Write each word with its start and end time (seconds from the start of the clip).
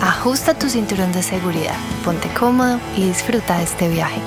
ajusta 0.00 0.54
tu 0.54 0.68
cinturón 0.68 1.12
de 1.12 1.22
seguridad, 1.22 1.74
ponte 2.04 2.28
cómodo 2.38 2.78
y 2.96 3.06
disfruta 3.06 3.58
de 3.58 3.64
este 3.64 3.88
viaje. 3.88 4.20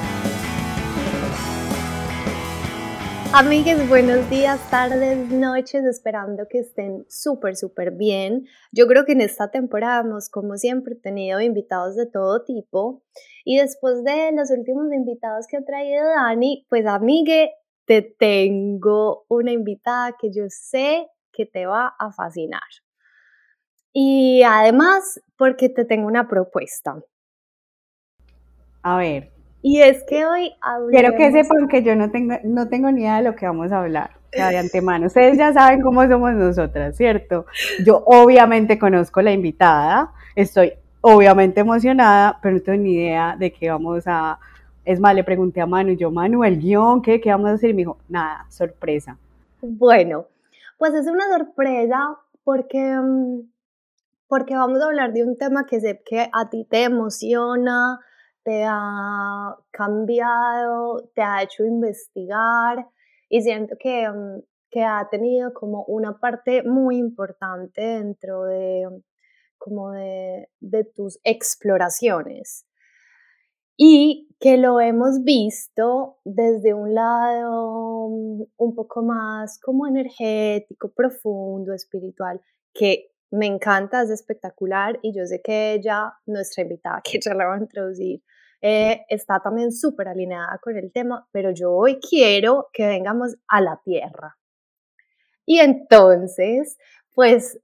Amigues, 3.33 3.87
buenos 3.87 4.29
días, 4.29 4.59
tardes, 4.69 5.29
noches, 5.29 5.85
esperando 5.85 6.47
que 6.49 6.59
estén 6.59 7.05
súper, 7.07 7.55
súper 7.55 7.91
bien. 7.91 8.45
Yo 8.73 8.87
creo 8.87 9.05
que 9.05 9.13
en 9.13 9.21
esta 9.21 9.49
temporada 9.49 10.01
hemos, 10.01 10.29
como 10.29 10.57
siempre, 10.57 10.95
tenido 10.95 11.39
invitados 11.39 11.95
de 11.95 12.07
todo 12.07 12.43
tipo. 12.43 13.03
Y 13.45 13.57
después 13.57 14.03
de 14.03 14.33
los 14.33 14.51
últimos 14.51 14.91
invitados 14.91 15.47
que 15.47 15.55
ha 15.55 15.63
traído 15.63 16.03
Dani, 16.03 16.65
pues 16.69 16.85
amigue, 16.85 17.51
te 17.85 18.01
tengo 18.01 19.25
una 19.29 19.53
invitada 19.53 20.17
que 20.19 20.29
yo 20.33 20.43
sé 20.49 21.07
que 21.31 21.45
te 21.45 21.65
va 21.65 21.95
a 21.97 22.11
fascinar. 22.11 22.59
Y 23.93 24.43
además, 24.43 25.21
porque 25.37 25.69
te 25.69 25.85
tengo 25.85 26.07
una 26.07 26.27
propuesta. 26.27 26.95
A 28.83 28.97
ver. 28.97 29.31
Y 29.61 29.79
es 29.81 30.03
que 30.05 30.25
hoy 30.25 30.53
Quiero 30.89 31.15
que 31.15 31.31
sepan 31.31 31.67
que 31.67 31.83
yo 31.83 31.95
no 31.95 32.09
tengo, 32.09 32.35
no 32.43 32.67
tengo 32.67 32.91
ni 32.91 33.01
idea 33.01 33.17
de 33.17 33.23
lo 33.23 33.35
que 33.35 33.45
vamos 33.45 33.71
a 33.71 33.81
hablar, 33.81 34.11
de 34.31 34.57
antemano. 34.57 35.05
Ustedes 35.05 35.37
ya 35.37 35.53
saben 35.53 35.81
cómo 35.81 36.07
somos 36.07 36.33
nosotras, 36.33 36.97
¿cierto? 36.97 37.45
Yo 37.85 38.01
obviamente 38.05 38.79
conozco 38.79 39.21
la 39.21 39.31
invitada, 39.31 40.11
estoy 40.35 40.73
obviamente 41.01 41.59
emocionada, 41.61 42.39
pero 42.41 42.55
no 42.55 42.61
tengo 42.61 42.83
ni 42.83 42.93
idea 42.93 43.35
de 43.37 43.51
qué 43.51 43.69
vamos 43.69 44.03
a... 44.07 44.39
Es 44.83 44.99
más, 44.99 45.13
le 45.13 45.23
pregunté 45.23 45.61
a 45.61 45.67
Manu, 45.67 45.91
y 45.91 45.97
yo, 45.97 46.09
Manu, 46.09 46.43
el 46.43 46.59
guion, 46.59 47.03
¿qué, 47.03 47.21
¿qué 47.21 47.29
vamos 47.29 47.51
a 47.51 47.53
hacer? 47.53 47.69
Y 47.69 47.73
me 47.73 47.81
dijo, 47.81 47.97
nada, 48.09 48.47
sorpresa. 48.49 49.15
Bueno, 49.61 50.25
pues 50.79 50.95
es 50.95 51.05
una 51.05 51.29
sorpresa 51.29 52.17
porque 52.43 52.79
mm, 52.79 53.41
porque 54.31 54.55
vamos 54.55 54.81
a 54.81 54.85
hablar 54.85 55.11
de 55.11 55.25
un 55.25 55.37
tema 55.37 55.65
que 55.65 55.81
sé 55.81 56.01
que 56.05 56.29
a 56.31 56.49
ti 56.49 56.63
te 56.63 56.85
emociona, 56.85 57.99
te 58.45 58.63
ha 58.65 59.57
cambiado, 59.71 61.09
te 61.13 61.21
ha 61.21 61.43
hecho 61.43 61.65
investigar 61.65 62.87
y 63.27 63.41
siento 63.41 63.75
que, 63.77 64.07
mm, 64.09 64.39
que 64.69 64.85
ha 64.85 65.05
tenido 65.11 65.53
como 65.53 65.83
una 65.83 66.17
parte 66.17 66.63
muy 66.63 66.95
importante 66.95 67.81
dentro 67.81 68.43
de, 68.43 68.87
como 69.57 69.91
de, 69.91 70.47
de 70.61 70.85
tus 70.85 71.19
exploraciones. 71.25 72.65
Y 73.75 74.29
que 74.39 74.55
lo 74.55 74.79
hemos 74.79 75.25
visto 75.25 76.19
desde 76.23 76.73
un 76.73 76.93
lado 76.93 78.07
mm, 78.07 78.43
un 78.55 78.75
poco 78.75 79.03
más 79.03 79.59
como 79.59 79.87
energético, 79.87 80.89
profundo, 80.93 81.73
espiritual, 81.73 82.39
que 82.73 83.10
me 83.31 83.45
encanta, 83.47 84.01
es 84.01 84.09
espectacular 84.09 84.99
y 85.01 85.13
yo 85.17 85.25
sé 85.25 85.41
que 85.41 85.73
ella, 85.73 86.13
nuestra 86.25 86.63
invitada, 86.63 87.01
que 87.03 87.19
ya 87.19 87.33
la 87.33 87.47
va 87.47 87.55
a 87.55 87.59
introducir, 87.59 88.21
eh, 88.61 89.05
está 89.09 89.39
también 89.39 89.71
súper 89.71 90.07
alineada 90.07 90.59
con 90.61 90.77
el 90.77 90.91
tema, 90.91 91.27
pero 91.31 91.51
yo 91.51 91.71
hoy 91.71 91.99
quiero 91.99 92.67
que 92.73 92.85
vengamos 92.85 93.35
a 93.47 93.61
la 93.61 93.79
tierra. 93.83 94.37
Y 95.45 95.59
entonces, 95.59 96.77
pues 97.15 97.59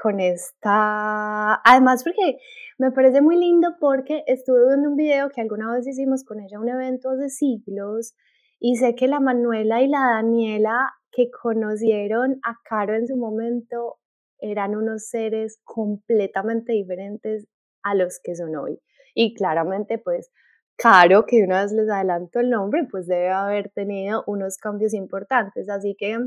con 0.00 0.20
esta, 0.20 1.60
además 1.64 2.04
porque 2.04 2.38
me 2.78 2.92
parece 2.92 3.20
muy 3.20 3.36
lindo 3.36 3.76
porque 3.78 4.22
estuve 4.26 4.66
viendo 4.66 4.88
un 4.88 4.96
video 4.96 5.28
que 5.28 5.40
alguna 5.40 5.72
vez 5.72 5.86
hicimos 5.86 6.24
con 6.24 6.40
ella, 6.40 6.60
un 6.60 6.68
evento 6.68 7.10
hace 7.10 7.28
siglos, 7.28 8.14
y 8.58 8.76
sé 8.76 8.94
que 8.94 9.08
la 9.08 9.20
Manuela 9.20 9.82
y 9.82 9.88
la 9.88 10.00
Daniela 10.00 10.92
que 11.10 11.30
conocieron 11.30 12.40
a 12.44 12.56
Caro 12.62 12.94
en 12.94 13.06
su 13.06 13.16
momento 13.16 13.99
eran 14.40 14.76
unos 14.76 15.08
seres 15.08 15.60
completamente 15.64 16.72
diferentes 16.72 17.46
a 17.82 17.94
los 17.94 18.20
que 18.22 18.34
son 18.34 18.56
hoy. 18.56 18.80
Y 19.14 19.34
claramente, 19.34 19.98
pues, 19.98 20.30
Caro, 20.76 21.26
que 21.26 21.42
una 21.42 21.62
vez 21.62 21.72
les 21.72 21.90
adelanto 21.90 22.40
el 22.40 22.48
nombre, 22.48 22.86
pues 22.90 23.06
debe 23.06 23.28
haber 23.28 23.70
tenido 23.70 24.24
unos 24.26 24.56
cambios 24.56 24.94
importantes. 24.94 25.68
Así 25.68 25.94
que, 25.98 26.18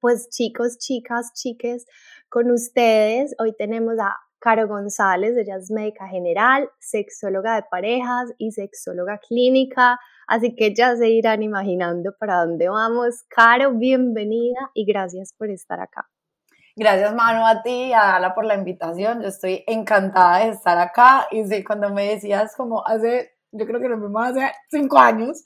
pues 0.00 0.28
chicos, 0.30 0.78
chicas, 0.78 1.32
chiques, 1.34 1.86
con 2.28 2.50
ustedes, 2.52 3.34
hoy 3.40 3.54
tenemos 3.56 3.94
a 4.00 4.16
Caro 4.38 4.68
González, 4.68 5.36
ella 5.36 5.56
es 5.56 5.70
médica 5.70 6.08
general, 6.08 6.68
sexóloga 6.80 7.56
de 7.56 7.64
parejas 7.70 8.32
y 8.38 8.52
sexóloga 8.52 9.18
clínica, 9.18 9.98
así 10.26 10.54
que 10.56 10.74
ya 10.74 10.96
se 10.96 11.10
irán 11.10 11.42
imaginando 11.42 12.12
para 12.18 12.44
dónde 12.44 12.68
vamos. 12.68 13.24
Caro, 13.28 13.72
bienvenida 13.72 14.70
y 14.74 14.84
gracias 14.84 15.32
por 15.32 15.50
estar 15.50 15.80
acá. 15.80 16.11
Gracias, 16.76 17.14
Manu, 17.14 17.46
a 17.46 17.62
ti 17.62 17.88
y 17.88 17.92
a 17.92 18.16
Ala 18.16 18.34
por 18.34 18.46
la 18.46 18.54
invitación. 18.54 19.20
Yo 19.20 19.28
estoy 19.28 19.62
encantada 19.66 20.38
de 20.38 20.50
estar 20.52 20.78
acá. 20.78 21.26
Y 21.30 21.44
sí, 21.44 21.62
cuando 21.64 21.90
me 21.90 22.08
decías, 22.08 22.54
como 22.56 22.86
hace, 22.86 23.32
yo 23.52 23.66
creo 23.66 23.78
que 23.80 23.88
nos 23.88 24.00
vimos 24.00 24.24
hace 24.26 24.50
cinco 24.70 24.98
años, 24.98 25.42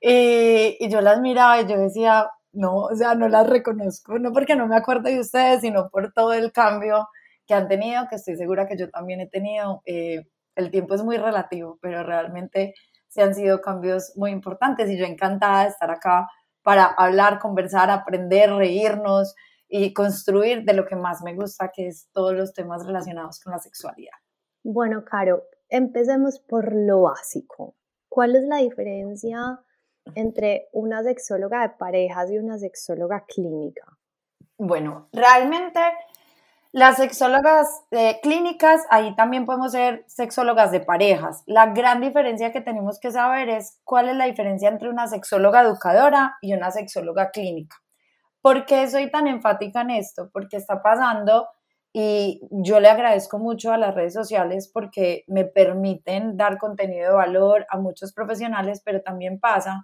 y, 0.00 0.76
y 0.78 0.88
yo 0.90 1.00
las 1.00 1.20
miraba 1.20 1.60
y 1.60 1.66
yo 1.66 1.78
decía, 1.78 2.28
no, 2.52 2.82
o 2.82 2.94
sea, 2.94 3.14
no 3.14 3.28
las 3.28 3.48
reconozco, 3.48 4.18
no 4.18 4.32
porque 4.32 4.56
no 4.56 4.66
me 4.66 4.76
acuerdo 4.76 5.08
de 5.08 5.20
ustedes, 5.20 5.62
sino 5.62 5.88
por 5.90 6.12
todo 6.12 6.32
el 6.34 6.52
cambio 6.52 7.08
que 7.46 7.54
han 7.54 7.66
tenido, 7.68 8.06
que 8.08 8.16
estoy 8.16 8.36
segura 8.36 8.66
que 8.66 8.76
yo 8.76 8.90
también 8.90 9.20
he 9.20 9.28
tenido. 9.28 9.80
Eh, 9.86 10.24
el 10.54 10.70
tiempo 10.70 10.94
es 10.94 11.02
muy 11.02 11.16
relativo, 11.16 11.78
pero 11.80 12.02
realmente 12.02 12.74
se 13.08 13.22
han 13.22 13.34
sido 13.34 13.60
cambios 13.62 14.12
muy 14.16 14.30
importantes 14.32 14.90
y 14.90 14.98
yo 14.98 15.06
encantada 15.06 15.62
de 15.62 15.70
estar 15.70 15.90
acá 15.90 16.28
para 16.62 16.84
hablar, 16.84 17.38
conversar, 17.38 17.90
aprender, 17.90 18.52
reírnos, 18.52 19.34
y 19.68 19.92
construir 19.92 20.64
de 20.64 20.72
lo 20.72 20.86
que 20.86 20.96
más 20.96 21.22
me 21.22 21.34
gusta, 21.34 21.70
que 21.74 21.88
es 21.88 22.08
todos 22.12 22.34
los 22.34 22.52
temas 22.52 22.86
relacionados 22.86 23.40
con 23.40 23.52
la 23.52 23.58
sexualidad. 23.58 24.16
Bueno, 24.64 25.04
Caro, 25.04 25.44
empecemos 25.68 26.40
por 26.40 26.74
lo 26.74 27.02
básico. 27.02 27.76
¿Cuál 28.08 28.36
es 28.36 28.42
la 28.44 28.56
diferencia 28.58 29.60
entre 30.14 30.68
una 30.72 31.02
sexóloga 31.02 31.62
de 31.62 31.74
parejas 31.76 32.30
y 32.30 32.38
una 32.38 32.58
sexóloga 32.58 33.24
clínica? 33.26 33.98
Bueno, 34.56 35.08
realmente 35.12 35.80
las 36.72 36.96
sexólogas 36.96 37.66
eh, 37.92 38.18
clínicas, 38.22 38.82
ahí 38.90 39.14
también 39.16 39.46
podemos 39.46 39.72
ser 39.72 40.04
sexólogas 40.06 40.70
de 40.70 40.80
parejas. 40.80 41.42
La 41.46 41.66
gran 41.72 42.00
diferencia 42.00 42.52
que 42.52 42.60
tenemos 42.60 43.00
que 43.00 43.10
saber 43.10 43.48
es 43.48 43.78
cuál 43.84 44.08
es 44.08 44.16
la 44.16 44.26
diferencia 44.26 44.68
entre 44.68 44.90
una 44.90 45.06
sexóloga 45.08 45.62
educadora 45.62 46.36
y 46.42 46.52
una 46.52 46.70
sexóloga 46.70 47.30
clínica. 47.30 47.76
¿Por 48.48 48.64
qué 48.64 48.88
soy 48.88 49.10
tan 49.10 49.26
enfática 49.26 49.82
en 49.82 49.90
esto? 49.90 50.30
Porque 50.32 50.56
está 50.56 50.80
pasando 50.80 51.48
y 51.92 52.40
yo 52.50 52.80
le 52.80 52.88
agradezco 52.88 53.38
mucho 53.38 53.74
a 53.74 53.76
las 53.76 53.94
redes 53.94 54.14
sociales 54.14 54.70
porque 54.72 55.24
me 55.26 55.44
permiten 55.44 56.34
dar 56.38 56.56
contenido 56.56 57.10
de 57.10 57.14
valor 57.14 57.66
a 57.68 57.76
muchos 57.76 58.14
profesionales, 58.14 58.80
pero 58.82 59.02
también 59.02 59.38
pasa 59.38 59.82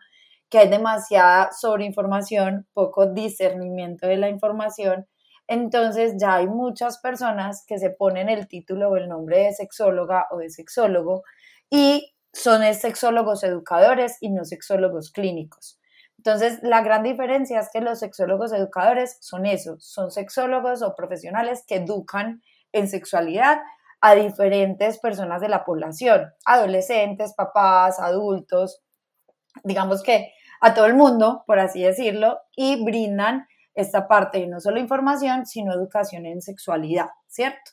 que 0.48 0.60
hay 0.60 0.70
demasiada 0.70 1.50
sobreinformación, 1.52 2.66
poco 2.72 3.04
discernimiento 3.04 4.06
de 4.06 4.16
la 4.16 4.30
información. 4.30 5.06
Entonces 5.46 6.14
ya 6.18 6.36
hay 6.36 6.46
muchas 6.46 6.96
personas 7.00 7.66
que 7.66 7.78
se 7.78 7.90
ponen 7.90 8.30
el 8.30 8.48
título 8.48 8.88
o 8.88 8.96
el 8.96 9.10
nombre 9.10 9.40
de 9.40 9.52
sexóloga 9.52 10.26
o 10.30 10.38
de 10.38 10.48
sexólogo 10.48 11.22
y 11.68 12.14
son 12.32 12.62
sexólogos 12.72 13.44
educadores 13.44 14.16
y 14.22 14.30
no 14.30 14.46
sexólogos 14.46 15.12
clínicos. 15.12 15.78
Entonces, 16.24 16.60
la 16.62 16.80
gran 16.80 17.02
diferencia 17.02 17.60
es 17.60 17.68
que 17.70 17.82
los 17.82 17.98
sexólogos 17.98 18.50
educadores 18.54 19.18
son 19.20 19.44
esos, 19.44 19.84
son 19.84 20.10
sexólogos 20.10 20.80
o 20.80 20.94
profesionales 20.94 21.64
que 21.66 21.76
educan 21.76 22.40
en 22.72 22.88
sexualidad 22.88 23.60
a 24.00 24.14
diferentes 24.14 24.98
personas 24.98 25.42
de 25.42 25.50
la 25.50 25.66
población, 25.66 26.32
adolescentes, 26.46 27.34
papás, 27.34 28.00
adultos, 28.00 28.82
digamos 29.64 30.02
que 30.02 30.32
a 30.62 30.72
todo 30.72 30.86
el 30.86 30.94
mundo, 30.94 31.44
por 31.46 31.58
así 31.58 31.82
decirlo, 31.82 32.38
y 32.56 32.82
brindan 32.82 33.46
esta 33.74 34.08
parte 34.08 34.38
de 34.38 34.46
no 34.46 34.60
solo 34.60 34.80
información, 34.80 35.44
sino 35.44 35.74
educación 35.74 36.24
en 36.24 36.40
sexualidad, 36.40 37.10
¿cierto? 37.26 37.72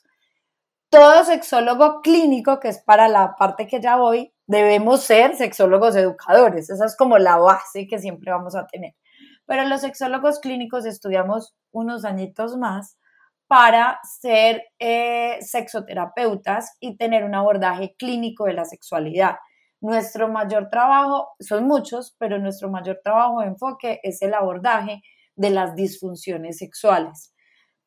Todo 0.90 1.24
sexólogo 1.24 2.02
clínico, 2.02 2.60
que 2.60 2.68
es 2.68 2.82
para 2.82 3.08
la 3.08 3.34
parte 3.36 3.66
que 3.66 3.80
ya 3.80 3.96
voy, 3.96 4.34
debemos 4.52 5.02
ser 5.02 5.34
sexólogos 5.34 5.96
educadores. 5.96 6.68
Esa 6.68 6.84
es 6.84 6.96
como 6.96 7.18
la 7.18 7.38
base 7.38 7.86
que 7.86 7.98
siempre 7.98 8.30
vamos 8.30 8.54
a 8.54 8.66
tener. 8.66 8.94
Pero 9.46 9.64
los 9.64 9.80
sexólogos 9.80 10.40
clínicos 10.40 10.84
estudiamos 10.84 11.56
unos 11.72 12.04
añitos 12.04 12.56
más 12.56 12.98
para 13.46 13.98
ser 14.20 14.62
eh, 14.78 15.38
sexoterapeutas 15.40 16.76
y 16.80 16.96
tener 16.96 17.24
un 17.24 17.34
abordaje 17.34 17.94
clínico 17.98 18.44
de 18.44 18.52
la 18.52 18.64
sexualidad. 18.64 19.36
Nuestro 19.80 20.28
mayor 20.28 20.68
trabajo, 20.70 21.28
son 21.40 21.66
muchos, 21.66 22.14
pero 22.18 22.38
nuestro 22.38 22.70
mayor 22.70 23.00
trabajo 23.02 23.40
de 23.40 23.48
enfoque 23.48 24.00
es 24.02 24.22
el 24.22 24.34
abordaje 24.34 25.02
de 25.34 25.50
las 25.50 25.74
disfunciones 25.74 26.58
sexuales, 26.58 27.34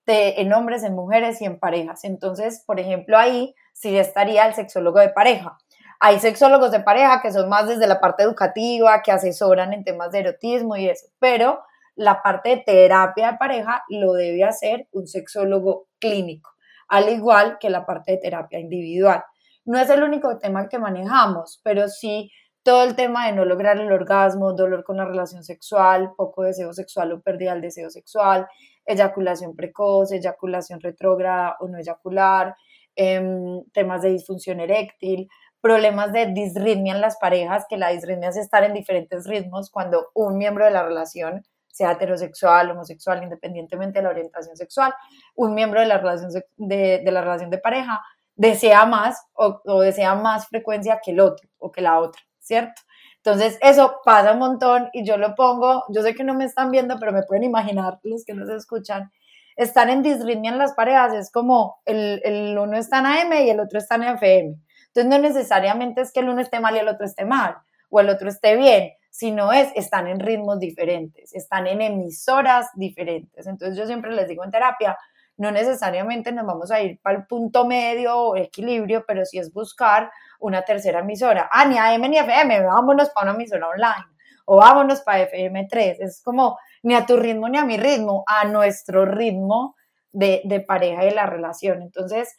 en 0.07 0.51
hombres, 0.53 0.83
en 0.83 0.93
mujeres 0.93 1.41
y 1.41 1.45
en 1.45 1.59
parejas. 1.59 2.03
Entonces, 2.03 2.63
por 2.65 2.79
ejemplo, 2.79 3.17
ahí 3.17 3.55
sí 3.73 3.97
estaría 3.97 4.45
el 4.45 4.53
sexólogo 4.53 4.99
de 4.99 5.09
pareja. 5.09 5.57
Hay 5.99 6.19
sexólogos 6.19 6.71
de 6.71 6.81
pareja 6.81 7.21
que 7.21 7.31
son 7.31 7.49
más 7.49 7.67
desde 7.67 7.87
la 7.87 7.99
parte 7.99 8.23
educativa, 8.23 9.01
que 9.01 9.11
asesoran 9.11 9.73
en 9.73 9.83
temas 9.83 10.11
de 10.11 10.19
erotismo 10.19 10.75
y 10.75 10.89
eso, 10.89 11.07
pero 11.19 11.63
la 11.95 12.21
parte 12.21 12.49
de 12.49 12.57
terapia 12.57 13.31
de 13.31 13.37
pareja 13.37 13.83
lo 13.89 14.13
debe 14.13 14.43
hacer 14.43 14.87
un 14.91 15.07
sexólogo 15.07 15.87
clínico, 15.99 16.51
al 16.89 17.09
igual 17.09 17.57
que 17.59 17.69
la 17.69 17.85
parte 17.85 18.13
de 18.13 18.17
terapia 18.17 18.59
individual. 18.59 19.23
No 19.63 19.79
es 19.79 19.89
el 19.89 20.03
único 20.03 20.37
tema 20.37 20.67
que 20.69 20.77
manejamos, 20.77 21.59
pero 21.63 21.87
sí 21.87 22.31
todo 22.65 22.83
el 22.83 22.95
tema 22.95 23.27
de 23.27 23.33
no 23.33 23.45
lograr 23.45 23.79
el 23.79 23.91
orgasmo, 23.91 24.53
dolor 24.53 24.83
con 24.83 24.97
la 24.97 25.05
relación 25.05 25.43
sexual, 25.43 26.13
poco 26.17 26.41
deseo 26.41 26.73
sexual 26.73 27.11
o 27.11 27.21
pérdida 27.21 27.53
del 27.53 27.61
deseo 27.61 27.91
sexual, 27.91 28.47
eyaculación 28.85 29.55
precoz, 29.55 30.11
eyaculación 30.11 30.81
retrógrada 30.81 31.57
o 31.59 31.67
no 31.67 31.77
eyacular, 31.77 32.55
em, 32.95 33.63
temas 33.71 34.01
de 34.01 34.09
disfunción 34.09 34.59
eréctil, 34.59 35.29
problemas 35.65 36.13
de 36.13 36.27
disritmia 36.27 36.93
en 36.93 37.01
las 37.01 37.17
parejas, 37.17 37.65
que 37.67 37.75
la 37.75 37.89
disritmia 37.89 38.29
es 38.29 38.37
estar 38.37 38.63
en 38.63 38.75
diferentes 38.75 39.25
ritmos 39.25 39.71
cuando 39.71 40.11
un 40.13 40.37
miembro 40.37 40.63
de 40.63 40.69
la 40.69 40.83
relación 40.83 41.43
sea 41.65 41.93
heterosexual, 41.93 42.69
homosexual, 42.69 43.23
independientemente 43.23 43.97
de 43.97 44.03
la 44.03 44.11
orientación 44.11 44.55
sexual, 44.55 44.93
un 45.33 45.55
miembro 45.55 45.79
de 45.79 45.87
la 45.87 45.97
relación 45.97 46.29
de, 46.57 47.01
la 47.03 47.21
relación 47.21 47.49
de 47.49 47.57
pareja 47.57 47.99
desea 48.35 48.85
más 48.85 49.25
o, 49.33 49.59
o, 49.65 49.79
desea 49.81 50.13
más 50.13 50.47
frecuencia 50.49 50.99
que 51.03 51.09
el 51.09 51.19
otro 51.19 51.49
o 51.57 51.71
que 51.71 51.81
la 51.81 51.97
otra, 51.97 52.21
¿cierto? 52.37 52.83
Entonces, 53.15 53.57
eso 53.59 54.01
pasa 54.05 54.33
un 54.33 54.39
montón 54.39 54.89
y 54.93 55.03
yo 55.03 55.17
lo 55.17 55.33
pongo, 55.33 55.83
yo 55.89 56.03
sé 56.03 56.13
que 56.13 56.23
no 56.23 56.35
me 56.35 56.45
están 56.45 56.69
viendo, 56.69 56.99
pero 56.99 57.11
me 57.11 57.23
pueden 57.23 57.43
imaginar 57.43 57.97
los 58.03 58.23
que 58.23 58.35
nos 58.35 58.49
escuchan, 58.49 59.11
estar 59.55 59.89
en 59.89 60.03
disritmia 60.03 60.51
en 60.51 60.59
las 60.59 60.73
parejas 60.73 61.15
es 61.15 61.31
como 61.31 61.79
el, 61.85 62.21
el 62.23 62.55
uno 62.55 62.77
está 62.77 62.99
en 62.99 63.05
AM 63.07 63.33
y 63.47 63.49
el 63.49 63.59
otro 63.59 63.79
está 63.79 63.95
en 63.95 64.03
FM. 64.03 64.64
Entonces, 64.95 65.09
no 65.09 65.27
necesariamente 65.27 65.99
es 65.99 66.13
que 66.13 66.21
el 66.21 66.29
uno 66.29 66.41
esté 66.41 66.61
mal 66.61 66.73
y 66.73 66.79
el 66.79 66.87
otro 66.87 67.05
esté 67.05 67.25
mal, 67.25 67.57
o 67.89 67.99
el 67.99 68.07
otro 68.07 68.29
esté 68.29 68.55
bien, 68.55 68.93
sino 69.09 69.51
es, 69.51 69.69
están 69.75 70.07
en 70.07 70.21
ritmos 70.21 70.57
diferentes, 70.57 71.35
están 71.35 71.67
en 71.67 71.81
emisoras 71.81 72.69
diferentes. 72.75 73.45
Entonces 73.45 73.77
yo 73.77 73.85
siempre 73.87 74.11
les 74.11 74.29
digo 74.29 74.45
en 74.45 74.51
terapia, 74.51 74.97
no 75.35 75.51
necesariamente 75.51 76.31
nos 76.31 76.45
vamos 76.45 76.71
a 76.71 76.81
ir 76.81 76.97
para 77.01 77.17
el 77.17 77.25
punto 77.25 77.65
medio 77.65 78.17
o 78.17 78.35
equilibrio, 78.37 79.03
pero 79.05 79.25
sí 79.25 79.37
es 79.37 79.51
buscar 79.51 80.09
una 80.39 80.61
tercera 80.61 80.99
emisora. 80.99 81.49
Ah, 81.51 81.65
ni 81.65 81.77
AM 81.77 82.09
ni 82.09 82.17
FM, 82.17 82.61
vámonos 82.61 83.09
para 83.09 83.31
una 83.31 83.35
emisora 83.35 83.67
online 83.67 84.15
o 84.45 84.57
vámonos 84.57 85.01
para 85.01 85.29
FM3. 85.29 85.97
Es 85.99 86.21
como 86.23 86.57
ni 86.83 86.95
a 86.95 87.05
tu 87.05 87.17
ritmo 87.17 87.49
ni 87.49 87.57
a 87.57 87.65
mi 87.65 87.75
ritmo, 87.75 88.23
a 88.27 88.45
nuestro 88.45 89.05
ritmo 89.05 89.75
de, 90.13 90.63
pareja 90.65 91.03
y 91.03 91.09
de 91.09 91.15
la 91.15 91.25
relación. 91.25 91.81
Entonces, 91.81 92.33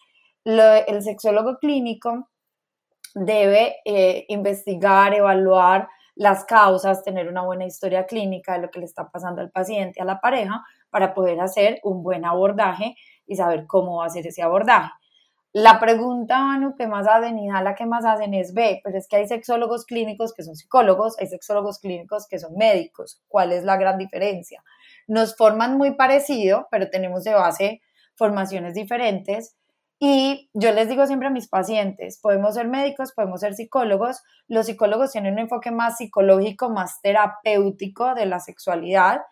el 0.45 1.03
sexólogo 1.03 1.59
clínico 1.59 2.31
debe 3.17 3.77
eh, 3.87 4.27
investigar, 4.29 5.15
evaluar 5.15 5.89
las 6.15 6.45
causas, 6.45 7.03
tener 7.03 7.29
una 7.29 7.43
buena 7.43 7.65
historia 7.65 8.05
clínica 8.05 8.55
de 8.55 8.61
lo 8.61 8.71
que 8.71 8.81
le 8.81 8.85
está 8.85 9.11
pasando 9.11 9.41
al 9.41 9.51
paciente, 9.51 10.03
a 10.03 10.05
la 10.05 10.21
pareja, 10.21 10.63
para 10.91 11.15
poder 11.15 11.41
hacer 11.41 11.81
un 11.83 12.03
buen 12.03 12.27
abordaje 12.27 12.95
y 13.27 13.37
saber 13.37 13.67
cómo 13.67 14.03
hacer 14.03 14.27
ese 14.27 14.43
abordaje. 14.43 14.91
La 15.55 15.81
pregunta, 15.81 16.41
Manu, 16.41 16.77
que 16.77 16.87
más 16.87 17.07
hacen 17.09 17.39
y 17.39 17.49
la 17.49 17.75
que 17.75 17.87
más 17.87 18.05
hacen 18.05 18.35
es, 18.35 18.53
ve, 18.53 18.83
pero 18.85 18.99
es 18.99 19.09
que 19.09 19.17
hay 19.17 19.27
sexólogos 19.27 19.87
clínicos 19.87 20.35
que 20.35 20.43
son 20.43 20.55
psicólogos, 20.55 21.19
hay 21.19 21.29
sexólogos 21.29 21.79
clínicos 21.79 22.27
que 22.29 22.39
son 22.39 22.55
médicos. 22.55 23.23
¿Cuál 23.29 23.53
es 23.53 23.65
la 23.65 23.79
gran 23.79 23.97
diferencia? 23.97 24.63
Nos 25.07 25.35
forman 25.37 25.79
muy 25.79 25.95
parecido, 25.95 26.69
pero 26.71 26.91
tenemos 26.91 27.25
de 27.25 27.33
base 27.33 27.81
formaciones 28.15 28.75
diferentes 28.75 29.57
y 29.99 30.51
yo 30.53 30.73
les 30.73 30.89
digo 30.89 31.07
siempre 31.07 31.29
a 31.29 31.31
mis 31.31 31.49
pacientes, 31.49 32.19
podemos 32.21 32.55
ser 32.55 32.69
médicos, 32.69 33.13
podemos 33.13 33.41
ser 33.41 33.55
psicólogos. 33.55 34.23
Los 34.47 34.67
psicólogos 34.67 35.13
tienen 35.13 35.35
un 35.35 35.39
enfoque 35.41 35.71
más 35.71 35.97
psicológico, 35.97 36.69
más 36.69 37.01
terapéutico 37.01 38.15
de 38.15 38.27
la 38.27 38.39
sexualidad. 38.41 39.23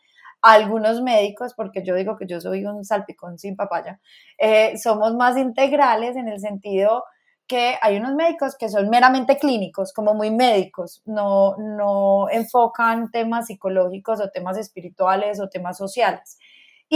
Algunos 0.41 1.03
médicos, 1.03 1.55
porque 1.55 1.83
yo 1.85 1.95
digo 1.95 2.17
que 2.17 2.27
yo 2.27 2.41
soy 2.41 2.65
un 2.65 2.85
salpicón 2.85 3.39
sin 3.39 3.57
papaya, 3.57 4.01
eh, 4.39 4.77
somos 4.79 5.15
más 5.15 5.37
integrales 5.37 6.17
en 6.17 6.29
el 6.29 6.41
sentido 6.41 7.05
que 7.47 7.77
hay 7.83 7.97
unos 7.99 8.15
médicos 8.15 8.57
que 8.57 8.69
son 8.69 8.89
meramente 8.89 9.39
clínicos, 9.39 9.93
como 9.93 10.15
muy 10.15 10.31
médicos, 10.31 11.03
no, 11.05 11.57
no 11.59 12.29
enfocan 12.31 13.11
temas 13.11 13.47
psicológicos 13.47 14.21
o 14.21 14.31
temas 14.31 14.57
espirituales 14.57 15.41
o 15.41 15.49
temas 15.49 15.77
sociales. 15.77 16.39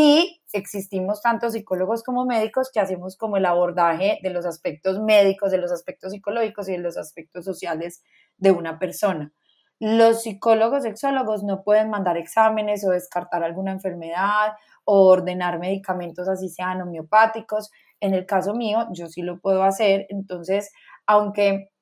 Y 0.01 0.41
existimos 0.53 1.23
tanto 1.23 1.51
psicólogos 1.51 2.05
como 2.05 2.25
médicos 2.25 2.71
que 2.73 2.79
hacemos 2.79 3.17
como 3.17 3.37
el 3.37 3.45
abordaje 3.45 4.21
de 4.23 4.31
los 4.31 4.47
aspectos 4.47 5.01
médicos, 5.01 5.51
de 5.51 5.59
los 5.59 5.73
aspectos 5.73 6.13
psicológicos 6.13 6.69
y 6.69 6.73
de 6.73 6.79
los 6.79 6.97
aspectos 6.97 7.45
sociales 7.45 8.05
de 8.37 8.53
una 8.53 8.79
persona. 8.79 9.33
Los 9.81 10.23
psicólogos 10.23 10.85
sexólogos 10.85 11.43
no 11.43 11.65
pueden 11.65 11.91
mandar 11.91 12.17
exámenes 12.17 12.87
o 12.87 12.91
descartar 12.91 13.43
alguna 13.43 13.73
enfermedad 13.73 14.53
o 14.85 15.09
ordenar 15.09 15.59
medicamentos 15.59 16.29
así 16.29 16.49
sean 16.49 16.81
homeopáticos. 16.81 17.73
En 17.99 18.15
el 18.15 18.25
caso 18.25 18.55
mío, 18.55 18.87
yo 18.93 19.09
sí 19.09 19.23
lo 19.23 19.41
puedo 19.41 19.65
hacer. 19.65 20.07
Entonces, 20.11 20.71
aunque 21.09 21.73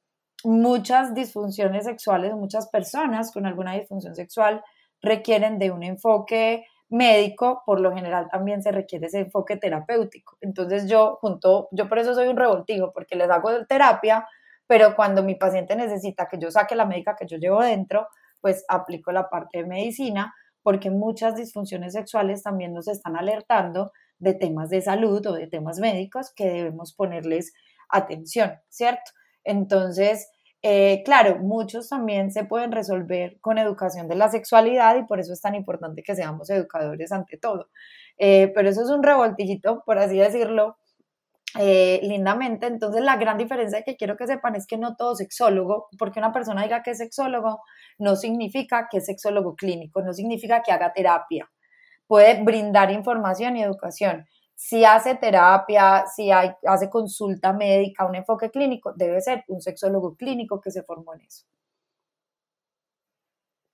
muchas 0.42 1.12
disfunciones 1.12 1.84
sexuales, 1.84 2.32
muchas 2.32 2.70
personas 2.70 3.30
con 3.30 3.44
alguna 3.44 3.74
disfunción 3.74 4.14
sexual 4.14 4.64
requieren 5.02 5.58
de 5.58 5.70
un 5.70 5.82
enfoque 5.82 6.64
médico, 6.88 7.62
por 7.66 7.80
lo 7.80 7.92
general 7.94 8.28
también 8.30 8.62
se 8.62 8.72
requiere 8.72 9.06
ese 9.06 9.20
enfoque 9.20 9.56
terapéutico. 9.56 10.36
Entonces 10.40 10.88
yo 10.88 11.18
junto, 11.20 11.68
yo 11.72 11.88
por 11.88 11.98
eso 11.98 12.14
soy 12.14 12.28
un 12.28 12.36
revoltijo, 12.36 12.92
porque 12.92 13.16
les 13.16 13.30
hago 13.30 13.50
terapia, 13.66 14.26
pero 14.66 14.96
cuando 14.96 15.22
mi 15.22 15.34
paciente 15.34 15.76
necesita 15.76 16.28
que 16.28 16.38
yo 16.38 16.50
saque 16.50 16.74
la 16.76 16.86
médica 16.86 17.16
que 17.16 17.26
yo 17.26 17.38
llevo 17.38 17.62
dentro, 17.62 18.08
pues 18.40 18.64
aplico 18.68 19.12
la 19.12 19.28
parte 19.28 19.58
de 19.58 19.66
medicina, 19.66 20.34
porque 20.62 20.90
muchas 20.90 21.36
disfunciones 21.36 21.92
sexuales 21.92 22.42
también 22.42 22.72
nos 22.72 22.88
están 22.88 23.16
alertando 23.16 23.92
de 24.18 24.34
temas 24.34 24.70
de 24.70 24.80
salud 24.80 25.24
o 25.26 25.32
de 25.34 25.46
temas 25.46 25.78
médicos 25.78 26.32
que 26.34 26.48
debemos 26.48 26.94
ponerles 26.94 27.52
atención, 27.88 28.54
¿cierto? 28.68 29.12
Entonces, 29.44 30.28
eh, 30.68 31.04
claro, 31.04 31.38
muchos 31.38 31.88
también 31.88 32.32
se 32.32 32.44
pueden 32.44 32.72
resolver 32.72 33.38
con 33.40 33.56
educación 33.56 34.08
de 34.08 34.16
la 34.16 34.28
sexualidad 34.28 34.96
y 34.96 35.04
por 35.04 35.20
eso 35.20 35.32
es 35.32 35.40
tan 35.40 35.54
importante 35.54 36.02
que 36.02 36.16
seamos 36.16 36.50
educadores 36.50 37.12
ante 37.12 37.38
todo. 37.38 37.68
Eh, 38.18 38.50
pero 38.52 38.68
eso 38.68 38.82
es 38.82 38.90
un 38.90 39.04
revoltijito, 39.04 39.84
por 39.86 40.00
así 40.00 40.18
decirlo, 40.18 40.76
eh, 41.60 42.00
lindamente. 42.02 42.66
Entonces, 42.66 43.00
la 43.04 43.16
gran 43.16 43.38
diferencia 43.38 43.82
que 43.82 43.96
quiero 43.96 44.16
que 44.16 44.26
sepan 44.26 44.56
es 44.56 44.66
que 44.66 44.76
no 44.76 44.96
todo 44.96 45.14
sexólogo, 45.14 45.86
porque 46.00 46.18
una 46.18 46.32
persona 46.32 46.64
diga 46.64 46.82
que 46.82 46.90
es 46.90 46.98
sexólogo, 46.98 47.60
no 47.98 48.16
significa 48.16 48.88
que 48.90 48.98
es 48.98 49.06
sexólogo 49.06 49.54
clínico, 49.54 50.02
no 50.02 50.12
significa 50.12 50.62
que 50.64 50.72
haga 50.72 50.92
terapia. 50.92 51.48
Puede 52.08 52.42
brindar 52.42 52.90
información 52.90 53.56
y 53.56 53.62
educación 53.62 54.26
si 54.56 54.84
hace 54.84 55.14
terapia, 55.14 56.06
si 56.06 56.30
hay, 56.30 56.50
hace 56.66 56.88
consulta 56.88 57.52
médica, 57.52 58.06
un 58.06 58.16
enfoque 58.16 58.50
clínico, 58.50 58.94
debe 58.94 59.20
ser 59.20 59.44
un 59.48 59.60
sexólogo 59.60 60.16
clínico 60.16 60.60
que 60.60 60.70
se 60.70 60.82
formó 60.82 61.14
en 61.14 61.20
eso. 61.20 61.44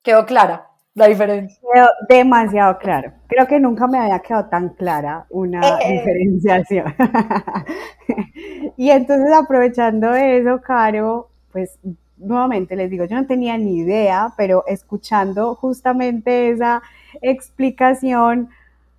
¿Quedó 0.03 0.27
clara 0.27 0.69
la 0.95 1.07
diferencia? 1.07 1.57
Quedó 1.73 1.87
demasiado 2.09 2.79
claro. 2.79 3.12
Creo 3.29 3.47
que 3.47 3.61
nunca 3.61 3.87
me 3.87 3.99
había 3.99 4.19
quedado 4.19 4.49
tan 4.49 4.71
clara 4.71 5.25
una 5.31 5.61
eh. 5.79 5.93
diferenciación. 5.93 6.93
y 8.77 8.91
entonces 8.91 9.33
aprovechando 9.33 10.12
eso, 10.15 10.61
Caro, 10.61 11.31
pues 11.53 11.79
nuevamente 12.17 12.75
les 12.75 12.91
digo, 12.91 13.05
yo 13.05 13.15
no 13.15 13.27
tenía 13.27 13.57
ni 13.57 13.79
idea, 13.79 14.33
pero 14.37 14.65
escuchando 14.67 15.55
justamente 15.55 16.51
esa 16.51 16.83
explicación, 17.21 18.51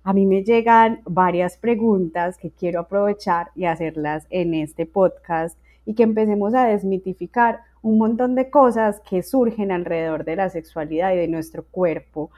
a 0.04 0.12
mí 0.12 0.26
me 0.26 0.44
llegan 0.44 1.00
varias 1.06 1.56
preguntas 1.56 2.36
que 2.36 2.50
quiero 2.50 2.80
aprovechar 2.80 3.48
y 3.54 3.64
hacerlas 3.64 4.26
en 4.28 4.52
este 4.52 4.84
podcast 4.84 5.58
y 5.86 5.94
que 5.94 6.02
empecemos 6.02 6.54
a 6.54 6.66
desmitificar 6.66 7.60
un 7.82 7.98
montón 7.98 8.34
de 8.34 8.50
cosas 8.50 9.00
que 9.08 9.22
surgen 9.22 9.72
alrededor 9.72 10.24
de 10.24 10.36
la 10.36 10.50
sexualidad 10.50 11.12
y 11.14 11.16
de 11.16 11.28
nuestro 11.28 11.64
cuerpo, 11.64 12.30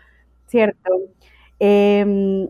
¿cierto? 0.46 0.90
Em, 1.58 2.49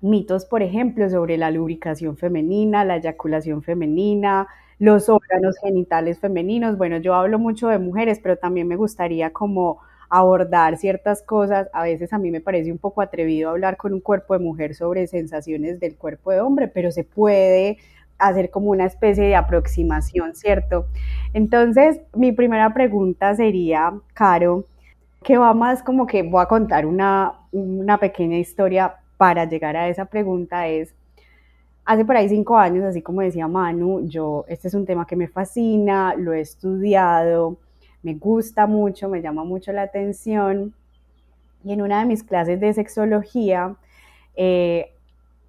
mitos, 0.00 0.44
por 0.44 0.62
ejemplo, 0.62 1.08
sobre 1.10 1.38
la 1.38 1.50
lubricación 1.50 2.16
femenina, 2.16 2.84
la 2.84 2.96
eyaculación 2.96 3.62
femenina, 3.62 4.48
los 4.78 5.08
órganos 5.08 5.56
genitales 5.62 6.18
femeninos. 6.20 6.76
Bueno, 6.78 6.98
yo 6.98 7.14
hablo 7.14 7.38
mucho 7.38 7.68
de 7.68 7.78
mujeres, 7.78 8.20
pero 8.22 8.36
también 8.36 8.68
me 8.68 8.76
gustaría 8.76 9.32
como 9.32 9.80
abordar 10.08 10.76
ciertas 10.76 11.22
cosas. 11.22 11.68
A 11.72 11.82
veces 11.82 12.12
a 12.12 12.18
mí 12.18 12.30
me 12.30 12.40
parece 12.40 12.72
un 12.72 12.78
poco 12.78 13.02
atrevido 13.02 13.50
hablar 13.50 13.76
con 13.76 13.92
un 13.92 14.00
cuerpo 14.00 14.34
de 14.34 14.44
mujer 14.44 14.74
sobre 14.74 15.06
sensaciones 15.06 15.80
del 15.80 15.96
cuerpo 15.96 16.30
de 16.30 16.40
hombre, 16.40 16.68
pero 16.68 16.90
se 16.90 17.04
puede 17.04 17.78
hacer 18.18 18.50
como 18.50 18.70
una 18.70 18.86
especie 18.86 19.24
de 19.24 19.36
aproximación, 19.36 20.34
¿cierto? 20.34 20.86
Entonces, 21.34 22.00
mi 22.14 22.32
primera 22.32 22.72
pregunta 22.72 23.34
sería, 23.34 23.92
Caro, 24.14 24.64
que 25.22 25.36
va 25.36 25.52
más 25.54 25.82
como 25.82 26.06
que 26.06 26.22
voy 26.22 26.42
a 26.42 26.46
contar 26.46 26.86
una, 26.86 27.32
una 27.52 27.98
pequeña 27.98 28.38
historia 28.38 28.94
para 29.16 29.44
llegar 29.44 29.76
a 29.76 29.88
esa 29.88 30.04
pregunta, 30.06 30.68
es, 30.68 30.94
hace 31.84 32.04
por 32.04 32.16
ahí 32.16 32.28
cinco 32.28 32.56
años, 32.56 32.84
así 32.84 33.02
como 33.02 33.22
decía 33.22 33.48
Manu, 33.48 34.06
yo, 34.08 34.44
este 34.48 34.68
es 34.68 34.74
un 34.74 34.86
tema 34.86 35.06
que 35.06 35.16
me 35.16 35.28
fascina, 35.28 36.14
lo 36.16 36.32
he 36.32 36.40
estudiado, 36.40 37.58
me 38.06 38.14
gusta 38.14 38.68
mucho, 38.68 39.08
me 39.08 39.20
llama 39.20 39.42
mucho 39.42 39.72
la 39.72 39.82
atención, 39.82 40.72
y 41.64 41.72
en 41.72 41.82
una 41.82 41.98
de 41.98 42.06
mis 42.06 42.22
clases 42.22 42.60
de 42.60 42.72
sexología, 42.72 43.74
eh, 44.36 44.92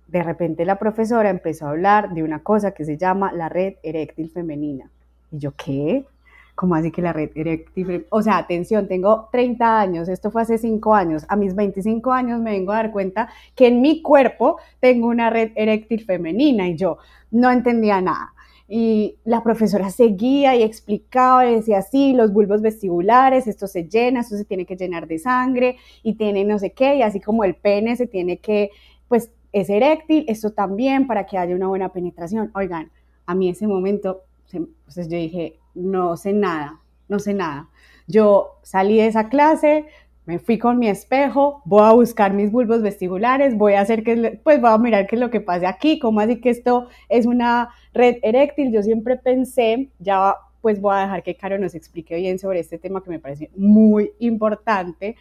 de 0.08 0.24
repente 0.24 0.66
la 0.66 0.80
profesora 0.80 1.30
empezó 1.30 1.68
a 1.68 1.70
hablar 1.70 2.16
de 2.16 2.24
una 2.24 2.40
cosa 2.42 2.72
que 2.72 2.84
se 2.84 2.98
llama 2.98 3.32
la 3.32 3.48
red 3.48 3.76
eréctil 3.84 4.32
femenina. 4.32 4.90
Y 5.32 5.38
yo, 5.38 5.52
¿qué? 5.52 6.08
¿Cómo 6.56 6.74
así 6.74 6.90
que 6.90 7.04
la 7.04 7.14
red 7.14 7.30
eréctil? 7.36 8.08
O 8.10 8.24
sea, 8.24 8.40
atención, 8.40 8.88
tengo 8.88 9.30
30 9.32 9.80
años, 9.80 10.10
esto 10.10 10.32
fue 10.32 10.42
hace 10.42 10.58
5 10.58 10.96
años. 10.96 11.26
A 11.30 11.36
mis 11.36 11.54
25 11.54 12.12
años 12.12 12.40
me 12.40 12.54
vengo 12.54 12.72
a 12.72 12.78
dar 12.78 12.92
cuenta 12.92 13.30
que 13.54 13.68
en 13.68 13.82
mi 13.82 14.02
cuerpo 14.02 14.58
tengo 14.80 15.06
una 15.10 15.30
red 15.30 15.52
eréctil 15.54 16.04
femenina 16.06 16.68
y 16.68 16.76
yo 16.76 16.98
no 17.30 17.52
entendía 17.52 18.02
nada. 18.02 18.34
Y 18.68 19.16
la 19.24 19.44
profesora 19.44 19.90
seguía 19.90 20.56
y 20.56 20.64
explicaba 20.64 21.48
y 21.48 21.56
decía, 21.56 21.82
sí, 21.82 22.14
los 22.14 22.34
bulbos 22.34 22.62
vestibulares, 22.62 23.48
esto 23.48 23.66
se 23.68 23.88
llena, 23.88 24.20
esto 24.20 24.36
se 24.36 24.44
tiene 24.44 24.66
que 24.66 24.76
llenar 24.76 25.08
de 25.08 25.20
sangre 25.20 25.78
y 26.04 26.16
tiene 26.16 26.44
no 26.44 26.60
sé 26.60 26.72
qué, 26.72 26.96
y 26.96 27.02
así 27.02 27.22
como 27.22 27.46
el 27.46 27.56
pene 27.56 27.96
se 27.96 28.08
tiene 28.08 28.40
que, 28.40 28.72
pues 29.08 29.32
es 29.54 29.70
eréctil, 29.70 30.26
esto 30.28 30.52
también 30.52 31.08
para 31.08 31.26
que 31.26 31.38
haya 31.38 31.56
una 31.56 31.68
buena 31.68 31.94
penetración. 31.94 32.52
Oigan, 32.54 32.92
a 33.26 33.36
mí 33.36 33.50
ese 33.50 33.68
momento, 33.68 34.24
pues 34.52 35.08
yo 35.08 35.18
dije, 35.18 35.60
no 35.74 36.18
sé 36.18 36.34
nada, 36.34 36.82
no 37.08 37.20
sé 37.20 37.34
nada. 37.34 37.70
Yo 38.08 38.60
salí 38.64 38.98
de 38.98 39.08
esa 39.08 39.30
clase, 39.30 39.86
me 40.28 40.40
fui 40.40 40.60
con 40.60 40.78
mi 40.78 40.90
espejo, 40.90 41.62
voy 41.64 41.84
a 41.84 41.94
buscar 41.94 42.34
mis 42.34 42.52
bulbos 42.52 42.82
vestibulares, 42.82 43.58
voy 43.58 43.74
a 43.74 43.82
hacer 43.82 44.04
que, 44.04 44.42
pues 44.44 44.60
voy 44.60 44.72
a 44.72 44.78
mirar 44.78 45.08
qué 45.08 45.16
es 45.16 45.22
lo 45.22 45.30
que 45.30 45.40
pasa 45.40 45.70
aquí, 45.70 46.00
cómo 46.00 46.20
así 46.20 46.42
que 46.42 46.50
esto 46.50 46.90
es 47.08 47.26
una 47.26 47.70
red 47.94 48.18
eréctil. 48.22 48.74
Yo 48.74 48.84
siempre 48.84 49.16
pensé, 49.16 49.88
ya 50.00 50.36
pues 50.62 50.82
voy 50.82 50.96
a 50.98 51.00
dejar 51.00 51.24
que 51.24 51.36
Caro 51.36 51.58
nos 51.58 51.76
explique 51.76 52.18
bien 52.18 52.40
sobre 52.40 52.60
este 52.60 52.78
tema 52.78 53.02
que 53.02 53.10
me 53.10 53.20
parece 53.20 53.50
muy 53.56 54.12
importante, 54.20 55.16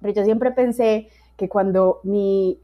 pero 0.00 0.12
yo 0.12 0.24
siempre 0.24 0.50
pensé 0.50 1.06
que 1.36 1.48
cuando 1.48 2.00
mi 2.02 2.58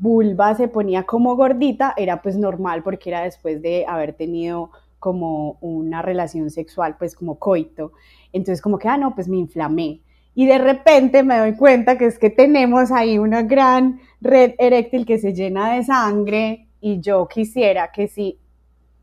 vulva 0.00 0.54
se 0.54 0.66
ponía 0.66 1.02
como 1.02 1.36
gordita 1.36 1.92
era 1.98 2.22
pues 2.22 2.38
normal 2.38 2.82
porque 2.82 3.10
era 3.10 3.22
después 3.22 3.60
de 3.60 3.84
haber 3.86 4.14
tenido 4.14 4.70
como 4.98 5.58
una 5.60 6.00
relación 6.00 6.48
sexual, 6.48 6.96
pues 6.98 7.14
como 7.14 7.34
coito. 7.38 7.92
Entonces 8.32 8.62
como 8.62 8.78
que, 8.78 8.88
ah, 8.88 8.96
no, 8.96 9.14
pues 9.14 9.28
me 9.28 9.36
inflamé. 9.36 10.00
Y 10.38 10.46
de 10.46 10.58
repente 10.58 11.24
me 11.24 11.36
doy 11.36 11.56
cuenta 11.56 11.98
que 11.98 12.06
es 12.06 12.16
que 12.16 12.30
tenemos 12.30 12.92
ahí 12.92 13.18
una 13.18 13.42
gran 13.42 13.98
red 14.20 14.52
eréctil 14.58 15.04
que 15.04 15.18
se 15.18 15.34
llena 15.34 15.72
de 15.74 15.82
sangre 15.82 16.68
y 16.80 17.00
yo 17.00 17.26
quisiera 17.26 17.90
que 17.90 18.06
si 18.06 18.38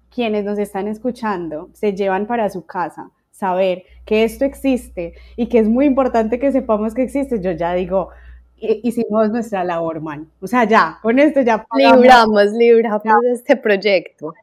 quienes 0.09 0.45
nos 0.45 0.57
están 0.57 0.87
escuchando 0.87 1.71
se 1.73 1.93
llevan 1.93 2.25
para 2.25 2.49
su 2.49 2.65
casa 2.65 3.11
saber 3.31 3.83
que 4.05 4.23
esto 4.23 4.45
existe 4.45 5.11
y 5.35 5.47
que 5.47 5.59
es 5.59 5.67
muy 5.67 5.87
importante 5.87 6.39
que 6.39 6.53
sepamos 6.53 6.93
que 6.93 7.03
existe, 7.03 7.41
yo 7.41 7.51
ya 7.51 7.73
digo, 7.73 8.11
hicimos 8.55 9.29
nuestra 9.29 9.65
labor, 9.65 9.99
man. 9.99 10.29
O 10.39 10.47
sea, 10.47 10.63
ya, 10.63 10.99
con 11.01 11.19
esto 11.19 11.41
ya 11.41 11.67
libramos, 11.75 12.53
libramos 12.53 13.03
este 13.33 13.57
proyecto. 13.57 14.33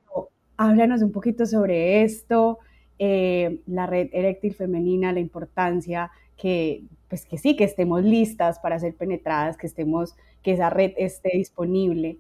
Háblanos 0.59 1.01
un 1.01 1.11
poquito 1.11 1.47
sobre 1.47 2.03
esto, 2.03 2.59
eh, 2.99 3.61
la 3.67 3.87
red 3.87 4.11
eréctil 4.13 4.55
femenina, 4.55 5.11
la 5.11 5.21
importancia 5.21 6.11
que, 6.43 6.83
pues 7.09 7.25
que 7.25 7.39
sí, 7.39 7.55
que 7.55 7.63
estemos 7.63 8.03
listas 8.03 8.59
para 8.59 8.81
ser 8.81 8.97
penetradas, 8.97 9.57
que 9.57 9.69
estemos, 9.69 10.17
que 10.43 10.55
esa 10.55 10.71
red 10.71 10.93
esté 10.97 11.31
disponible. 11.35 12.19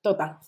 Total. 0.00 0.38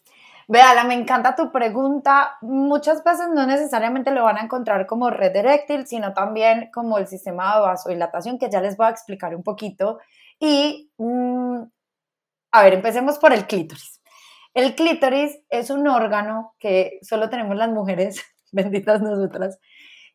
Véala, 0.49 0.85
me 0.85 0.95
encanta 0.95 1.37
tu 1.37 1.53
pregunta. 1.53 2.39
Muchas 2.41 3.05
veces 3.05 3.29
no 3.35 3.47
necesariamente 3.47 4.11
lo 4.11 4.25
van 4.25 4.39
a 4.39 4.43
encontrar 4.45 4.87
como 4.87 5.11
red 5.11 5.37
eréctil, 5.37 5.87
sino 5.87 6.15
también 6.15 6.71
como 6.73 6.97
el 6.97 7.07
sistema 7.09 7.57
de 7.57 7.61
vasodilatación, 7.61 8.39
que 8.39 8.49
ya 8.51 8.63
les 8.63 8.79
voy 8.79 8.87
a 8.87 8.91
explicar 8.91 9.37
un 9.37 9.43
poquito. 9.43 9.99
Y, 10.41 10.91
mm, 10.97 11.63
a 12.53 12.63
ver, 12.63 12.75
empecemos 12.75 13.19
por 13.19 13.35
el 13.35 13.47
clítoris. 13.47 14.01
El 14.55 14.75
clítoris 14.75 15.39
es 15.51 15.69
un 15.69 15.87
órgano 15.89 16.55
que 16.59 17.01
solo 17.03 17.29
tenemos 17.29 17.57
las 17.57 17.69
mujeres, 17.69 18.25
benditas 18.53 19.03
nosotras, 19.03 19.59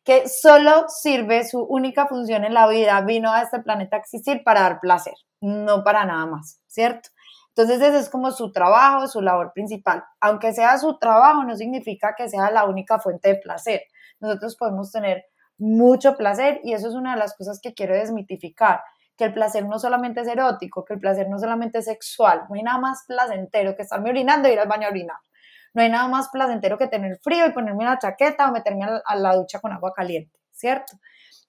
que 0.04 0.28
solo 0.28 0.86
sirve 0.88 1.44
su 1.44 1.62
única 1.62 2.06
función 2.06 2.44
en 2.44 2.54
la 2.54 2.68
vida, 2.68 3.00
vino 3.02 3.32
a 3.32 3.42
este 3.42 3.60
planeta 3.60 3.96
a 3.96 4.00
existir 4.00 4.42
para 4.44 4.62
dar 4.62 4.80
placer, 4.80 5.14
no 5.40 5.84
para 5.84 6.04
nada 6.04 6.26
más, 6.26 6.60
¿cierto? 6.66 7.10
Entonces 7.54 7.82
ese 7.82 7.98
es 7.98 8.08
como 8.08 8.30
su 8.30 8.50
trabajo, 8.50 9.06
su 9.06 9.20
labor 9.20 9.52
principal. 9.52 10.02
Aunque 10.20 10.54
sea 10.54 10.78
su 10.78 10.98
trabajo, 10.98 11.44
no 11.44 11.54
significa 11.54 12.14
que 12.16 12.28
sea 12.28 12.50
la 12.50 12.64
única 12.64 12.98
fuente 12.98 13.28
de 13.28 13.34
placer. 13.36 13.82
Nosotros 14.20 14.56
podemos 14.56 14.90
tener 14.90 15.24
mucho 15.58 16.16
placer 16.16 16.60
y 16.64 16.72
eso 16.72 16.88
es 16.88 16.94
una 16.94 17.12
de 17.12 17.18
las 17.18 17.36
cosas 17.36 17.60
que 17.62 17.74
quiero 17.74 17.94
desmitificar 17.94 18.80
que 19.16 19.24
el 19.24 19.34
placer 19.34 19.66
no 19.66 19.78
solamente 19.78 20.22
es 20.22 20.28
erótico, 20.28 20.84
que 20.84 20.94
el 20.94 21.00
placer 21.00 21.28
no 21.28 21.38
solamente 21.38 21.78
es 21.78 21.84
sexual, 21.84 22.44
no 22.48 22.54
hay 22.54 22.62
nada 22.62 22.78
más 22.78 23.04
placentero 23.06 23.76
que 23.76 23.82
estarme 23.82 24.10
orinando 24.10 24.48
e 24.48 24.54
ir 24.54 24.58
al 24.58 24.68
baño 24.68 24.86
a 24.86 24.90
orinar. 24.90 25.18
No 25.74 25.82
hay 25.82 25.90
nada 25.90 26.08
más 26.08 26.28
placentero 26.28 26.76
que 26.78 26.86
tener 26.86 27.18
frío 27.18 27.46
y 27.46 27.52
ponerme 27.52 27.84
una 27.84 27.98
chaqueta 27.98 28.48
o 28.48 28.52
meterme 28.52 28.86
a 29.04 29.16
la 29.16 29.34
ducha 29.34 29.60
con 29.60 29.72
agua 29.72 29.92
caliente, 29.94 30.38
¿cierto? 30.50 30.98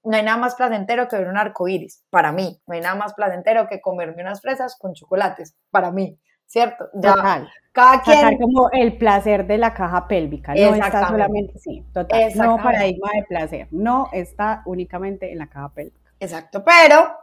No 0.03 0.17
hay 0.17 0.23
nada 0.23 0.37
más 0.37 0.55
placentero 0.55 1.07
que 1.07 1.17
ver 1.17 1.27
un 1.27 1.37
arco 1.37 1.67
iris, 1.67 2.03
para 2.09 2.31
mí. 2.31 2.61
No 2.67 2.73
hay 2.73 2.81
nada 2.81 2.95
más 2.95 3.13
placentero 3.13 3.67
que 3.67 3.81
comerme 3.81 4.21
unas 4.21 4.41
fresas 4.41 4.77
con 4.77 4.93
chocolates, 4.93 5.55
para 5.71 5.91
mí, 5.91 6.17
¿cierto? 6.45 6.89
total. 6.93 7.49
Cada 7.71 8.01
quien. 8.01 8.37
como 8.37 8.69
el 8.71 8.97
placer 8.97 9.47
de 9.47 9.57
la 9.57 9.73
caja 9.73 10.07
pélvica, 10.07 10.53
no 10.53 10.75
está 10.75 11.07
solamente, 11.07 11.57
sí, 11.57 11.83
total. 11.93 12.31
No 12.35 12.57
paradigma 12.57 13.09
de 13.15 13.23
placer, 13.23 13.67
no 13.71 14.09
está 14.11 14.61
únicamente 14.65 15.31
en 15.31 15.39
la 15.39 15.47
caja 15.47 15.69
pélvica. 15.73 16.11
Exacto, 16.19 16.63
pero 16.63 17.15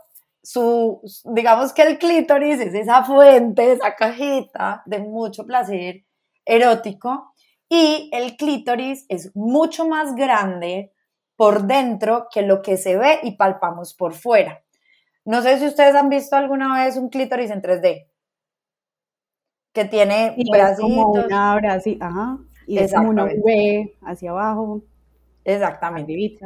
su, 0.42 1.00
digamos 1.25 1.73
que 1.73 1.83
el 1.83 1.99
clítoris 1.99 2.61
es 2.61 2.75
esa 2.75 3.04
fuente, 3.04 3.73
esa 3.73 3.95
cajita 3.95 4.83
de 4.87 4.99
mucho 4.99 5.47
placer 5.47 6.04
erótico 6.44 7.35
y 7.68 8.11
el 8.12 8.37
clítoris 8.37 9.06
es 9.09 9.35
mucho 9.35 9.87
más 9.87 10.14
grande 10.14 10.92
por 11.37 11.62
dentro 11.64 12.26
que 12.32 12.42
lo 12.42 12.62
que 12.62 12.76
se 12.76 12.97
ve 12.97 13.20
y 13.23 13.37
palpamos 13.37 13.94
por 13.94 14.14
fuera. 14.14 14.62
No 15.25 15.42
sé 15.42 15.59
si 15.59 15.66
ustedes 15.66 15.94
han 15.94 16.09
visto 16.09 16.37
alguna 16.37 16.85
vez 16.85 16.97
un 16.97 17.09
clítoris 17.09 17.50
en 17.50 17.62
3D 17.62 18.11
que 19.73 19.85
tiene 19.85 20.35
bracitos. 20.50 20.80
Como 20.80 21.12
una 21.12 21.52
ajá, 21.54 22.38
y 22.66 22.78
es 22.78 22.92
como 22.92 23.11
una 23.11 23.25
V 23.25 23.97
hacia 24.02 24.30
abajo. 24.30 24.82
Exactamente. 25.44 26.38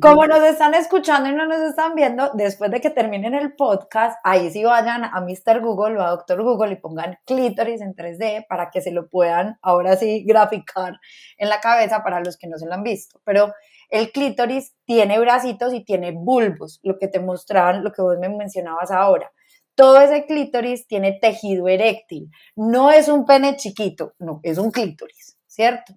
Como 0.00 0.26
nos 0.26 0.42
están 0.44 0.74
escuchando 0.74 1.28
y 1.28 1.34
no 1.34 1.46
nos 1.46 1.60
están 1.60 1.94
viendo, 1.94 2.30
después 2.32 2.70
de 2.70 2.80
que 2.80 2.88
terminen 2.88 3.34
el 3.34 3.54
podcast, 3.54 4.18
ahí 4.24 4.50
sí 4.50 4.64
vayan 4.64 5.04
a 5.04 5.20
Mr. 5.20 5.60
Google 5.60 5.98
o 5.98 6.02
a 6.02 6.10
Doctor 6.10 6.42
Google 6.42 6.72
y 6.72 6.76
pongan 6.76 7.18
clítoris 7.26 7.82
en 7.82 7.94
3D 7.94 8.46
para 8.48 8.70
que 8.70 8.80
se 8.80 8.90
lo 8.90 9.10
puedan 9.10 9.58
ahora 9.60 9.96
sí 9.96 10.24
graficar 10.24 10.98
en 11.36 11.50
la 11.50 11.60
cabeza 11.60 12.02
para 12.02 12.20
los 12.20 12.38
que 12.38 12.46
no 12.46 12.56
se 12.56 12.64
lo 12.64 12.72
han 12.72 12.82
visto. 12.82 13.20
Pero 13.24 13.52
el 13.90 14.12
clítoris 14.12 14.74
tiene 14.86 15.18
bracitos 15.18 15.74
y 15.74 15.84
tiene 15.84 16.12
bulbos, 16.12 16.80
lo 16.82 16.98
que 16.98 17.08
te 17.08 17.20
mostraban, 17.20 17.84
lo 17.84 17.92
que 17.92 18.00
vos 18.00 18.16
me 18.18 18.30
mencionabas 18.30 18.90
ahora. 18.90 19.30
Todo 19.74 20.00
ese 20.00 20.24
clítoris 20.24 20.86
tiene 20.86 21.18
tejido 21.20 21.68
eréctil. 21.68 22.30
No 22.56 22.90
es 22.90 23.08
un 23.08 23.26
pene 23.26 23.56
chiquito, 23.56 24.14
no, 24.18 24.40
es 24.42 24.56
un 24.56 24.70
clítoris, 24.70 25.36
¿cierto? 25.46 25.92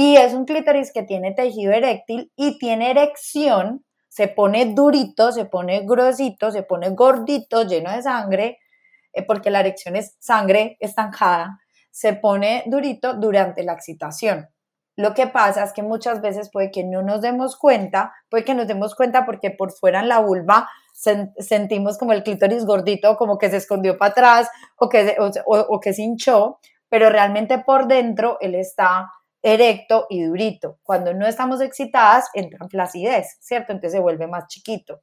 Y 0.00 0.16
es 0.16 0.32
un 0.32 0.44
clítoris 0.44 0.92
que 0.92 1.02
tiene 1.02 1.32
tejido 1.32 1.72
eréctil 1.72 2.30
y 2.36 2.56
tiene 2.60 2.92
erección, 2.92 3.84
se 4.08 4.28
pone 4.28 4.66
durito, 4.66 5.32
se 5.32 5.44
pone 5.44 5.80
grosito, 5.84 6.52
se 6.52 6.62
pone 6.62 6.90
gordito, 6.90 7.64
lleno 7.64 7.90
de 7.90 8.02
sangre, 8.02 8.60
eh, 9.12 9.24
porque 9.26 9.50
la 9.50 9.58
erección 9.58 9.96
es 9.96 10.14
sangre 10.20 10.76
estancada, 10.78 11.58
se 11.90 12.12
pone 12.12 12.62
durito 12.66 13.14
durante 13.14 13.64
la 13.64 13.72
excitación. 13.72 14.48
Lo 14.94 15.14
que 15.14 15.26
pasa 15.26 15.64
es 15.64 15.72
que 15.72 15.82
muchas 15.82 16.20
veces 16.20 16.48
puede 16.48 16.70
que 16.70 16.84
no 16.84 17.02
nos 17.02 17.20
demos 17.20 17.56
cuenta, 17.56 18.12
puede 18.30 18.44
que 18.44 18.54
nos 18.54 18.68
demos 18.68 18.94
cuenta 18.94 19.26
porque 19.26 19.50
por 19.50 19.72
fuera 19.72 19.98
en 19.98 20.08
la 20.08 20.20
vulva 20.20 20.68
sentimos 20.92 21.98
como 21.98 22.12
el 22.12 22.22
clítoris 22.22 22.64
gordito, 22.66 23.16
como 23.16 23.36
que 23.36 23.50
se 23.50 23.56
escondió 23.56 23.98
para 23.98 24.12
atrás 24.12 24.48
o 24.76 24.88
que, 24.88 25.16
o 25.44 25.80
que 25.80 25.92
se 25.92 26.02
hinchó, 26.02 26.60
pero 26.88 27.10
realmente 27.10 27.58
por 27.58 27.88
dentro 27.88 28.38
él 28.40 28.54
está 28.54 29.10
erecto 29.42 30.06
y 30.10 30.24
durito. 30.24 30.78
Cuando 30.82 31.14
no 31.14 31.26
estamos 31.26 31.60
excitadas, 31.60 32.28
entra 32.34 32.58
en 32.62 33.24
¿cierto? 33.40 33.72
Entonces 33.72 33.92
se 33.92 34.00
vuelve 34.00 34.26
más 34.26 34.46
chiquito. 34.48 35.02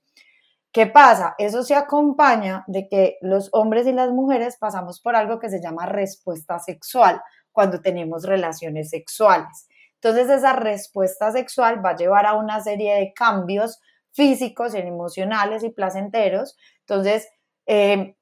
¿Qué 0.72 0.88
pasa? 0.88 1.36
Eso 1.38 1.64
se 1.64 1.74
acompaña 1.74 2.66
de 2.68 2.90
que 2.90 3.18
los 3.22 3.50
hombres 3.54 3.88
y 3.88 3.94
las 3.94 4.12
mujeres 4.12 4.58
pasamos 4.58 5.00
por 5.00 5.16
algo 5.16 5.40
que 5.40 5.50
se 5.50 5.62
llama 5.62 5.86
respuesta 5.86 6.60
sexual 6.60 7.22
cuando 7.54 7.80
tenemos 7.80 8.26
relaciones 8.26 8.90
sexuales. 8.90 9.70
Entonces 10.02 10.30
esa 10.30 10.54
respuesta 10.54 11.32
sexual 11.32 11.84
va 11.84 11.92
a 11.92 11.96
llevar 11.96 12.26
a 12.26 12.34
una 12.34 12.62
serie 12.62 12.94
de 12.96 13.14
cambios 13.14 13.80
físicos, 14.12 14.74
emocionales 14.76 15.64
y 15.64 15.70
placenteros. 15.70 16.58
Entonces, 16.82 17.30
eh, 17.66 18.16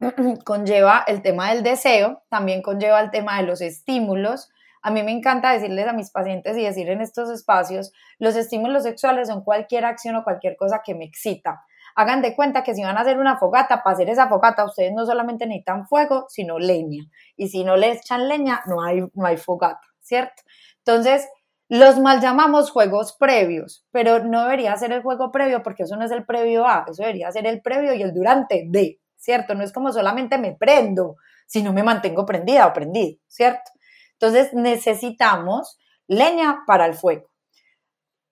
conlleva 0.44 1.04
el 1.06 1.22
tema 1.22 1.52
del 1.52 1.62
deseo, 1.62 2.22
también 2.28 2.62
conlleva 2.62 3.00
el 3.00 3.10
tema 3.10 3.38
de 3.38 3.46
los 3.46 3.60
estímulos. 3.60 4.50
A 4.82 4.90
mí 4.90 5.02
me 5.02 5.12
encanta 5.12 5.52
decirles 5.52 5.86
a 5.86 5.92
mis 5.92 6.10
pacientes 6.10 6.56
y 6.56 6.64
decir 6.64 6.90
en 6.90 7.00
estos 7.00 7.30
espacios, 7.30 7.92
los 8.18 8.36
estímulos 8.36 8.82
sexuales 8.82 9.28
son 9.28 9.42
cualquier 9.44 9.84
acción 9.84 10.16
o 10.16 10.24
cualquier 10.24 10.56
cosa 10.56 10.82
que 10.84 10.94
me 10.94 11.04
excita 11.04 11.62
hagan 11.94 12.22
de 12.22 12.34
cuenta 12.34 12.62
que 12.62 12.74
si 12.74 12.82
van 12.82 12.96
a 12.96 13.02
hacer 13.02 13.18
una 13.18 13.38
fogata, 13.38 13.82
para 13.82 13.94
hacer 13.94 14.08
esa 14.08 14.28
fogata 14.28 14.64
ustedes 14.64 14.92
no 14.92 15.04
solamente 15.06 15.46
necesitan 15.46 15.86
fuego, 15.86 16.26
sino 16.28 16.58
leña. 16.58 17.04
Y 17.36 17.48
si 17.48 17.64
no 17.64 17.76
le 17.76 17.92
echan 17.92 18.28
leña, 18.28 18.62
no 18.66 18.82
hay, 18.82 19.02
no 19.14 19.26
hay 19.26 19.36
fogata, 19.36 19.86
¿cierto? 20.00 20.42
Entonces, 20.78 21.28
los 21.68 21.98
mal 21.98 22.20
llamamos 22.20 22.70
juegos 22.70 23.16
previos, 23.18 23.86
pero 23.90 24.24
no 24.24 24.42
debería 24.42 24.76
ser 24.76 24.92
el 24.92 25.02
juego 25.02 25.32
previo 25.32 25.62
porque 25.62 25.84
eso 25.84 25.96
no 25.96 26.04
es 26.04 26.10
el 26.10 26.26
previo 26.26 26.66
A, 26.66 26.84
eso 26.88 27.02
debería 27.02 27.30
ser 27.32 27.46
el 27.46 27.62
previo 27.62 27.94
y 27.94 28.02
el 28.02 28.12
durante 28.12 28.66
D, 28.68 29.00
¿cierto? 29.16 29.54
No 29.54 29.64
es 29.64 29.72
como 29.72 29.92
solamente 29.92 30.38
me 30.38 30.52
prendo, 30.52 31.16
sino 31.46 31.72
me 31.72 31.82
mantengo 31.82 32.26
prendida 32.26 32.66
o 32.66 32.72
prendido, 32.72 33.18
¿cierto? 33.26 33.70
Entonces 34.22 34.54
necesitamos 34.54 35.78
leña 36.06 36.62
para 36.66 36.86
el 36.86 36.94
fuego. 36.94 37.28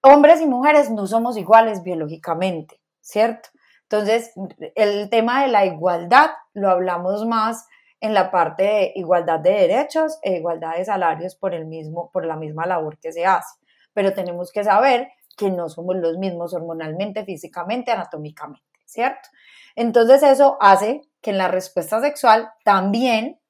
Hombres 0.03 0.41
y 0.41 0.47
mujeres 0.47 0.91
no 0.91 1.07
somos 1.07 1.37
iguales 1.37 1.83
biológicamente. 1.83 2.81
¿cierto? 3.01 3.49
Entonces, 3.83 4.33
el 4.77 5.11
tema 5.11 5.43
de 5.43 5.49
la 5.49 5.67
igualdad 5.67 6.31
lo 6.55 6.71
hablamos 6.71 7.27
más 7.27 7.67
en 8.01 8.15
la 8.15 8.31
parte 8.31 8.63
de 8.63 8.93
igualdad 8.95 9.41
de 9.41 9.51
derechos 9.51 10.19
e 10.23 10.37
igualdad 10.37 10.77
de 10.77 10.85
salarios 10.85 11.35
por, 11.35 11.55
el 11.55 11.67
mismo, 11.67 12.11
por 12.13 12.25
la 12.25 12.37
misma 12.37 12.67
labor 12.67 12.99
que 12.99 13.13
se 13.13 13.27
hace. 13.27 13.59
Pero 13.93 14.15
tenemos 14.15 14.53
que 14.53 14.63
saber 14.65 15.09
que 15.37 15.51
no 15.51 15.69
somos 15.69 15.97
los 15.97 16.19
mismos 16.19 16.55
hormonalmente, 16.55 17.25
físicamente, 17.25 17.91
anatómicamente, 17.91 18.81
¿cierto? 18.87 19.29
Entonces 19.75 20.23
eso 20.23 20.57
hace 20.61 21.03
que 21.21 21.31
en 21.31 21.39
la 21.39 21.49
respuesta 21.49 22.01
sexual 22.01 22.51
también 22.65 23.41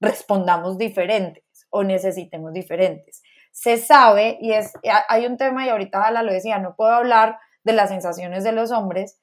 respondamos 0.00 0.76
diferentes 0.76 1.42
o 1.70 1.84
necesitemos 1.84 2.52
diferentes. 2.52 3.22
Se 3.52 3.76
sabe, 3.78 4.38
y 4.40 4.52
es, 4.52 4.72
hay 5.08 5.26
un 5.26 5.36
tema, 5.36 5.66
y 5.66 5.68
ahorita 5.68 6.10
la 6.10 6.22
lo 6.22 6.32
decía, 6.32 6.58
no 6.58 6.74
puedo 6.76 6.92
hablar 6.92 7.38
de 7.64 7.72
las 7.72 7.90
sensaciones 7.90 8.44
de 8.44 8.52
los 8.52 8.70
hombres, 8.70 9.20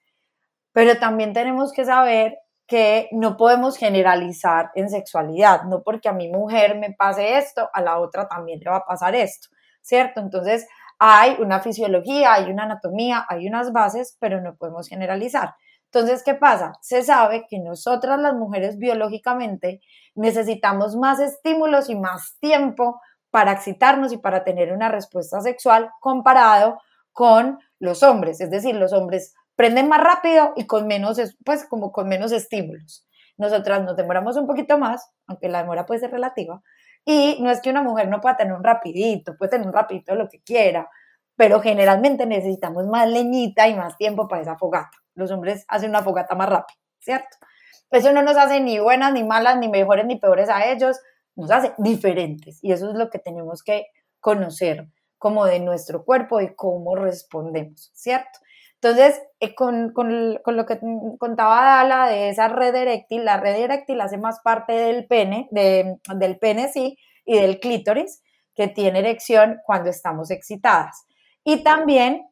pero 0.71 0.97
también 0.99 1.33
tenemos 1.33 1.71
que 1.71 1.85
saber 1.85 2.37
que 2.67 3.07
no 3.11 3.37
podemos 3.37 3.77
generalizar 3.77 4.71
en 4.75 4.89
sexualidad, 4.89 5.63
no 5.63 5.83
porque 5.83 6.09
a 6.09 6.13
mi 6.13 6.29
mujer 6.29 6.77
me 6.77 6.93
pase 6.93 7.37
esto, 7.37 7.69
a 7.73 7.81
la 7.81 7.99
otra 7.99 8.27
también 8.27 8.59
le 8.59 8.69
va 8.69 8.77
a 8.77 8.85
pasar 8.85 9.15
esto, 9.15 9.49
¿cierto? 9.81 10.19
Entonces 10.19 10.67
hay 10.97 11.37
una 11.39 11.59
fisiología, 11.59 12.33
hay 12.33 12.51
una 12.51 12.63
anatomía, 12.63 13.25
hay 13.29 13.47
unas 13.47 13.71
bases, 13.71 14.17
pero 14.19 14.41
no 14.41 14.55
podemos 14.55 14.87
generalizar. 14.87 15.55
Entonces, 15.95 16.23
¿qué 16.23 16.33
pasa? 16.33 16.73
Se 16.81 17.03
sabe 17.03 17.45
que 17.47 17.57
nosotras 17.57 18.19
las 18.19 18.33
mujeres 18.33 18.77
biológicamente 18.77 19.79
necesitamos 20.13 20.97
más 20.97 21.21
estímulos 21.21 21.89
y 21.89 21.95
más 21.95 22.37
tiempo 22.41 22.99
para 23.31 23.53
excitarnos 23.53 24.11
y 24.11 24.17
para 24.17 24.43
tener 24.43 24.73
una 24.73 24.89
respuesta 24.89 25.39
sexual 25.39 25.89
comparado 26.01 26.81
con 27.13 27.59
los 27.79 28.03
hombres, 28.03 28.41
es 28.41 28.51
decir, 28.51 28.75
los 28.75 28.91
hombres 28.91 29.35
prenden 29.55 29.87
más 29.87 30.03
rápido 30.03 30.51
y 30.57 30.67
con 30.67 30.85
menos, 30.85 31.17
pues 31.45 31.65
como 31.65 31.93
con 31.93 32.09
menos 32.09 32.33
estímulos. 32.33 33.07
Nosotras 33.37 33.81
nos 33.85 33.95
demoramos 33.95 34.35
un 34.35 34.47
poquito 34.47 34.77
más, 34.77 35.13
aunque 35.27 35.47
la 35.47 35.59
demora 35.59 35.85
puede 35.85 36.01
ser 36.01 36.11
relativa, 36.11 36.61
y 37.05 37.37
no 37.41 37.49
es 37.49 37.61
que 37.61 37.69
una 37.69 37.83
mujer 37.83 38.09
no 38.09 38.19
pueda 38.19 38.35
tener 38.35 38.53
un 38.53 38.65
rapidito, 38.65 39.37
puede 39.37 39.51
tener 39.51 39.67
un 39.67 39.73
rapidito 39.73 40.13
lo 40.15 40.27
que 40.27 40.41
quiera, 40.41 40.89
pero 41.35 41.61
generalmente 41.61 42.25
necesitamos 42.25 42.87
más 42.87 43.09
leñita 43.09 43.67
y 43.67 43.75
más 43.75 43.97
tiempo 43.97 44.27
para 44.27 44.41
esa 44.41 44.57
fogata. 44.57 44.97
Los 45.13 45.31
hombres 45.31 45.65
hacen 45.67 45.89
una 45.89 46.03
fogata 46.03 46.35
más 46.35 46.49
rápida, 46.49 46.77
¿cierto? 46.99 47.37
Eso 47.91 48.11
no 48.11 48.21
nos 48.21 48.37
hace 48.37 48.59
ni 48.61 48.79
buenas, 48.79 49.13
ni 49.13 49.23
malas, 49.23 49.57
ni 49.57 49.67
mejores, 49.67 50.05
ni 50.05 50.17
peores 50.17 50.49
a 50.49 50.65
ellos, 50.71 50.99
nos 51.35 51.51
hace 51.51 51.73
diferentes 51.77 52.63
y 52.63 52.71
eso 52.71 52.89
es 52.89 52.95
lo 52.95 53.09
que 53.09 53.19
tenemos 53.19 53.63
que 53.63 53.87
conocer 54.19 54.87
como 55.17 55.45
de 55.45 55.59
nuestro 55.59 56.03
cuerpo 56.03 56.41
y 56.41 56.55
cómo 56.55 56.95
respondemos, 56.95 57.91
¿cierto? 57.93 58.39
Entonces, 58.75 59.21
eh, 59.39 59.55
con, 59.55 59.93
lo 59.93 60.65
que 60.65 60.79
contaba 61.17 61.63
Dala 61.63 62.07
de 62.07 62.29
esa 62.29 62.47
red 62.49 62.75
eréctil, 62.75 63.25
la 63.25 63.37
red 63.37 63.55
eréctil 63.55 63.99
hace 64.01 64.17
más 64.17 64.39
parte 64.41 64.73
del 64.73 65.07
pene, 65.07 65.47
del 65.51 66.37
pene, 66.39 66.71
sí, 66.71 66.97
y 67.25 67.39
del 67.39 67.59
clítoris, 67.59 68.21
que 68.53 68.67
tiene 68.67 68.99
erección 68.99 69.59
cuando 69.65 69.89
estamos 69.89 70.29
excitadas. 70.29 71.07
Y 71.45 71.63
también 71.63 72.27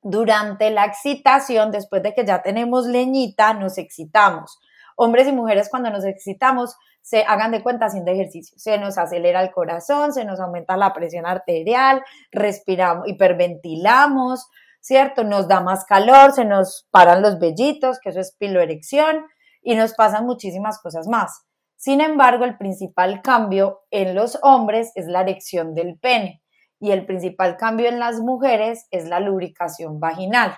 durante 0.00 0.70
la 0.70 0.84
excitación, 0.84 1.72
después 1.72 2.02
de 2.02 2.14
que 2.14 2.24
ya 2.24 2.40
tenemos 2.40 2.86
leñita, 2.86 3.52
nos 3.52 3.78
excitamos. 3.78 4.60
Hombres 4.96 5.26
y 5.28 5.32
mujeres 5.32 5.68
cuando 5.68 5.90
nos 5.90 6.04
excitamos 6.04 6.76
se 7.02 7.24
hagan 7.24 7.50
de 7.50 7.62
cuenta 7.62 7.86
haciendo 7.86 8.12
ejercicio. 8.12 8.56
Se 8.58 8.78
nos 8.78 8.96
acelera 8.96 9.42
el 9.42 9.50
corazón, 9.50 10.12
se 10.12 10.24
nos 10.24 10.38
aumenta 10.40 10.76
la 10.76 10.92
presión 10.92 11.26
arterial, 11.26 12.04
respiramos, 12.30 13.08
hiperventilamos, 13.08 14.48
¿cierto? 14.80 15.24
Nos 15.24 15.48
da 15.48 15.60
más 15.60 15.84
calor, 15.84 16.32
se 16.32 16.44
nos 16.44 16.86
paran 16.92 17.22
los 17.22 17.40
vellitos, 17.40 17.98
que 17.98 18.10
eso 18.10 18.20
es 18.20 18.36
piloerección, 18.36 19.26
y 19.62 19.74
nos 19.74 19.94
pasan 19.94 20.26
muchísimas 20.26 20.80
cosas 20.80 21.08
más. 21.08 21.44
Sin 21.76 22.00
embargo, 22.00 22.44
el 22.44 22.56
principal 22.56 23.20
cambio 23.20 23.80
en 23.90 24.14
los 24.14 24.38
hombres 24.42 24.92
es 24.94 25.06
la 25.06 25.22
erección 25.22 25.74
del 25.74 25.98
pene 25.98 26.42
y 26.80 26.92
el 26.92 27.06
principal 27.06 27.56
cambio 27.56 27.88
en 27.88 27.98
las 27.98 28.20
mujeres 28.20 28.86
es 28.90 29.08
la 29.08 29.20
lubricación 29.20 30.00
vaginal. 30.00 30.56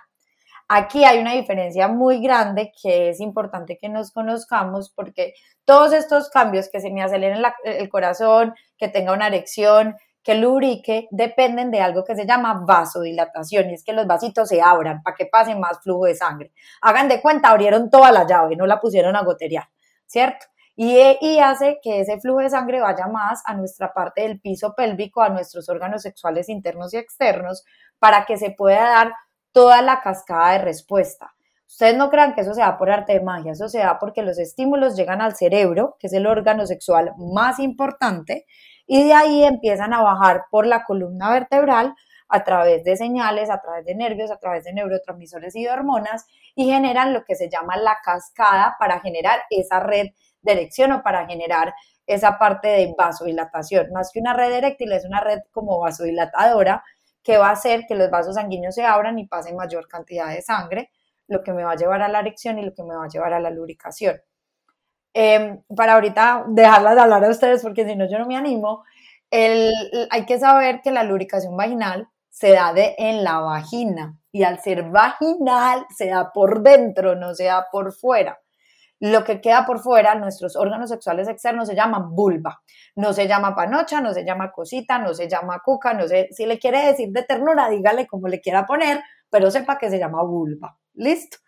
Aquí 0.69 1.05
hay 1.05 1.19
una 1.19 1.33
diferencia 1.33 1.89
muy 1.89 2.23
grande 2.23 2.73
que 2.81 3.09
es 3.09 3.21
importante 3.21 3.77
que 3.77 3.89
nos 3.89 4.13
conozcamos 4.13 4.93
porque 4.95 5.35
todos 5.65 5.93
estos 5.93 6.31
cambios 6.31 6.69
que 6.71 6.81
se 6.81 6.91
me 6.91 7.03
aceleren 7.03 7.43
el 7.65 7.89
corazón, 7.89 8.55
que 8.79 8.89
tenga 8.89 9.13
una 9.13 9.27
erección, 9.27 9.97
que 10.23 10.35
lubrique, 10.35 11.09
dependen 11.11 11.71
de 11.71 11.81
algo 11.81 12.05
que 12.05 12.15
se 12.15 12.27
llama 12.27 12.63
vasodilatación 12.65 13.71
y 13.71 13.75
es 13.75 13.85
que 13.85 13.93
los 13.93 14.07
vasitos 14.07 14.49
se 14.49 14.61
abran 14.61 15.03
para 15.03 15.17
que 15.17 15.27
pase 15.27 15.57
más 15.57 15.83
flujo 15.83 16.05
de 16.05 16.15
sangre. 16.15 16.53
Hagan 16.83 17.09
de 17.09 17.21
cuenta, 17.21 17.51
abrieron 17.51 17.91
toda 17.91 18.13
la 18.13 18.27
llave, 18.27 18.55
no 18.55 18.67
la 18.67 18.81
pusieron 18.81 19.17
a 19.17 19.25
goterear, 19.25 19.69
¿cierto? 20.07 20.47
Y, 20.83 21.39
hace 21.41 21.79
que 21.83 22.01
ese 22.01 22.19
flujo 22.21 22.39
de 22.39 22.49
sangre 22.49 22.81
vaya 22.81 23.07
más 23.07 23.43
a 23.45 23.53
nuestra 23.53 23.93
parte 23.93 24.23
del 24.23 24.41
piso 24.41 24.75
pélvico, 24.75 25.21
a 25.21 25.29
nuestros 25.29 25.69
órganos 25.69 26.01
sexuales 26.01 26.49
internos 26.49 26.95
y 26.95 26.97
externos, 26.97 27.67
para 27.99 28.25
que 28.25 28.39
se 28.39 28.53
pueda 28.53 28.89
dar 28.89 29.13
toda 29.53 29.83
la 29.83 30.01
cascada 30.01 30.53
de 30.53 30.61
respuesta. 30.61 31.35
Ustedes 31.67 31.99
no 31.99 32.09
crean 32.09 32.35
que 32.35 32.41
eso 32.41 32.55
se 32.55 32.63
da 32.63 32.79
por 32.79 32.91
arte 32.91 33.13
de 33.13 33.21
magia, 33.21 33.53
eso 33.53 33.69
se 33.69 33.81
da 33.81 33.99
porque 33.99 34.23
los 34.23 34.39
estímulos 34.39 34.97
llegan 34.97 35.21
al 35.21 35.37
cerebro, 35.37 35.99
que 36.01 36.07
es 36.07 36.15
el 36.15 36.27
órgano 36.27 36.65
sexual 36.65 37.13
más 37.19 37.59
importante, 37.59 38.47
y 38.87 39.05
de 39.05 39.13
ahí 39.13 39.45
empiezan 39.45 39.93
a 39.93 40.01
bajar 40.01 40.45
por 40.51 40.67
la 40.67 40.85
columna 40.85 41.31
vertebral 41.31 41.95
a 42.27 42.43
través 42.43 42.85
de 42.85 42.97
señales, 42.97 43.51
a 43.51 43.61
través 43.61 43.85
de 43.85 43.95
nervios, 43.95 44.31
a 44.31 44.39
través 44.39 44.65
de 44.65 44.73
neurotransmisores 44.73 45.55
y 45.57 45.67
hormonas, 45.67 46.25
y 46.55 46.71
generan 46.71 47.13
lo 47.13 47.23
que 47.25 47.35
se 47.35 47.51
llama 47.51 47.77
la 47.77 47.99
cascada 48.03 48.77
para 48.79 49.01
generar 49.01 49.41
esa 49.51 49.81
red 49.81 50.07
de 50.43 50.53
erección 50.53 50.93
o 50.93 51.03
para 51.03 51.27
generar 51.27 51.75
esa 52.07 52.39
parte 52.39 52.69
de 52.69 52.95
vasodilatación. 52.97 53.93
Más 53.93 54.11
que 54.13 54.21
una 54.21 54.35
red 54.35 54.53
eréctil, 54.53 54.93
es 54.93 55.05
una 55.05 55.21
red 55.21 55.41
como 55.53 55.79
vasodilatadora 55.79 56.83
que 57.23 57.37
va 57.37 57.49
a 57.49 57.53
hacer 57.53 57.85
que 57.87 57.95
los 57.95 58.11
vasos 58.11 58.35
sanguíneos 58.35 58.75
se 58.75 58.85
abran 58.85 59.19
y 59.19 59.27
pasen 59.27 59.57
mayor 59.57 59.87
cantidad 59.89 60.29
de 60.29 60.43
sangre, 60.43 60.91
lo 61.29 61.43
que 61.43 61.53
me 61.53 61.65
va 61.65 61.73
a 61.73 61.77
llevar 61.77 62.03
a 62.03 62.09
la 62.09 62.21
erección 62.21 62.59
y 62.59 62.65
lo 62.65 62.75
que 62.75 62.83
me 62.83 62.95
va 62.95 63.05
a 63.05 63.09
llevar 63.09 63.33
a 63.33 63.41
la 63.41 63.51
lubricación. 63.51 64.21
Em, 65.13 65.63
para 65.77 65.95
ahorita 65.95 66.45
dejarlas 66.49 66.95
de 66.95 67.01
hablar 67.01 67.25
a 67.25 67.31
ustedes 67.31 67.63
porque 67.63 67.85
si 67.85 67.97
no 67.97 68.09
yo 68.09 68.19
no 68.19 68.27
me 68.27 68.37
animo, 68.37 68.85
hay 69.31 70.27
que 70.27 70.39
saber 70.39 70.81
que 70.83 70.91
la 70.91 71.05
lubricación 71.05 71.57
vaginal 71.57 72.09
se 72.31 72.53
da 72.53 72.73
de 72.73 72.95
en 72.99 73.23
la 73.25 73.39
vagina 73.41 74.19
y 74.33 74.45
al 74.45 74.61
ser 74.61 74.85
vaginal 74.85 75.87
se 75.97 76.09
da 76.09 76.33
por 76.33 76.63
dentro, 76.63 77.15
no 77.15 77.35
se 77.35 77.45
da 77.45 77.67
por 77.71 77.93
fuera. 77.93 78.41
Lo 79.01 79.25
que 79.25 79.41
queda 79.41 79.65
por 79.65 79.81
fuera, 79.81 80.15
nuestros 80.15 80.57
órganos 80.57 80.91
sexuales 80.91 81.27
externos, 81.27 81.69
se 81.69 81.75
llama 81.75 82.07
vulva. 82.11 82.63
No 82.97 83.15
se 83.15 83.27
llama 83.27 83.55
panocha, 83.55 84.03
no 84.03 84.13
se 84.13 84.27
llama 84.27 84.53
cosita, 84.53 84.99
no 84.99 85.15
se 85.15 85.27
llama 85.27 85.63
cuca, 85.65 85.95
no 85.95 86.07
sé, 86.07 86.29
si 86.33 86.45
le 86.45 86.59
quiere 86.59 86.85
decir 86.85 87.11
de 87.11 87.23
ternura, 87.23 87.71
dígale 87.71 88.07
como 88.07 88.29
le 88.29 88.43
quiera 88.43 88.67
poner, 88.67 89.01
pero 89.31 89.51
sepa 89.51 89.79
que 89.79 89.89
se 89.89 89.99
llama 89.99 90.23
vulva. 90.23 90.77
¿Listo? 90.93 91.39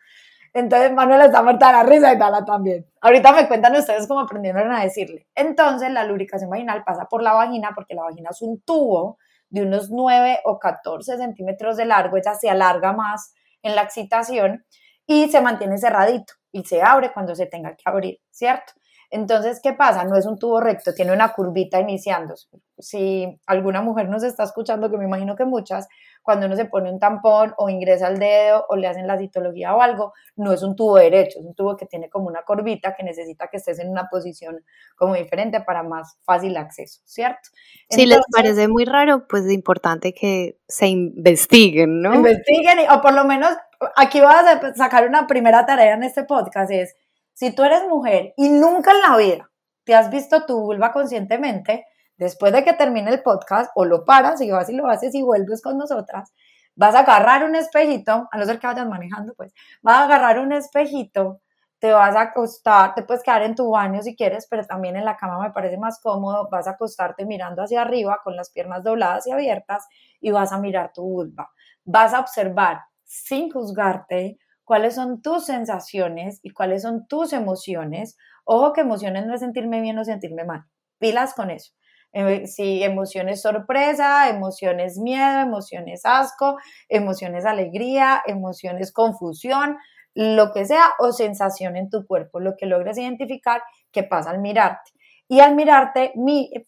Entonces 0.55 0.93
Manuel 0.93 1.21
está 1.23 1.43
muerta 1.43 1.67
de 1.67 1.73
la 1.75 1.83
risa 1.83 2.13
y 2.15 2.17
Dala 2.17 2.43
también. 2.45 2.87
Ahorita 3.03 3.33
me 3.33 3.47
cuentan 3.47 3.77
ustedes 3.77 4.07
cómo 4.07 4.21
aprendieron 4.21 4.73
a 4.73 4.83
decirle. 4.83 5.27
Entonces 5.35 5.91
la 5.91 6.05
lubricación 6.05 6.49
vaginal 6.49 6.85
pasa 6.85 7.07
por 7.07 7.23
la 7.23 7.35
vagina 7.35 7.73
porque 7.75 7.95
la 7.95 8.03
vagina 8.03 8.31
es 8.31 8.41
un 8.41 8.63
tubo 8.63 9.19
de 9.51 9.63
unos 9.63 9.91
9 9.91 10.41
o 10.45 10.59
14 10.59 11.19
centímetros 11.19 11.77
de 11.77 11.85
largo, 11.85 12.17
ella 12.17 12.35
se 12.35 12.49
alarga 12.49 12.95
más 12.95 13.35
en 13.63 13.77
la 13.77 13.83
excitación 13.83 14.65
y 15.07 15.31
se 15.31 15.43
mantiene 15.43 15.77
cerradito 15.77 16.33
y 16.53 16.65
se 16.65 16.83
abre 16.83 17.13
cuando 17.13 17.35
se 17.35 17.47
tenga 17.47 17.75
que 17.77 17.83
abrir, 17.87 18.21
¿cierto? 18.31 18.75
Entonces, 19.13 19.61
¿qué 19.63 19.75
pasa? 19.75 20.05
No 20.05 20.17
es 20.17 20.25
un 20.25 20.39
tubo 20.39 20.59
recto, 20.59 20.95
tiene 20.95 21.13
una 21.13 21.35
curvita 21.35 21.79
iniciando. 21.79 22.35
Si 22.79 23.39
alguna 23.47 23.83
mujer 23.83 24.09
nos 24.09 24.23
está 24.23 24.43
escuchando, 24.43 24.91
que 24.91 24.97
me 24.97 25.05
imagino 25.05 25.37
que 25.37 25.45
muchas, 25.45 25.87
cuando 26.23 26.47
uno 26.47 26.57
se 26.57 26.65
pone 26.65 26.91
un 26.91 26.99
tampón 26.99 27.53
o 27.59 27.69
ingresa 27.69 28.09
el 28.09 28.19
dedo 28.19 28.65
o 28.71 28.77
le 28.77 28.89
hacen 28.89 29.07
la 29.07 29.19
citología 29.19 29.77
o 29.77 29.83
algo, 29.83 30.15
no 30.37 30.55
es 30.55 30.63
un 30.63 30.75
tubo 30.77 30.97
derecho, 30.97 31.41
es 31.41 31.45
un 31.45 31.55
tubo 31.55 31.77
que 31.77 31.85
tiene 31.85 32.09
como 32.09 32.27
una 32.27 32.43
curvita 32.43 32.95
que 32.95 33.03
necesita 33.03 33.49
que 33.49 33.59
estés 33.59 33.81
en 33.81 33.91
una 33.91 34.09
posición 34.11 34.65
como 34.97 35.15
diferente 35.15 35.61
para 35.61 35.83
más 35.83 36.17
fácil 36.25 36.57
acceso, 36.57 37.03
¿cierto? 37.05 37.51
si 37.91 38.07
les 38.07 38.21
parece 38.35 38.67
muy 38.67 38.87
raro, 38.87 39.29
pues 39.29 39.45
es 39.45 39.53
importante 39.53 40.15
que 40.15 40.57
se 40.67 40.87
investiguen, 40.87 42.01
¿no? 42.01 42.15
Investiguen, 42.15 42.79
o 42.91 43.03
por 43.03 43.13
lo 43.13 43.25
menos 43.25 43.51
aquí 43.95 44.23
vas 44.23 44.47
a 44.47 44.75
sacar 44.75 45.07
una 45.07 45.27
primera 45.27 45.67
tarea 45.67 45.93
en 45.93 46.03
este 46.03 46.25
podcast, 46.25 46.71
es 46.71 46.97
si 47.35 47.55
tú 47.55 47.65
eres 47.65 47.87
mujer 47.89 48.35
y 48.37 48.49
nunca 48.49 48.93
en 48.93 49.01
la 49.01 49.17
vida 49.17 49.51
te 49.85 49.95
has 49.95 50.11
visto 50.11 50.47
tu 50.47 50.61
vulva 50.61 50.93
conscientemente, 50.93 51.87
después 52.17 52.53
de 52.53 52.65
que 52.65 52.73
termine 52.73 53.11
el 53.11 53.23
podcast, 53.23 53.71
o 53.75 53.85
lo 53.85 54.05
paras 54.05 54.41
y 54.41 54.51
vas 54.51 54.69
y 54.71 54.75
lo 54.75 54.89
haces 54.89 55.15
y 55.15 55.23
vuelves 55.23 55.61
con 55.63 55.77
nosotras, 55.77 56.33
vas 56.77 56.95
a 56.95 57.01
agarrar 57.01 57.45
un 57.45 57.57
espejito, 57.57 58.29
a 58.31 58.39
no 58.39 58.45
ser 58.45 58.59
que 58.59 58.67
vayas 58.67 58.87
manejando, 58.87 59.35
pues, 59.35 59.53
vas 59.83 59.97
a 59.99 60.05
agarrar 60.05 60.39
un 60.39 60.53
espejito, 60.53 61.41
te 61.79 61.93
vas 61.93 62.15
a 62.15 62.21
acostar, 62.21 62.95
te 62.95 63.03
puedes 63.03 63.25
quedar 63.25 63.43
en 63.43 63.57
tu 63.57 63.69
baño 63.71 64.03
si 64.03 64.15
quieres, 64.15 64.47
pero 64.49 64.65
también 64.65 64.95
en 64.97 65.05
la 65.05 65.17
cama 65.17 65.41
me 65.41 65.51
parece 65.51 65.77
más 65.79 66.01
cómodo, 66.01 66.49
vas 66.49 66.69
a 66.69 66.73
acostarte 66.73 67.27
mirando 67.27 67.63
hacia 67.63 67.83
arriba 67.83 68.21
con 68.23 68.37
las 68.37 68.51
piernas 68.51 68.85
dobladas 68.85 69.27
y 69.27 69.33
abiertas 69.33 69.89
y 70.21 70.31
vas 70.31 70.53
a 70.53 70.59
mirar 70.59 70.93
tu 70.93 71.03
vulva. 71.03 71.51
Vas 71.85 72.15
a 72.15 72.21
observar 72.21 72.83
sin 73.05 73.51
juzgarte 73.51 74.39
cuáles 74.65 74.95
son 74.95 75.23
tus 75.23 75.47
sensaciones 75.47 76.41
y 76.43 76.51
cuáles 76.51 76.83
son 76.83 77.07
tus 77.07 77.33
emociones. 77.33 78.17
Ojo 78.45 78.73
que 78.73 78.83
emociones 78.83 79.27
no 79.27 79.35
es 79.35 79.41
sentirme 79.41 79.81
bien 79.81 79.99
o 79.99 80.05
sentirme 80.05 80.45
mal. 80.45 80.65
Pilas 80.99 81.35
con 81.35 81.51
eso. 81.51 81.73
Eh, 82.13 82.47
si 82.47 82.83
emociones 82.83 83.41
sorpresa, 83.41 84.29
emociones 84.29 84.99
miedo, 84.99 85.41
emociones 85.41 86.03
asco, 86.05 86.59
emociones 86.89 87.47
alegría, 87.47 88.23
emociones 88.27 88.93
confusión, 88.93 89.79
lo 90.15 90.53
que 90.53 90.67
sea, 90.67 90.91
o 90.99 91.13
sensación 91.13 91.77
en 91.77 91.89
tu 91.89 92.07
cuerpo, 92.07 92.39
lo 92.39 92.55
que 92.57 92.67
logres 92.67 92.99
identificar 92.99 93.63
que 93.91 94.03
pasa 94.03 94.31
al 94.31 94.41
mirarte. 94.41 94.91
Y 95.27 95.41
al 95.41 95.55
mirarte, 95.55 96.13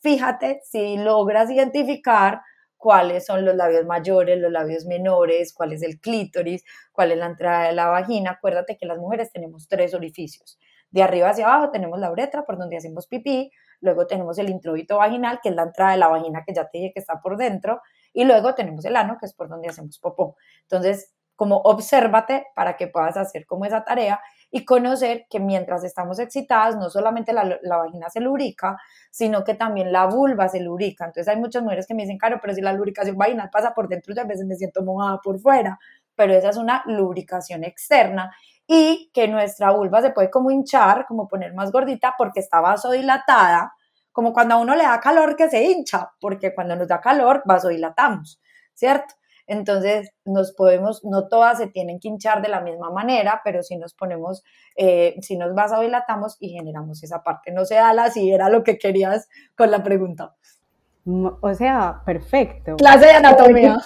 fíjate 0.01 0.61
si 0.65 0.97
logras 0.97 1.51
identificar 1.51 2.41
cuáles 2.85 3.25
son 3.25 3.47
los 3.47 3.57
labios 3.57 3.87
mayores, 3.87 4.39
los 4.39 4.53
labios 4.53 4.85
menores, 4.85 5.55
cuál 5.55 5.73
es 5.73 5.83
el 5.83 6.03
clítoris, 6.03 6.63
cuál 6.93 7.13
es 7.13 7.17
la 7.17 7.25
entrada 7.25 7.69
de 7.69 7.73
la 7.73 7.87
vagina. 7.87 8.33
Acuérdate 8.33 8.77
que 8.77 8.85
las 8.85 8.99
mujeres 8.99 9.33
tenemos 9.33 9.69
tres 9.69 9.95
orificios. 9.95 10.59
De 10.91 11.03
arriba 11.03 11.31
hacia 11.31 11.47
abajo 11.47 11.71
tenemos 11.71 11.99
la 11.99 12.13
uretra, 12.13 12.45
por 12.45 12.59
donde 12.59 12.77
hacemos 12.77 13.07
pipí, 13.07 13.51
luego 13.81 14.07
tenemos 14.07 14.37
el 14.37 14.51
introito 14.51 14.99
vaginal, 14.99 15.41
que 15.43 15.49
es 15.49 15.55
la 15.55 15.63
entrada 15.63 15.93
de 15.93 15.97
la 15.97 16.09
vagina 16.09 16.45
que 16.47 16.53
ya 16.53 16.69
te 16.69 16.77
dije 16.77 16.93
que 16.93 17.01
está 17.01 17.23
por 17.23 17.39
dentro, 17.39 17.81
y 18.13 18.25
luego 18.25 18.55
tenemos 18.55 18.85
el 18.85 18.97
ano, 18.97 19.17
que 19.19 19.25
es 19.25 19.33
por 19.33 19.49
donde 19.49 19.71
hacemos 19.71 19.99
popó. 19.99 20.37
Entonces, 20.65 21.15
como 21.37 21.63
obsérvate 21.65 22.49
para 22.55 22.77
que 22.77 22.89
puedas 22.89 23.17
hacer 23.17 23.47
como 23.47 23.65
esa 23.65 23.83
tarea 23.83 24.21
y 24.57 24.65
conocer 24.65 25.27
que 25.29 25.41
mientras 25.41 25.83
estamos 25.83 26.21
excitadas, 26.21 26.77
no 26.77 26.89
solamente 26.89 27.33
la, 27.33 27.59
vagina 27.77 28.09
se 28.09 28.21
lubrica, 28.21 28.79
sino 29.11 29.43
que 29.43 29.55
también 29.55 29.91
la 29.91 30.07
vulva 30.07 30.49
se 30.49 30.61
lubrica. 30.61 31.07
Entonces 31.07 31.27
hay 31.27 31.41
muchas 31.41 31.65
mujeres 31.65 31.89
que 31.89 31.95
me 31.95 32.03
dicen, 32.03 32.19
claro, 32.19 32.39
pero 32.41 32.55
si 32.55 32.61
la 32.61 32.73
lubricación 32.73 33.17
vaginal 33.19 33.51
pasa 33.51 33.75
por 33.75 33.89
dentro, 33.89 34.15
yo 34.15 34.23
a 34.23 34.27
veces 34.27 34.47
me 34.47 34.55
siento 34.55 34.85
mojada 34.85 35.19
por 35.25 35.41
fuera, 35.41 35.81
pero 36.15 36.35
esa 36.35 36.51
es 36.51 36.57
una 36.57 36.85
lubricación 36.87 37.65
externa 37.65 38.33
y 38.65 39.11
que 39.13 39.27
nuestra 39.27 39.73
vulva 39.73 40.01
se 40.01 40.11
puede 40.11 40.31
como 40.31 40.53
hinchar, 40.53 41.05
como 41.07 41.27
poner 41.27 41.53
más 41.53 41.73
gordita 41.73 42.15
porque 42.17 42.39
está 42.39 42.61
vasodilatada, 42.61 43.75
como 44.13 44.33
cuando 44.33 44.55
a 44.55 44.59
uno 44.59 44.77
le 44.77 44.85
da 44.85 45.01
calor 45.01 45.35
que 45.35 45.51
se 45.51 45.65
hincha, 45.65 46.13
porque 46.21 46.55
cuando 46.55 46.77
nos 46.77 46.87
da 46.87 47.01
calor 47.01 47.43
vasodilatamos, 47.45 48.41
¿cierto? 48.73 49.17
Entonces, 49.47 50.11
nos 50.25 50.53
podemos, 50.53 51.05
no 51.05 51.29
todas 51.29 51.59
se 51.59 51.67
tienen 51.67 52.01
que 52.01 52.09
hinchar 52.09 52.43
de 52.43 52.49
la 52.49 52.61
misma 52.61 52.91
manera, 52.91 53.43
pero 53.45 53.63
si 53.63 53.77
nos 53.77 53.95
ponemos, 53.95 54.43
eh, 54.77 55.17
si 55.21 55.37
nos 55.37 55.55
vasodilatamos 55.55 56.37
y 56.41 56.51
generamos 56.51 57.03
esa 57.03 57.23
parte. 57.23 57.53
No 57.53 57.65
sé, 57.65 57.79
Ala, 57.79 58.11
si 58.11 58.33
era 58.33 58.49
lo 58.49 58.65
que 58.65 58.79
querías 58.79 59.29
con 59.57 59.71
la 59.71 59.83
pregunta. 59.83 60.35
O 61.07 61.55
sea, 61.55 62.01
perfecto. 62.07 62.77
Clase 62.77 63.07
de 63.07 63.13
anatomía. 63.13 63.77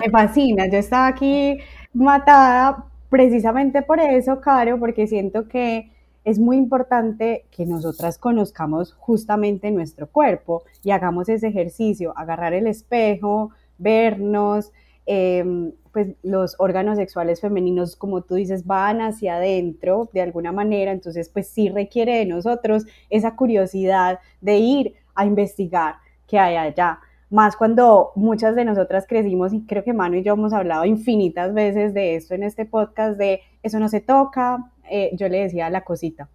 Me 0.00 0.10
fascina. 0.10 0.68
Yo 0.68 0.78
estaba 0.78 1.08
aquí 1.08 1.58
matada 1.92 2.84
precisamente 3.10 3.82
por 3.82 3.98
eso, 3.98 4.40
Caro, 4.40 4.78
porque 4.78 5.06
siento 5.06 5.48
que 5.48 5.90
es 6.24 6.38
muy 6.38 6.56
importante 6.56 7.46
que 7.50 7.64
nosotras 7.64 8.18
conozcamos 8.18 8.92
justamente 8.92 9.70
nuestro 9.70 10.08
cuerpo 10.08 10.62
y 10.84 10.90
hagamos 10.90 11.28
ese 11.28 11.48
ejercicio, 11.48 12.12
agarrar 12.16 12.52
el 12.52 12.66
espejo, 12.66 13.50
vernos, 13.78 14.72
Em, 15.10 15.72
pues 15.90 16.08
los 16.22 16.54
órganos 16.58 16.98
sexuales 16.98 17.40
femeninos, 17.40 17.96
como 17.96 18.20
tú 18.20 18.34
dices, 18.34 18.66
van 18.66 19.00
hacia 19.00 19.36
adentro 19.36 20.10
de 20.12 20.20
alguna 20.20 20.52
manera, 20.52 20.92
entonces 20.92 21.30
pues 21.30 21.48
sí 21.48 21.70
requiere 21.70 22.18
de 22.18 22.26
nosotros 22.26 22.84
esa 23.08 23.34
curiosidad 23.34 24.18
de 24.42 24.58
ir 24.58 24.94
a 25.14 25.24
investigar 25.24 25.94
qué 26.26 26.38
hay 26.38 26.56
allá. 26.56 27.00
Más 27.30 27.56
cuando 27.56 28.12
muchas 28.16 28.54
de 28.54 28.66
nosotras 28.66 29.06
crecimos, 29.08 29.54
y 29.54 29.64
creo 29.64 29.82
que 29.82 29.94
Manu 29.94 30.16
y 30.16 30.22
yo 30.22 30.34
hemos 30.34 30.52
hablado 30.52 30.84
infinitas 30.84 31.54
veces 31.54 31.94
de 31.94 32.16
esto 32.16 32.34
en 32.34 32.42
este 32.42 32.66
podcast, 32.66 33.16
de 33.16 33.40
eso 33.62 33.80
no 33.80 33.88
se 33.88 34.00
toca, 34.02 34.70
eh, 34.90 35.10
yo 35.14 35.30
le 35.30 35.40
decía 35.40 35.70
la 35.70 35.84
cosita. 35.84 36.28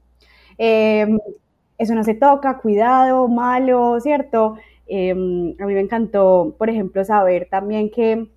Em, 0.58 1.20
eso 1.78 1.94
no 1.94 2.04
se 2.04 2.16
toca, 2.16 2.58
cuidado, 2.58 3.28
malo, 3.28 4.00
¿cierto? 4.00 4.58
Em, 4.88 5.54
a 5.60 5.66
mí 5.68 5.76
me 5.76 5.82
encantó, 5.82 6.56
por 6.58 6.72
ejemplo, 6.72 7.04
saber 7.06 7.48
también 7.52 7.92
que 7.92 8.33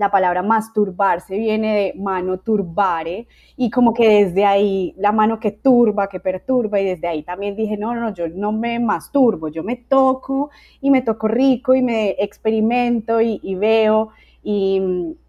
la 0.00 0.10
palabra 0.10 0.42
masturbarse 0.42 1.36
viene 1.36 1.74
de 1.74 1.94
mano 2.00 2.38
turbare 2.38 3.26
y 3.58 3.68
como 3.68 3.92
que 3.92 4.24
desde 4.24 4.46
ahí 4.46 4.94
la 4.96 5.12
mano 5.12 5.38
que 5.38 5.50
turba, 5.50 6.08
que 6.08 6.18
perturba 6.18 6.80
y 6.80 6.86
desde 6.86 7.06
ahí 7.06 7.22
también 7.22 7.54
dije, 7.54 7.76
no, 7.76 7.94
no, 7.94 8.14
yo 8.14 8.26
no 8.26 8.50
me 8.50 8.80
masturbo, 8.80 9.48
yo 9.48 9.62
me 9.62 9.76
toco 9.76 10.48
y 10.80 10.90
me 10.90 11.02
toco 11.02 11.28
rico 11.28 11.74
y 11.74 11.82
me 11.82 12.16
experimento 12.18 13.20
y, 13.20 13.54
veo 13.56 14.08
y, 14.42 14.80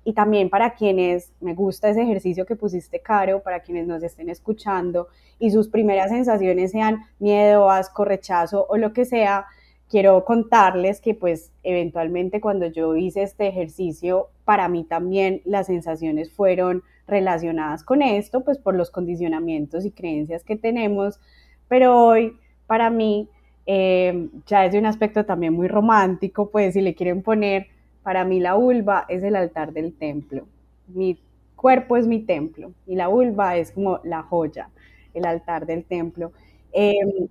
y, 0.06 0.14
también 0.14 0.50
para 0.50 0.74
quienes 0.74 1.34
me 1.42 1.54
gusta 1.54 1.90
ese 1.90 2.04
ejercicio 2.04 2.46
que 2.46 2.56
pusiste, 2.56 3.02
Caro, 3.02 3.44
para 3.44 3.60
quienes 3.60 3.86
nos 3.88 4.02
estén 4.04 4.30
escuchando 4.30 5.10
y 5.38 5.52
sus 5.52 5.68
primeras 5.68 6.12
sensaciones 6.12 6.72
sean 6.72 7.08
miedo, 7.20 7.70
asco, 7.70 8.06
rechazo 8.06 8.66
o 8.70 8.78
lo 8.78 8.94
que 8.94 9.04
sea, 9.04 9.48
quiero 9.92 10.24
contarles 10.24 11.02
que 11.02 11.14
pues 11.14 11.52
eventualmente 11.64 12.40
cuando 12.40 12.68
yo 12.68 12.96
hice 12.96 13.24
este 13.24 13.50
ejercicio, 13.50 14.30
para 14.52 14.68
mí 14.68 14.84
también 14.84 15.42
las 15.46 15.68
sensaciones 15.68 16.30
fueron 16.30 16.84
relacionadas 17.08 17.86
con 17.86 18.02
esto, 18.02 18.44
pues 18.44 18.58
por 18.58 18.76
los 18.76 18.92
condicionamientos 18.92 19.86
y 19.86 19.92
creencias 19.92 20.44
que 20.44 20.58
tenemos, 20.58 21.22
pero 21.70 21.98
hoy 21.98 22.36
para 22.68 22.90
mí 22.90 23.30
eh, 23.66 24.28
ya 24.46 24.66
es 24.66 24.74
de 24.74 24.80
un 24.80 24.88
aspecto 24.88 25.24
también 25.24 25.54
muy 25.54 25.70
romántico, 25.70 26.50
pues 26.50 26.74
si 26.74 26.82
le 26.82 26.96
quieren 26.96 27.24
poner, 27.24 27.68
para 28.04 28.26
mí 28.26 28.42
la 28.42 28.56
vulva 28.56 29.06
es 29.08 29.24
el 29.24 29.38
altar 29.38 29.72
del 29.72 29.94
templo, 29.94 30.46
mi 30.88 31.18
cuerpo 31.56 31.96
es 31.96 32.06
mi 32.06 32.20
templo 32.20 32.74
y 32.86 32.96
la 32.96 33.08
vulva 33.08 33.56
es 33.56 33.72
como 33.72 34.02
la 34.04 34.22
joya, 34.22 34.70
el 35.14 35.26
altar 35.26 35.66
del 35.66 35.86
templo. 35.86 36.34
Em, 36.74 37.30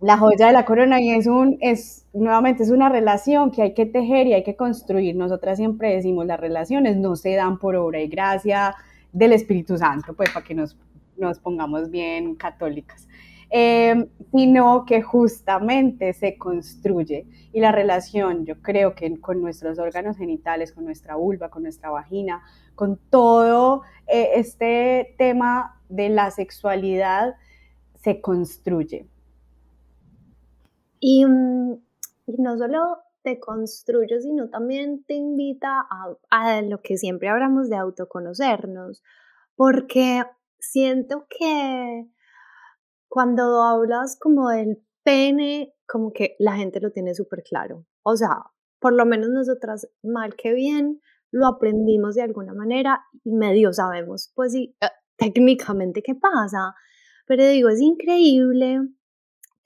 la 0.00 0.16
joya 0.16 0.46
de 0.46 0.52
la 0.52 0.64
corona 0.64 1.00
y 1.00 1.10
es 1.10 1.26
un, 1.26 1.58
es, 1.60 2.06
nuevamente, 2.12 2.62
es 2.62 2.70
una 2.70 2.88
relación 2.88 3.50
que 3.50 3.62
hay 3.62 3.74
que 3.74 3.86
tejer 3.86 4.26
y 4.28 4.34
hay 4.34 4.44
que 4.44 4.54
construir. 4.54 5.16
Nosotras 5.16 5.58
siempre 5.58 5.94
decimos, 5.94 6.26
las 6.26 6.38
relaciones 6.38 6.96
no 6.96 7.16
se 7.16 7.34
dan 7.34 7.58
por 7.58 7.74
obra 7.74 8.00
y 8.00 8.08
gracia 8.08 8.76
del 9.12 9.32
Espíritu 9.32 9.76
Santo, 9.76 10.14
pues 10.14 10.30
para 10.30 10.44
que 10.44 10.54
nos, 10.54 10.76
nos 11.16 11.40
pongamos 11.40 11.90
bien 11.90 12.36
católicas, 12.36 13.08
em, 13.50 14.06
sino 14.30 14.84
que 14.84 15.02
justamente 15.02 16.12
se 16.12 16.38
construye. 16.38 17.26
Y 17.52 17.60
la 17.60 17.72
relación, 17.72 18.46
yo 18.46 18.60
creo 18.62 18.94
que 18.94 19.18
con 19.20 19.40
nuestros 19.40 19.80
órganos 19.80 20.16
genitales, 20.16 20.72
con 20.72 20.84
nuestra 20.84 21.16
vulva, 21.16 21.48
con 21.48 21.64
nuestra 21.64 21.90
vagina, 21.90 22.42
con 22.76 23.00
todo 23.10 23.82
eh, 24.06 24.30
este 24.36 25.16
tema 25.18 25.80
de 25.88 26.08
la 26.10 26.30
sexualidad, 26.30 27.34
se 27.96 28.20
construye 28.20 29.06
Mm, 31.00 31.72
y, 32.26 32.36
no 32.38 32.58
solo 32.58 32.98
te 33.22 33.38
construye, 33.40 34.20
sino 34.20 34.48
también 34.48 35.04
te 35.04 35.14
invita 35.14 35.86
a, 36.30 36.62
lo 36.62 36.80
que 36.82 36.96
siempre 36.96 37.28
hablamos 37.28 37.68
de 37.68 37.76
autoconocernos, 37.76 39.02
porque 39.56 40.24
siento 40.58 41.26
que 41.28 42.06
cuando 43.08 43.62
hablas 43.62 44.18
como 44.20 44.50
del 44.50 44.82
pene, 45.02 45.74
como 45.86 46.12
que 46.12 46.36
la 46.38 46.56
gente 46.56 46.80
lo 46.80 46.90
tiene 46.92 47.14
súper 47.14 47.42
claro. 47.42 47.86
O 48.02 48.16
sea, 48.16 48.44
por 48.78 48.92
lo 48.92 49.06
menos 49.06 49.30
nosotras, 49.30 49.88
mal 50.02 50.36
que 50.36 50.52
bien, 50.52 51.00
lo 51.30 51.46
aprendimos 51.46 52.14
de 52.14 52.22
alguna 52.22 52.54
manera 52.54 53.04
y 53.24 53.32
medio 53.32 53.72
sabemos, 53.72 54.32
pues 54.34 54.52
sí, 54.52 54.76
eh, 54.80 54.86
técnicamente 55.16 56.02
qué 56.02 56.14
pasa, 56.14 56.74
pero 57.26 57.46
digo, 57.46 57.68
es 57.68 57.80
increíble 57.80 58.80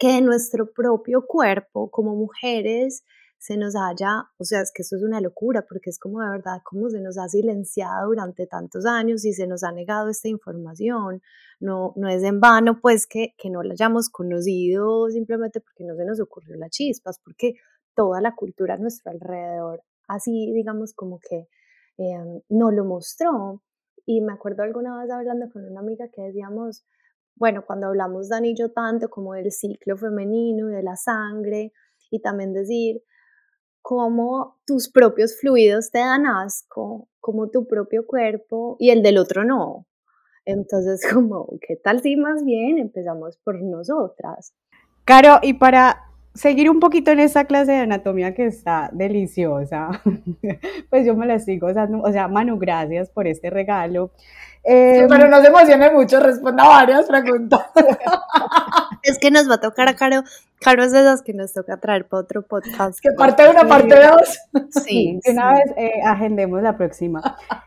que 0.03 0.21
nuestro 0.21 0.73
propio 0.73 1.27
cuerpo 1.29 1.89
como 1.89 2.17
mujeres 2.17 3.05
se 3.39 3.57
nos 3.57 3.77
haya, 3.77 4.25
o 4.37 4.45
sea, 4.45 4.61
es 4.61 4.73
que 4.75 4.83
eso 4.83 4.97
es 4.97 5.05
una 5.05 5.21
locura, 5.21 5.65
porque 5.69 5.91
es 5.91 5.99
como 6.01 6.21
de 6.21 6.29
verdad, 6.29 6.59
como 6.65 6.91
se 6.91 7.01
nos 7.01 7.19
ha 7.19 7.29
silenciado 7.29 8.09
durante 8.09 8.49
tantos 8.49 8.85
años 8.85 9.25
y 9.25 9.33
se 9.33 9.47
nos 9.47 9.63
ha 9.63 9.71
negado 9.71 10.09
esta 10.09 10.29
información. 10.29 11.23
No, 11.61 11.93
no 11.95 12.09
es 12.09 12.25
en 12.25 12.41
vano, 12.41 12.81
pues, 12.81 13.07
que, 13.07 13.35
que 13.39 13.49
no 13.49 13.63
la 13.63 13.75
hayamos 13.75 14.11
conocido 14.11 15.09
simplemente 15.09 15.61
porque 15.61 15.85
no 15.85 15.95
se 15.95 16.05
nos 16.05 16.21
ocurrió 16.21 16.57
la 16.57 16.69
chispas, 16.69 17.21
porque 17.25 17.55
toda 17.95 18.21
la 18.21 18.35
cultura 18.35 18.75
a 18.75 18.79
nuestro 18.79 19.13
alrededor, 19.13 19.85
así, 20.09 20.53
digamos, 20.53 20.95
como 20.95 21.21
que 21.21 21.47
eh, 21.99 22.43
no 22.49 22.73
lo 22.73 22.85
mostró. 22.85 23.63
Y 24.05 24.21
me 24.21 24.33
acuerdo 24.33 24.65
alguna 24.65 25.01
vez 25.01 25.13
hablando 25.13 25.49
con 25.53 25.65
una 25.65 25.79
amiga 25.79 26.09
que 26.09 26.23
decíamos, 26.23 26.85
bueno, 27.43 27.65
cuando 27.67 27.89
hablamos, 27.89 28.29
Dani 28.29 28.51
y 28.51 28.55
yo, 28.57 28.71
tanto 28.71 29.11
como 29.11 29.35
del 29.35 29.51
ciclo 29.51 29.97
femenino 29.97 30.71
y 30.71 30.75
de 30.75 30.83
la 30.85 30.95
sangre, 30.95 31.73
y 32.09 32.21
también 32.21 32.53
decir, 32.53 33.03
cómo 33.81 34.61
tus 34.65 34.89
propios 34.89 35.41
fluidos 35.41 35.91
te 35.91 35.99
dan 35.99 36.25
asco, 36.25 37.09
como 37.19 37.51
tu 37.51 37.67
propio 37.67 38.07
cuerpo 38.07 38.77
y 38.79 38.91
el 38.91 39.03
del 39.03 39.19
otro 39.19 39.43
no. 39.43 39.89
Entonces, 40.45 41.03
como, 41.13 41.49
¿qué 41.67 41.75
tal 41.75 42.01
si 42.01 42.15
más 42.15 42.45
bien 42.45 42.79
empezamos 42.79 43.39
por 43.39 43.61
nosotras? 43.61 44.55
Caro, 45.05 45.41
y 45.43 45.55
para 45.55 46.12
seguir 46.35 46.71
un 46.71 46.81
poquito 46.81 47.11
en 47.11 47.21
esta 47.21 47.45
clase 47.45 47.73
de 47.73 47.79
anatomía 47.79 48.35
que 48.35 48.47
está 48.47 48.91
deliciosa, 48.93 50.03
pues 50.91 51.07
yo 51.07 51.15
me 51.15 51.27
la 51.27 51.39
sigo 51.39 51.69
usando, 51.69 52.01
o 52.01 52.13
sea, 52.13 52.29
Manu, 52.29 52.59
gracias 52.59 53.11
por 53.11 53.27
este 53.27 53.51
regalo. 53.51 54.11
Eh, 54.65 55.07
pero 55.09 55.29
no 55.29 55.41
se 55.41 55.49
emocione 55.49 55.91
mucho, 55.91 56.21
responda 56.21 56.67
varias 56.69 57.07
preguntas. 57.07 57.63
es 59.03 59.19
que 59.19 59.31
nos 59.31 59.51
va 59.51 59.55
a 59.55 59.61
tocar 59.61 59.89
a 59.89 59.97
Caro, 59.97 60.23
Caro 60.61 60.85
es 60.85 60.93
de 60.93 61.01
esas 61.01 61.23
que 61.23 61.33
nos 61.33 61.53
toca 61.53 61.79
traer 61.79 62.07
para 62.07 62.23
otro 62.23 62.43
podcast. 62.43 63.01
Que 63.01 63.11
parte 63.11 63.49
una, 63.49 63.67
parte 63.67 63.97
dos. 63.97 64.39
Sí, 64.85 65.19
una 65.29 65.55
vez 65.55 65.73
eh, 65.77 66.01
agendemos 66.07 66.63
la 66.63 66.77
próxima. 66.77 67.21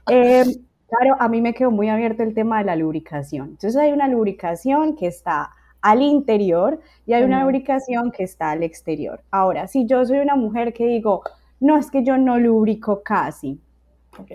Eh, 0.10 0.46
claro, 0.88 1.18
a 1.20 1.28
mí 1.28 1.42
me 1.42 1.54
quedó 1.54 1.70
muy 1.70 1.90
abierto 1.90 2.24
el 2.24 2.34
tema 2.34 2.60
de 2.60 2.66
la 2.66 2.78
lubricación. 2.78 3.50
Entonces 3.50 3.76
hay 3.76 3.92
una 3.92 4.08
lubricación 4.08 4.96
que 4.96 5.08
está 5.08 5.52
al 5.86 6.02
interior 6.02 6.80
y 7.06 7.14
hay 7.14 7.24
una 7.24 7.44
lubricación 7.44 8.12
que 8.12 8.24
está 8.24 8.50
al 8.50 8.64
exterior. 8.64 9.22
Ahora, 9.30 9.68
si 9.68 9.86
yo 9.86 10.04
soy 10.04 10.18
una 10.18 10.36
mujer 10.36 10.74
que 10.74 10.88
digo, 10.88 11.22
no 11.60 11.78
es 11.78 11.92
que 11.92 12.04
yo 12.04 12.18
no 12.18 12.40
lubrico 12.40 13.04
casi, 13.04 13.60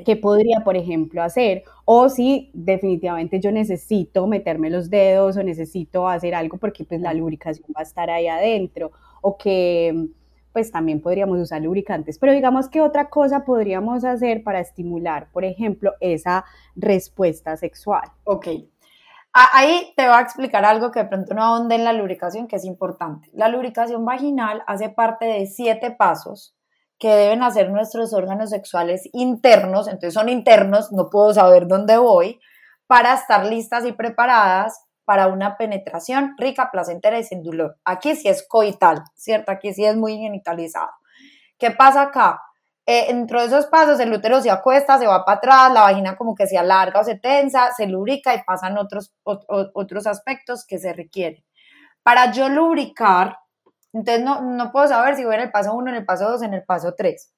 ¿Qué 0.05 0.15
podría, 0.15 0.61
por 0.63 0.77
ejemplo, 0.77 1.23
hacer? 1.23 1.63
O 1.87 2.11
si 2.11 2.51
definitivamente 2.53 3.41
yo 3.41 3.51
necesito 3.51 4.27
meterme 4.27 4.69
los 4.69 4.91
dedos 4.91 5.39
o 5.39 5.43
necesito 5.43 6.07
hacer 6.07 6.35
algo 6.35 6.59
porque 6.59 6.85
pues 6.85 7.01
la 7.01 7.15
lubricación 7.15 7.67
va 7.75 7.81
a 7.81 7.85
estar 7.85 8.11
ahí 8.11 8.27
adentro 8.27 8.93
o 9.23 9.39
que 9.39 10.09
pues 10.53 10.71
también 10.71 11.01
podríamos 11.01 11.41
usar 11.41 11.63
lubricantes. 11.63 12.19
Pero 12.19 12.35
digamos 12.35 12.69
que 12.69 12.83
otra 12.83 13.09
cosa 13.09 13.47
podríamos 13.47 14.05
hacer 14.05 14.43
para 14.43 14.61
estimular, 14.61 15.29
por 15.33 15.47
ejemplo, 15.47 15.95
esa 15.99 16.45
respuesta 16.77 17.57
sexual. 17.57 18.07
Ok. 18.25 18.49
Ahí 19.33 19.93
te 19.97 20.07
voy 20.07 20.17
a 20.17 20.21
explicar 20.21 20.65
algo 20.65 20.91
que 20.91 21.01
de 21.01 21.09
pronto 21.09 21.35
no 21.35 21.45
ahonde 21.45 21.77
en 21.77 21.85
la 21.85 21.93
lubricación, 21.93 22.49
que 22.49 22.57
es 22.57 22.65
importante. 22.65 23.31
La 23.33 23.49
lubricación 23.49 24.05
vaginal 24.05 24.65
hace 24.67 24.89
parte 24.89 25.25
de 25.25 25.47
siete 25.47 25.93
pasos 25.93 26.57
que 26.99 27.09
deben 27.09 27.43
hacer 27.43 27.71
nuestros 27.71 28.13
órganos 28.13 28.51
sexuales 28.51 29.09
internos, 29.13 29.87
entonces 29.87 30.15
son 30.15 30.29
internos, 30.29 30.91
no 30.93 31.09
puedo 31.11 31.33
saber 31.33 31.69
dónde 31.69 31.97
voy, 31.97 32.41
para 32.89 33.15
estar 33.15 33.47
listas 33.47 33.87
y 33.87 33.93
preparadas 33.93 34.85
para 35.05 35.29
una 35.29 35.57
penetración 35.57 36.35
rica, 36.37 36.71
placentera 36.73 37.19
y 37.19 37.25
sin 37.25 37.43
dolor. 37.43 37.77
Aquí 37.85 38.17
sí 38.17 38.29
es 38.29 38.47
coital, 38.47 39.03
¿cierto? 39.15 39.53
Aquí 39.53 39.73
sí 39.73 39.85
es 39.85 39.97
muy 39.97 40.19
genitalizado. 40.19 40.91
¿Qué 41.57 41.71
pasa 41.71 42.03
acá? 42.03 42.43
Eh, 42.93 43.07
dentro 43.07 43.39
de 43.39 43.47
esos 43.47 43.67
pasos 43.67 44.01
el 44.01 44.13
útero 44.13 44.41
se 44.41 44.51
acuesta, 44.51 44.99
se 44.99 45.07
va 45.07 45.25
para 45.25 45.39
atrás, 45.39 45.73
la 45.73 45.83
vagina 45.83 46.17
como 46.17 46.35
que 46.35 46.49
se 46.49 46.59
alarga 46.59 46.99
o 46.99 47.05
se 47.05 47.15
tensa, 47.15 47.71
se 47.73 47.87
lubrica 47.87 48.35
y 48.35 48.43
pasan 48.43 48.77
otros, 48.79 49.15
otros 49.23 50.09
aspectos 50.09 50.67
que 50.67 50.77
se 50.81 50.93
requieren. 50.93 51.45
Para 52.03 52.33
yo 52.33 52.49
lubricar, 52.49 53.39
entonces 53.93 54.25
no, 54.25 54.73
puedo 54.73 54.89
saber 54.89 55.15
si 55.15 55.25
voy 55.25 55.37
en 55.37 55.43
el 55.43 55.53
paso 55.53 55.73
1, 55.73 55.89
en 55.89 55.97
el 55.99 56.05
paso 56.05 56.29
2, 56.31 56.43
en 56.43 56.55
el 56.55 56.65
paso 56.65 56.95
3. 56.97 57.33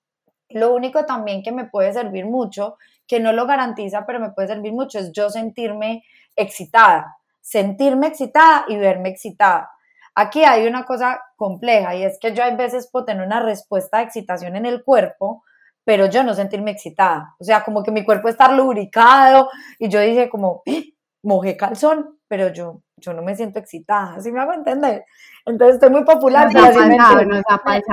Lo 0.48 0.72
único 0.72 1.04
también 1.04 1.42
que 1.42 1.52
me 1.52 1.66
puede 1.66 1.92
servir 1.92 2.24
mucho, 2.24 2.78
que 3.06 3.20
no 3.20 3.34
lo 3.34 3.46
garantiza, 3.46 4.06
pero 4.06 4.20
me 4.20 4.30
puede 4.30 4.48
servir 4.48 4.72
mucho, 4.72 5.00
es 5.00 5.12
yo 5.12 5.28
sentirme 5.28 6.02
excitada, 6.34 7.18
sentirme 7.42 8.06
excitada 8.06 8.64
y 8.68 8.78
verme 8.78 9.10
excitada. 9.10 9.68
Aquí 10.14 10.44
hay 10.44 10.66
una 10.66 10.86
cosa 10.86 11.20
compleja 11.42 11.96
y 11.96 12.04
es 12.04 12.18
que 12.20 12.32
yo 12.34 12.44
a 12.44 12.50
veces 12.50 12.88
puedo 12.88 13.04
tener 13.04 13.26
una 13.26 13.40
respuesta 13.40 13.98
de 13.98 14.04
excitación 14.04 14.54
en 14.54 14.64
el 14.64 14.84
cuerpo, 14.84 15.42
pero 15.82 16.06
yo 16.06 16.22
no 16.22 16.34
sentirme 16.34 16.70
excitada. 16.70 17.34
O 17.40 17.44
sea, 17.44 17.64
como 17.64 17.82
que 17.82 17.90
mi 17.90 18.04
cuerpo 18.04 18.28
está 18.28 18.52
lubricado 18.52 19.50
y 19.80 19.88
yo 19.88 19.98
dije 19.98 20.30
como, 20.30 20.62
¡Ah! 20.68 20.82
mojé 21.24 21.56
calzón, 21.56 22.16
pero 22.28 22.52
yo, 22.52 22.82
yo 22.96 23.12
no 23.12 23.22
me 23.22 23.34
siento 23.34 23.58
excitada, 23.58 24.20
¿sí 24.20 24.30
me 24.30 24.40
hago 24.40 24.52
entender? 24.52 25.04
Entonces 25.44 25.74
estoy 25.74 25.90
muy 25.90 26.04
popular. 26.04 26.48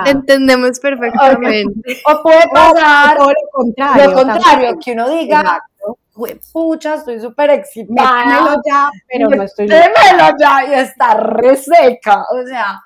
Entendemos 0.05 0.79
perfectamente. 0.79 2.01
O 2.05 2.21
puede 2.21 2.47
pasar 2.53 3.17
lo 3.17 3.33
contrario, 3.51 4.09
lo 4.11 4.15
contrario 4.15 4.77
que 4.79 4.91
uno 4.91 5.09
diga, 5.09 5.59
pucha, 6.53 6.95
estoy 6.95 7.19
súper 7.19 7.49
excitada. 7.49 8.25
Démelo 8.25 8.61
ya, 8.63 8.89
pero 9.07 9.29
no 9.29 9.41
estoy 9.41 9.67
Démelo 9.67 10.37
ya 10.39 10.65
y 10.67 10.73
está 10.75 11.15
reseca, 11.15 12.27
o 12.29 12.45
sea... 12.45 12.79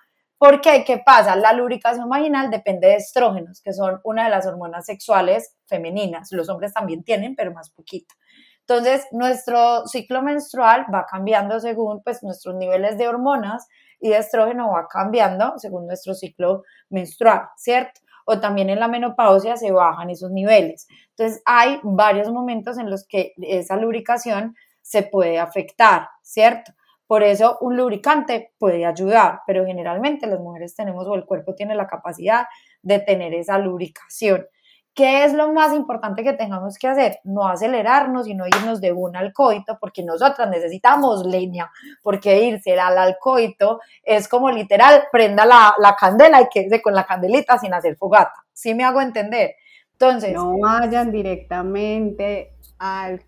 ¿Por 0.44 0.60
qué? 0.60 0.84
¿Qué 0.84 0.98
pasa? 0.98 1.38
La 1.38 1.54
lubricación 1.54 2.10
vaginal 2.10 2.52
depende 2.52 2.90
de 2.90 2.96
estrógenos, 2.96 3.62
que 3.62 3.72
son 3.72 4.02
una 4.04 4.26
de 4.26 4.30
las 4.30 4.46
hormonas 4.46 4.86
sexuales 4.86 5.56
femeninas. 5.68 6.34
Los 6.34 6.50
hombres 6.50 6.74
también 6.74 7.02
tienen, 7.06 7.34
pero 7.34 7.54
más 7.54 7.70
poquito. 7.70 8.14
Entonces, 8.60 9.08
nuestro 9.14 9.88
ciclo 9.88 10.22
menstrual 10.22 10.86
va 10.94 11.06
cambiando 11.10 11.62
según 11.62 12.04
pues, 12.04 12.24
nuestros 12.24 12.56
niveles 12.56 12.98
de 12.98 13.08
hormonas 13.08 13.70
y 14.02 14.10
de 14.10 14.18
estrógeno 14.18 14.70
va 14.70 14.86
cambiando 14.90 15.54
según 15.60 15.88
nuestro 15.88 16.14
ciclo 16.14 16.64
menstrual, 16.90 17.44
¿cierto? 17.56 18.02
O 18.26 18.42
también 18.42 18.70
en 18.70 18.82
la 18.82 18.90
menopausia 18.90 19.56
se 19.56 19.72
bajan 19.72 20.10
esos 20.10 20.32
niveles. 20.32 20.88
Entonces, 21.12 21.42
hay 21.46 21.80
varios 21.84 22.30
momentos 22.30 22.78
en 22.78 22.90
los 22.90 23.08
que 23.08 23.32
esa 23.38 23.78
lubricación 23.78 24.58
se 24.82 25.04
puede 25.04 25.40
afectar, 25.40 26.10
¿cierto? 26.22 26.74
Por 27.14 27.22
eso 27.22 27.60
un 27.62 27.78
lubricante 27.78 28.54
puede 28.58 28.88
ayudar, 28.88 29.42
pero 29.46 29.68
generalmente 29.68 30.26
las 30.26 30.40
mujeres 30.40 30.76
tenemos 30.76 31.06
o 31.06 31.14
el 31.14 31.26
cuerpo 31.26 31.54
tiene 31.54 31.76
la 31.76 31.86
capacidad 31.86 32.48
de 32.82 32.98
tener 33.02 33.36
esa 33.36 33.60
lubricación. 33.60 34.48
¿Qué 34.96 35.24
es 35.24 35.36
lo 35.36 35.54
más 35.54 35.76
importante 35.76 36.24
que 36.24 36.34
tengamos 36.34 36.76
que 36.80 36.88
hacer? 36.88 37.20
No 37.24 37.48
acelerarnos 37.48 38.28
y 38.28 38.34
no 38.34 38.48
irnos 38.48 38.82
de 38.82 38.94
un 38.94 39.16
al 39.16 39.32
coito, 39.32 39.78
porque 39.80 40.02
nosotras 40.02 40.50
necesitamos 40.50 41.24
leña, 41.24 41.72
porque 42.02 42.46
irse 42.46 42.80
al 42.80 42.98
alcoito 42.98 43.80
es 44.02 44.28
como 44.28 44.50
literal, 44.50 45.04
prenda 45.12 45.46
la, 45.46 45.76
la 45.78 45.96
candela 45.96 46.42
y 46.42 46.48
quédese 46.52 46.82
con 46.82 46.96
la 46.96 47.06
candelita 47.06 47.60
sin 47.60 47.76
hacer 47.76 47.96
fogata. 47.96 48.44
¿Sí 48.52 48.74
me 48.74 48.86
hago 48.86 49.02
entender? 49.02 49.52
Entonces. 49.92 50.34
No 50.34 50.58
vayan 50.58 51.12
directamente 51.12 52.56
al 52.80 53.22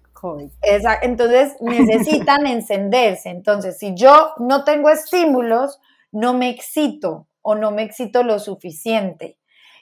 Entonces 1.02 1.56
necesitan 1.62 2.48
encenderse. 2.48 3.30
Entonces, 3.30 3.78
si 3.78 3.94
yo 3.96 4.34
no 4.40 4.64
tengo 4.64 4.90
estímulos, 4.90 5.80
no 6.12 6.34
me 6.34 6.50
excito 6.50 7.28
o 7.42 7.56
no 7.56 7.72
me 7.72 7.84
excito 7.84 8.24
lo 8.24 8.40
suficiente. 8.40 9.38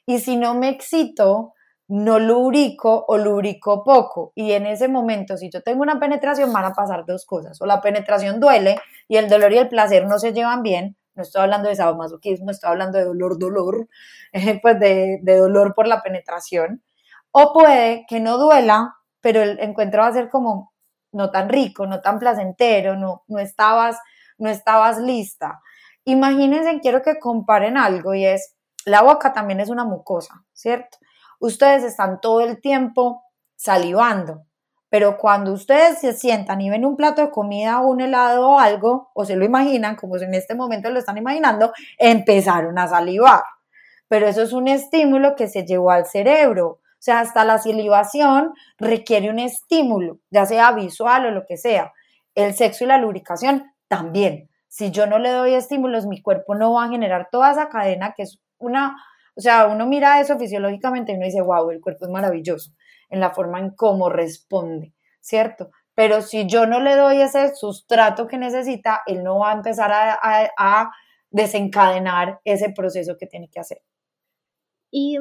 Y 0.06 0.20
si 0.20 0.36
no 0.36 0.54
me 0.56 0.70
excito, 0.70 1.54
no 1.88 2.20
lubrico 2.20 3.06
o 3.08 3.18
lubrico 3.18 3.84
poco. 3.84 4.32
Y 4.36 4.52
en 4.54 4.66
ese 4.66 4.88
momento, 4.88 5.38
si 5.38 5.50
yo 5.50 5.62
tengo 5.62 5.82
una 5.82 6.00
penetración, 6.00 6.52
van 6.52 6.66
a 6.66 6.74
pasar 6.74 7.06
dos 7.06 7.26
cosas. 7.26 7.62
O 7.62 7.66
la 7.66 7.82
penetración 7.82 8.40
duele 8.40 8.78
y 9.08 9.18
el 9.18 9.30
dolor 9.30 9.54
y 9.54 9.58
el 9.58 9.70
placer 9.70 10.08
no 10.08 10.20
se 10.20 10.34
llevan 10.34 10.64
bien. 10.64 10.98
No 11.16 11.24
estoy 11.24 11.44
hablando 11.44 11.70
de 11.70 11.76
sadomasoquismo, 11.76 12.50
estoy 12.50 12.72
hablando 12.72 12.98
de 12.98 13.06
dolor, 13.06 13.38
dolor, 13.38 13.88
pues 14.62 14.80
de, 14.80 15.20
de 15.22 15.38
dolor 15.38 15.76
por 15.76 15.88
la 15.88 16.02
penetración. 16.02 16.84
O 17.32 17.54
puede 17.54 18.06
que 18.08 18.20
no 18.20 18.38
duela, 18.38 18.96
pero 19.24 19.42
el 19.42 19.60
encuentro 19.60 20.02
va 20.02 20.10
a 20.10 20.14
ser 20.14 20.30
como 20.30 20.72
no 21.12 21.32
tan 21.32 21.50
rico, 21.50 21.88
no 21.88 22.02
tan 22.02 22.20
placentero, 22.20 22.96
no, 22.96 23.24
no, 23.28 23.40
estabas, 23.40 23.98
no 24.38 24.50
estabas 24.50 25.00
lista. 25.00 25.60
Imagínense, 26.06 26.80
quiero 26.82 27.02
que 27.02 27.18
comparen 27.18 27.78
algo 27.78 28.14
y 28.14 28.26
es, 28.26 28.56
la 28.86 29.02
boca 29.02 29.34
también 29.34 29.60
es 29.60 29.70
una 29.70 29.86
mucosa, 29.86 30.44
¿cierto? 30.54 31.00
ustedes 31.44 31.84
están 31.84 32.22
todo 32.22 32.40
el 32.40 32.62
tiempo 32.62 33.26
salivando, 33.58 34.46
pero 34.90 35.18
cuando 35.18 35.52
ustedes 35.52 36.00
se 36.00 36.14
sientan 36.14 36.62
y 36.62 36.70
ven 36.70 36.86
un 36.86 36.96
plato 36.96 37.22
de 37.22 37.32
comida 37.32 37.82
o 37.82 37.88
un 37.88 38.00
helado 38.00 38.52
o 38.52 38.60
algo, 38.60 39.12
o 39.14 39.26
se 39.26 39.36
lo 39.36 39.44
imaginan, 39.44 39.98
como 39.98 40.16
en 40.18 40.34
este 40.36 40.56
momento 40.56 40.90
lo 40.90 41.00
están 41.00 41.18
imaginando, 41.18 41.74
empezaron 41.98 42.80
a 42.80 42.88
salivar. 42.88 43.44
Pero 44.08 44.28
eso 44.28 44.42
es 44.42 44.54
un 44.54 44.70
estímulo 44.70 45.36
que 45.36 45.48
se 45.48 45.66
llevó 45.66 45.92
al 45.92 46.06
cerebro. 46.06 46.80
O 47.04 47.06
sea, 47.06 47.20
hasta 47.20 47.44
la 47.44 47.58
salivación 47.58 48.54
requiere 48.78 49.30
un 49.30 49.38
estímulo, 49.38 50.20
ya 50.32 50.46
sea 50.46 50.72
visual 50.72 51.26
o 51.26 51.32
lo 51.32 51.46
que 51.46 51.58
sea. 51.58 51.92
El 52.34 52.54
sexo 52.54 52.86
y 52.86 52.88
la 52.88 52.98
lubricación 52.98 53.74
también. 53.90 54.50
Si 54.70 54.90
yo 54.90 55.06
no 55.06 55.20
le 55.20 55.32
doy 55.32 55.54
estímulos, 55.54 56.06
mi 56.06 56.22
cuerpo 56.22 56.56
no 56.56 56.72
va 56.72 56.86
a 56.86 56.90
generar 56.90 57.28
toda 57.30 57.52
esa 57.52 57.68
cadena 57.68 58.14
que 58.16 58.24
es 58.24 58.40
una, 58.58 58.96
o 59.36 59.42
sea, 59.42 59.68
uno 59.68 59.86
mira 59.86 60.22
eso 60.22 60.40
fisiológicamente 60.40 61.12
y 61.12 61.16
uno 61.16 61.26
dice, 61.26 61.42
wow, 61.42 61.72
el 61.72 61.82
cuerpo 61.82 62.06
es 62.06 62.10
maravilloso 62.10 62.72
en 63.10 63.20
la 63.20 63.32
forma 63.32 63.60
en 63.60 63.72
cómo 63.72 64.08
responde, 64.08 64.94
¿cierto? 65.20 65.72
Pero 65.96 66.22
si 66.22 66.48
yo 66.48 66.68
no 66.68 66.80
le 66.80 66.96
doy 66.96 67.20
ese 67.20 67.54
sustrato 67.54 68.28
que 68.28 68.38
necesita, 68.38 69.02
él 69.08 69.26
no 69.26 69.40
va 69.40 69.52
a 69.52 69.56
empezar 69.56 69.92
a, 69.92 70.90
desencadenar 71.32 72.40
ese 72.46 72.70
proceso 72.70 73.18
que 73.18 73.28
tiene 73.28 73.50
que 73.50 73.60
hacer. 73.60 73.82
Y 74.90 75.18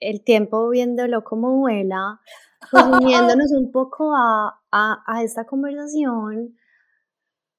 el 0.00 0.22
tiempo 0.24 0.68
viéndolo 0.68 1.24
como 1.24 1.56
vuela, 1.56 2.20
pues 2.70 2.84
uniéndonos 2.84 3.52
un 3.52 3.70
poco 3.70 4.14
a, 4.14 4.60
a, 4.70 5.22
esta 5.22 5.44
conversación, 5.44 6.56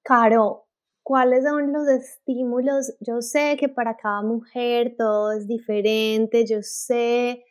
Caro, 0.04 0.68
¿cuáles 1.04 1.44
son 1.44 1.74
los 1.74 1.88
estímulos? 1.88 2.96
Yo 3.02 3.22
sé 3.22 3.58
que 3.60 3.68
para 3.68 3.98
cada 3.98 4.22
mujer 4.22 4.96
todo 4.98 5.32
es 5.34 5.48
diferente, 5.48 6.46
yo 6.46 6.60
sé, 6.62 7.44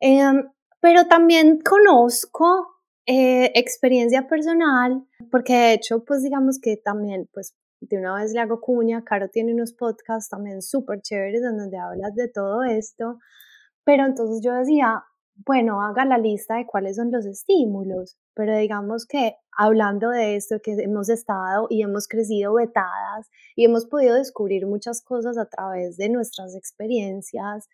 em, 0.00 0.50
pero 0.80 1.06
también 1.06 1.60
conozco 1.60 2.76
eh, 3.06 3.52
experiencia 3.54 4.26
personal, 4.26 5.06
porque 5.30 5.52
de 5.52 5.72
hecho, 5.74 6.04
pues 6.04 6.22
digamos 6.22 6.58
que 6.60 6.76
también, 6.76 7.28
pues 7.32 7.54
de 7.80 7.98
una 7.98 8.14
vez 8.16 8.32
le 8.32 8.40
hago 8.40 8.60
cuña, 8.60 9.04
Caro 9.04 9.28
tiene 9.28 9.54
unos 9.54 9.72
podcasts 9.72 10.28
también 10.28 10.62
súper 10.62 11.00
chéveres 11.02 11.42
donde 11.42 11.78
hablas 11.78 12.14
de 12.14 12.28
todo 12.28 12.64
esto, 12.64 13.18
pero 13.86 14.04
entonces 14.04 14.40
yo 14.42 14.52
decía, 14.52 15.04
bueno, 15.46 15.80
haga 15.80 16.04
la 16.04 16.18
lista 16.18 16.56
de 16.56 16.66
cuáles 16.66 16.96
son 16.96 17.12
los 17.12 17.24
estímulos, 17.24 18.18
pero 18.34 18.58
digamos 18.58 19.06
que 19.06 19.36
hablando 19.56 20.10
de 20.10 20.34
esto, 20.34 20.56
que 20.60 20.72
hemos 20.72 21.08
estado 21.08 21.68
y 21.70 21.82
hemos 21.82 22.08
crecido 22.08 22.54
vetadas 22.54 23.30
y 23.54 23.64
hemos 23.64 23.86
podido 23.86 24.16
descubrir 24.16 24.66
muchas 24.66 25.02
cosas 25.02 25.38
a 25.38 25.46
través 25.46 25.96
de 25.98 26.08
nuestras 26.08 26.56
experiencias, 26.56 27.68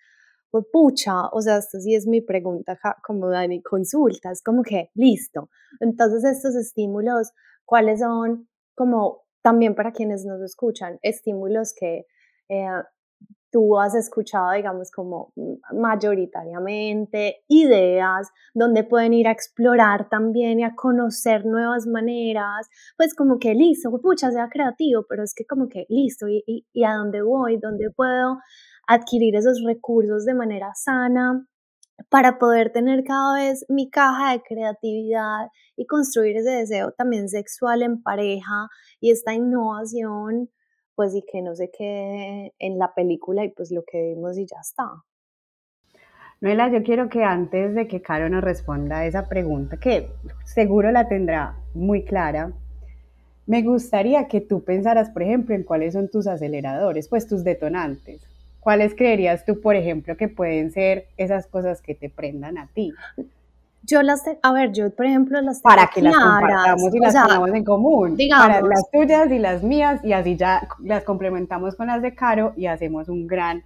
pues 0.51 0.67
pucha, 0.71 1.29
o 1.29 1.41
sea, 1.41 1.57
esto 1.57 1.81
sí 1.81 1.95
es 1.95 2.07
mi 2.07 2.21
pregunta 2.21 2.79
como 3.03 3.31
Dani, 3.31 3.63
consulta, 3.63 4.33
es 4.33 4.43
como 4.43 4.63
que, 4.63 4.91
listo, 4.95 5.49
entonces 5.81 6.25
estos 6.25 6.55
estímulos, 6.57 7.33
¿cuáles 7.65 8.01
son 8.01 8.51
como 8.75 9.23
también 9.41 9.75
para 9.75 9.93
quienes 9.93 10.27
nos 10.27 10.43
escuchan, 10.43 10.99
estímulos 11.01 11.73
que 11.75 12.05
eh, 12.51 12.69
tú 13.53 13.79
has 13.79 13.95
escuchado, 13.95 14.53
digamos, 14.53 14.91
como 14.91 15.33
mayoritariamente, 15.73 17.45
ideas 17.49 18.31
donde 18.55 18.83
pueden 18.83 19.13
ir 19.13 19.29
a 19.29 19.33
explorar 19.33 20.09
también 20.09 20.59
y 20.61 20.65
a 20.65 20.75
conocer 20.75 21.45
nuevas 21.47 21.87
maneras, 21.87 22.69
pues 22.97 23.15
como 23.15 23.39
que 23.39 23.55
listo, 23.55 23.91
pucha, 24.01 24.33
sea 24.33 24.49
creativo, 24.49 25.05
pero 25.09 25.23
es 25.23 25.35
que 25.35 25.45
como 25.45 25.69
que 25.69 25.85
listo, 25.89 26.27
y, 26.29 26.43
y, 26.47 26.67
y 26.73 26.85
a 26.85 26.95
dónde 26.95 27.23
voy, 27.23 27.59
dónde 27.59 27.91
puedo 27.95 28.39
adquirir 28.89 29.37
esos 29.37 29.63
recursos 29.65 30.25
de 30.25 30.35
manera 30.35 30.73
sana 30.75 31.47
para 32.09 32.39
poder 32.39 32.73
tener 32.73 33.05
cada 33.05 33.37
vez 33.37 33.65
mi 33.69 33.91
caja 33.91 34.33
de 34.33 34.43
creatividad 34.43 35.49
y 35.77 35.87
construir 35.87 36.37
ese 36.37 36.51
deseo 36.51 36.93
también 36.93 37.29
sexual 37.29 37.83
en 37.83 38.03
pareja 38.03 38.69
y 39.01 39.11
esta 39.11 39.35
innovación, 39.35 40.51
pues 40.95 41.15
y 41.15 41.23
que 41.23 41.43
no 41.43 41.55
se 41.55 41.71
quede 41.71 42.55
en 42.59 42.79
la 42.79 42.95
película 42.95 43.45
y 43.45 43.51
pues 43.51 43.71
lo 43.71 43.83
que 43.85 44.03
vimos 44.03 44.39
y 44.39 44.47
ya 44.47 44.57
está. 44.61 45.05
Noela, 46.41 46.71
yo 46.71 46.83
quiero 46.83 47.09
que 47.09 47.23
antes 47.23 47.75
de 47.75 47.87
que 47.87 48.03
Caro 48.03 48.29
nos 48.29 48.43
responda 48.43 48.99
a 48.99 49.07
esa 49.07 49.29
pregunta, 49.29 49.77
que 49.77 50.11
seguro 50.45 50.91
la 50.91 51.09
tendrá 51.09 51.57
muy 51.73 52.05
clara, 52.05 52.53
me 53.47 53.63
gustaría 53.63 54.27
que 54.29 54.41
tú 54.41 54.65
pensaras, 54.65 55.11
por 55.11 55.23
ejemplo, 55.23 55.55
en 55.55 55.63
cuáles 55.63 55.95
son 55.95 56.09
tus 56.09 56.27
aceleradores, 56.27 57.09
pues 57.09 57.29
tus 57.29 57.45
detonantes. 57.45 58.21
¿Cuáles 58.61 58.95
creerías 58.95 59.45
tú, 59.45 59.61
por 59.61 59.77
ejemplo, 59.77 60.17
que 60.17 60.29
pueden 60.29 60.71
ser 60.71 61.07
esas 61.17 61.47
cosas 61.47 61.83
que 61.83 61.95
te 61.95 62.09
prendan 62.09 62.59
a 62.59 62.69
ti? 62.69 62.93
Yo 63.85 64.03
las, 64.03 64.23
a 64.43 64.53
ver, 64.53 64.73
yo 64.73 64.91
por 64.91 65.07
ejemplo 65.07 65.41
las 65.41 65.61
Para 65.61 65.89
que 65.89 66.03
las 66.03 66.15
compartamos 66.15 66.95
y 66.95 66.99
las 66.99 67.15
pongamos 67.15 67.51
en 67.51 67.65
común. 67.65 68.17
Digamos, 68.17 68.47
para 68.47 68.61
las 68.63 68.91
tuyas 68.91 69.31
y 69.31 69.39
las 69.39 69.63
mías 69.63 70.01
y 70.05 70.13
así 70.13 70.37
ya 70.37 70.67
las 70.81 71.03
complementamos 71.05 71.75
con 71.75 71.89
las 71.89 72.01
de 72.01 72.15
Caro 72.15 72.53
y 72.57 72.67
hacemos 72.67 73.09
un 73.09 73.27
gran, 73.27 73.63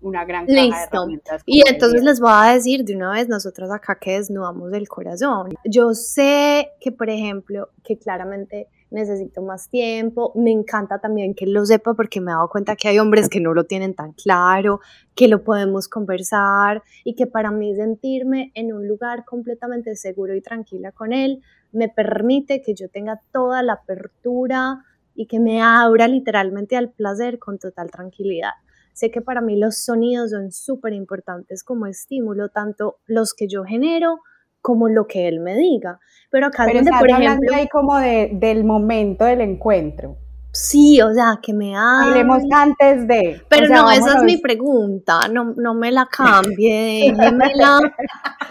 una 0.00 0.24
gran 0.24 0.46
caja 0.46 0.60
Listo. 0.60 0.78
de 0.78 0.86
herramientas. 0.96 1.42
Y 1.46 1.62
entonces 1.68 2.02
les 2.02 2.20
voy 2.20 2.32
a 2.32 2.52
decir 2.52 2.84
de 2.84 2.96
una 2.96 3.12
vez 3.12 3.28
nosotros 3.28 3.70
acá 3.70 3.96
que 4.00 4.12
desnudamos 4.18 4.72
el 4.72 4.88
corazón. 4.88 5.50
Yo 5.64 5.94
sé 5.94 6.70
que, 6.80 6.90
por 6.90 7.08
ejemplo, 7.08 7.68
que 7.84 7.96
claramente 7.96 8.66
necesito 8.90 9.42
más 9.42 9.68
tiempo. 9.68 10.32
Me 10.34 10.50
encanta 10.50 10.98
también 10.98 11.34
que 11.34 11.46
lo 11.46 11.64
sepa 11.64 11.94
porque 11.94 12.20
me 12.20 12.30
he 12.30 12.34
dado 12.34 12.48
cuenta 12.48 12.76
que 12.76 12.88
hay 12.88 12.98
hombres 12.98 13.28
que 13.28 13.40
no 13.40 13.54
lo 13.54 13.64
tienen 13.64 13.94
tan 13.94 14.12
claro, 14.12 14.80
que 15.14 15.28
lo 15.28 15.44
podemos 15.44 15.88
conversar 15.88 16.82
y 17.04 17.14
que 17.14 17.26
para 17.26 17.50
mí 17.50 17.74
sentirme 17.74 18.52
en 18.54 18.72
un 18.72 18.86
lugar 18.86 19.24
completamente 19.24 19.96
seguro 19.96 20.34
y 20.34 20.40
tranquila 20.40 20.92
con 20.92 21.12
él 21.12 21.42
me 21.72 21.88
permite 21.88 22.62
que 22.62 22.74
yo 22.74 22.88
tenga 22.88 23.20
toda 23.32 23.62
la 23.62 23.74
apertura 23.74 24.84
y 25.14 25.26
que 25.26 25.38
me 25.38 25.60
abra 25.62 26.08
literalmente 26.08 26.76
al 26.76 26.90
placer 26.90 27.38
con 27.38 27.58
total 27.58 27.90
tranquilidad. 27.90 28.52
Sé 28.92 29.10
que 29.10 29.20
para 29.20 29.40
mí 29.40 29.56
los 29.56 29.78
sonidos 29.78 30.30
son 30.30 30.50
súper 30.50 30.92
importantes 30.92 31.62
como 31.62 31.86
estímulo, 31.86 32.48
tanto 32.48 32.98
los 33.06 33.34
que 33.34 33.48
yo 33.48 33.64
genero 33.64 34.20
como 34.60 34.88
lo 34.88 35.06
que 35.06 35.28
él 35.28 35.40
me 35.40 35.56
diga. 35.56 35.98
Pero 36.30 36.46
acá 36.46 36.64
Pero 36.66 36.78
donde, 36.78 36.92
por 36.98 37.10
ejemplo, 37.10 37.54
ahí 37.54 37.68
como 37.68 37.98
de, 37.98 38.30
del 38.32 38.64
momento 38.64 39.24
del 39.24 39.40
encuentro. 39.40 40.16
Sí, 40.52 41.00
o 41.00 41.12
sea, 41.14 41.38
que 41.40 41.52
me 41.52 41.76
Hablemos 41.76 42.42
antes 42.52 43.06
de. 43.06 43.40
Pero 43.48 43.68
no, 43.68 43.90
esa 43.90 44.18
es 44.18 44.22
mi 44.24 44.36
pregunta, 44.38 45.28
no, 45.28 45.54
no 45.56 45.74
me 45.74 45.92
la 45.92 46.06
cambie, 46.06 47.14
déjemela. 47.16 47.78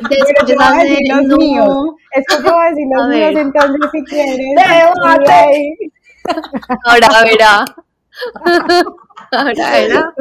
Después 0.09 0.47
yo 0.47 0.55
voy 0.55 0.65
a 0.65 0.83
decir 0.83 0.99
los 1.09 1.23
no. 1.23 1.35
míos. 1.35 1.89
Es 2.11 2.25
que 2.25 2.35
yo 2.43 2.53
voy 2.53 2.65
a 2.65 2.69
decir 2.69 2.87
los 2.95 3.07
míos, 3.09 3.33
entonces 3.35 3.91
si 3.91 4.03
quieres. 4.05 4.55
Ahora 6.85 7.23
verá. 7.23 7.65
Ahora. 9.31 10.13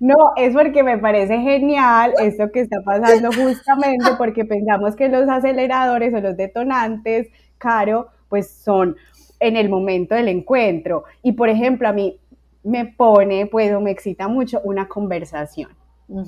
No, 0.00 0.14
es 0.36 0.54
porque 0.54 0.82
me 0.82 0.98
parece 0.98 1.38
genial 1.38 2.14
esto 2.20 2.50
que 2.50 2.60
está 2.60 2.78
pasando 2.84 3.30
justamente 3.32 4.12
porque 4.18 4.44
pensamos 4.44 4.96
que 4.96 5.08
los 5.08 5.28
aceleradores 5.28 6.14
o 6.14 6.20
los 6.20 6.36
detonantes, 6.36 7.28
Caro, 7.58 8.08
pues 8.28 8.50
son 8.50 8.96
en 9.38 9.56
el 9.56 9.68
momento 9.68 10.14
del 10.14 10.28
encuentro. 10.28 11.04
Y 11.22 11.32
por 11.32 11.48
ejemplo, 11.48 11.88
a 11.88 11.92
mí 11.92 12.18
me 12.64 12.86
pone, 12.86 13.46
pues, 13.46 13.72
o 13.74 13.80
me 13.80 13.90
excita 13.90 14.28
mucho 14.28 14.60
una 14.64 14.88
conversación, 14.88 15.70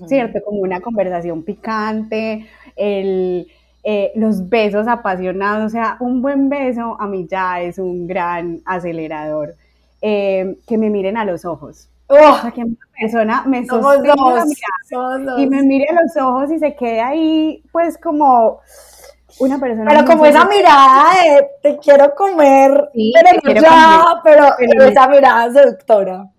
¿cierto? 0.06 0.40
Como 0.44 0.60
una 0.60 0.80
conversación 0.80 1.44
picante, 1.44 2.46
el, 2.76 3.46
eh, 3.84 4.12
los 4.16 4.48
besos 4.48 4.88
apasionados, 4.88 5.66
o 5.66 5.68
sea, 5.68 5.96
un 6.00 6.22
buen 6.22 6.48
beso 6.48 6.96
a 7.00 7.06
mí 7.06 7.26
ya 7.30 7.60
es 7.60 7.78
un 7.78 8.06
gran 8.06 8.60
acelerador. 8.64 9.54
Eh, 10.06 10.58
que 10.66 10.76
me 10.76 10.90
miren 10.90 11.16
a 11.16 11.24
los 11.24 11.46
ojos, 11.46 11.88
Oh, 12.08 12.50
que 12.54 12.60
una 12.60 12.76
persona 13.00 13.44
me 13.46 13.64
sostenga 13.64 14.14
y 15.38 15.46
me 15.46 15.62
mire 15.62 15.86
a 15.88 16.02
los 16.02 16.14
ojos 16.22 16.52
y 16.52 16.58
se 16.58 16.76
quede 16.76 17.00
ahí, 17.00 17.64
pues 17.72 17.96
como 17.96 18.60
una 19.40 19.58
persona. 19.58 19.90
Pero 19.90 20.04
como 20.04 20.26
esa 20.26 20.44
mirada 20.44 21.04
de 21.22 21.48
te 21.62 21.78
quiero 21.78 22.14
comer, 22.14 22.90
pero 23.42 23.62
ya, 23.62 24.20
pero, 24.22 24.48
esa 24.84 25.08
mirada 25.08 25.50
seductora. 25.50 26.30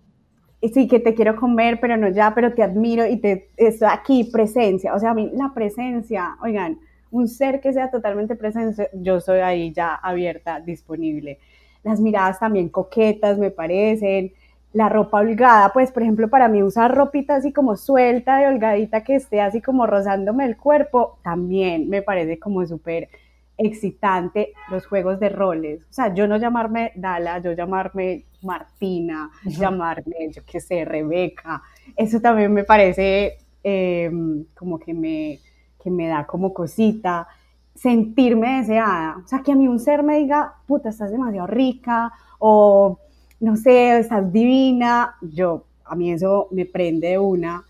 Sí, 0.72 0.86
que 0.86 1.00
te 1.00 1.14
quiero 1.14 1.34
comer, 1.34 1.78
pero 1.80 1.96
no 1.96 2.08
ya, 2.08 2.32
pero 2.34 2.52
te 2.52 2.62
admiro 2.62 3.04
y 3.04 3.16
te 3.18 3.50
estoy 3.56 3.88
aquí, 3.90 4.24
presencia. 4.24 4.94
O 4.94 5.00
sea, 5.00 5.10
a 5.10 5.14
mí 5.14 5.30
la 5.34 5.52
presencia, 5.52 6.36
oigan, 6.40 6.78
un 7.10 7.26
ser 7.28 7.60
que 7.60 7.72
sea 7.72 7.90
totalmente 7.90 8.36
presente, 8.36 8.90
yo 8.94 9.20
soy 9.20 9.40
ahí 9.40 9.72
ya 9.72 9.94
abierta, 9.94 10.60
disponible. 10.60 11.38
Las 11.86 12.00
miradas 12.00 12.40
también 12.40 12.68
coquetas 12.68 13.38
me 13.38 13.52
parecen 13.52 14.32
la 14.72 14.88
ropa 14.88 15.20
holgada, 15.20 15.72
pues 15.72 15.92
por 15.92 16.02
ejemplo 16.02 16.28
para 16.28 16.48
mí 16.48 16.60
usar 16.64 16.92
ropita 16.92 17.36
así 17.36 17.52
como 17.52 17.76
suelta 17.76 18.38
de 18.38 18.48
holgadita 18.48 19.04
que 19.04 19.14
esté 19.14 19.40
así 19.40 19.62
como 19.62 19.86
rozándome 19.86 20.46
el 20.46 20.56
cuerpo, 20.56 21.20
también 21.22 21.88
me 21.88 22.02
parece 22.02 22.40
como 22.40 22.66
súper 22.66 23.08
excitante 23.56 24.52
los 24.68 24.84
juegos 24.84 25.20
de 25.20 25.28
roles. 25.28 25.82
O 25.88 25.92
sea, 25.92 26.12
yo 26.12 26.26
no 26.26 26.38
llamarme 26.38 26.90
Dala, 26.96 27.38
yo 27.38 27.52
llamarme 27.52 28.24
Martina, 28.42 29.30
llamarme, 29.44 30.32
yo 30.32 30.42
qué 30.44 30.58
sé, 30.60 30.84
Rebeca, 30.84 31.62
eso 31.94 32.20
también 32.20 32.52
me 32.52 32.64
parece 32.64 33.38
em, 33.62 34.44
como 34.58 34.80
que 34.80 34.92
me, 34.92 35.38
que 35.80 35.88
me 35.88 36.08
da 36.08 36.26
como 36.26 36.52
cosita 36.52 37.28
sentirme 37.76 38.58
deseada. 38.58 39.18
O 39.24 39.26
sea, 39.28 39.42
que 39.42 39.52
a 39.52 39.54
mí 39.54 39.68
un 39.68 39.78
ser 39.78 40.02
me 40.02 40.18
diga, 40.18 40.54
puta, 40.66 40.88
estás 40.88 41.10
demasiado 41.10 41.46
rica 41.46 42.12
o 42.38 42.98
no 43.40 43.56
sé, 43.56 43.98
estás 43.98 44.32
divina, 44.32 45.16
yo, 45.20 45.64
a 45.84 45.94
mí 45.94 46.10
eso 46.12 46.48
me 46.50 46.64
prende 46.66 47.18
una. 47.18 47.64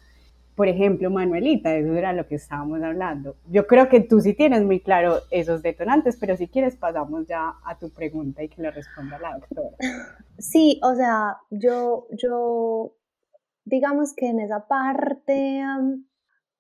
por 0.55 0.69
ejemplo, 0.69 1.11
Manuelita, 1.11 1.75
eso 1.75 1.93
era 1.93 2.15
lo 2.15 2.27
que 2.27 2.37
estábamos 2.37 2.83
hablando. 2.83 3.37
Yo 3.51 3.67
creo 3.67 3.91
que 3.91 4.01
tú 4.01 4.21
sí 4.21 4.33
tienes 4.33 4.65
muy 4.65 4.81
claro 4.81 5.19
esos 5.31 5.61
detonantes, 5.63 6.17
pero 6.17 6.35
si 6.35 6.49
quieres 6.49 6.77
pasamos 6.77 7.27
ya 7.27 7.57
a 7.63 7.79
tu 7.79 7.91
pregunta 7.91 8.43
y 8.43 8.49
que 8.49 8.63
le 8.63 8.71
responda 8.71 9.19
la 9.19 9.39
doctora. 9.39 9.77
Sí, 10.39 10.81
o 10.83 10.95
sea, 10.95 11.37
yo, 11.51 12.07
yo, 12.11 12.95
digamos 13.65 14.15
que 14.15 14.29
en 14.29 14.41
esa 14.41 14.67
parte, 14.67 15.63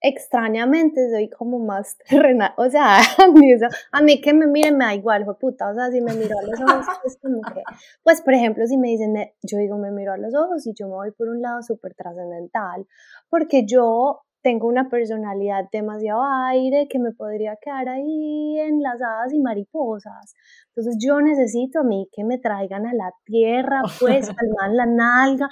extrañamente 0.00 1.10
soy 1.10 1.28
como 1.30 1.58
más 1.58 1.96
terrenal, 2.08 2.52
o 2.56 2.68
sea, 2.68 2.98
a 3.92 4.02
mí 4.02 4.20
que 4.20 4.32
me 4.32 4.46
miren 4.46 4.76
me 4.76 4.84
da 4.84 4.94
igual, 4.94 5.24
fue 5.24 5.38
puta, 5.38 5.70
o 5.70 5.74
sea, 5.74 5.90
si 5.90 6.00
me 6.00 6.12
miro 6.14 6.38
a 6.38 6.42
los 6.42 6.60
ojos, 6.60 6.86
es 7.04 7.18
como 7.18 7.40
que, 7.42 7.62
pues 8.02 8.20
por 8.22 8.34
ejemplo, 8.34 8.66
si 8.66 8.76
me 8.76 8.88
dicen, 8.88 9.14
yo 9.42 9.58
digo, 9.58 9.78
me 9.78 9.90
miro 9.90 10.12
a 10.12 10.18
los 10.18 10.34
ojos 10.34 10.66
y 10.66 10.74
yo 10.74 10.86
me 10.88 10.94
voy 10.94 11.10
por 11.12 11.28
un 11.28 11.40
lado 11.40 11.62
súper 11.62 11.94
trascendental, 11.94 12.86
porque 13.28 13.64
yo 13.66 14.20
tengo 14.42 14.68
una 14.68 14.88
personalidad 14.88 15.64
demasiado 15.72 16.22
aire 16.22 16.86
que 16.88 17.00
me 17.00 17.10
podría 17.10 17.56
quedar 17.60 17.88
ahí 17.88 18.60
en 18.60 18.80
las 18.80 19.02
hadas 19.02 19.32
y 19.32 19.40
mariposas. 19.40 20.34
Entonces 20.68 20.98
yo 21.04 21.20
necesito 21.20 21.80
a 21.80 21.82
mí 21.82 22.08
que 22.12 22.22
me 22.22 22.38
traigan 22.38 22.86
a 22.86 22.94
la 22.94 23.10
tierra, 23.24 23.82
pues, 23.98 24.30
palmar 24.32 24.70
la 24.70 24.86
nalga, 24.86 25.48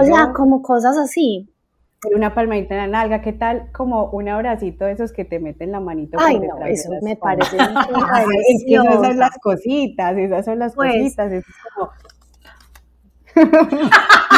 o 0.00 0.04
sea, 0.04 0.32
como 0.32 0.62
cosas 0.62 0.96
así 0.96 1.50
una 2.14 2.34
palmadita 2.34 2.74
en 2.74 2.80
la 2.80 2.86
nalga, 2.86 3.20
¿qué 3.20 3.32
tal? 3.32 3.70
Como 3.72 4.10
un 4.10 4.28
abracito 4.28 4.86
de 4.86 4.92
esos 4.92 5.12
que 5.12 5.24
te 5.24 5.38
meten 5.38 5.72
la 5.72 5.80
manito. 5.80 6.18
Ay, 6.20 6.40
no, 6.40 6.64
eso 6.64 6.90
me 7.02 7.16
parece. 7.16 7.56
es 8.48 8.64
que 8.66 8.74
esas 8.74 9.00
son 9.00 9.18
las 9.18 9.38
cositas, 9.38 10.16
esas 10.16 10.44
son 10.44 10.58
las 10.58 10.74
pues, 10.74 10.92
cositas, 10.92 11.32
es 11.32 11.44
como. 11.74 11.90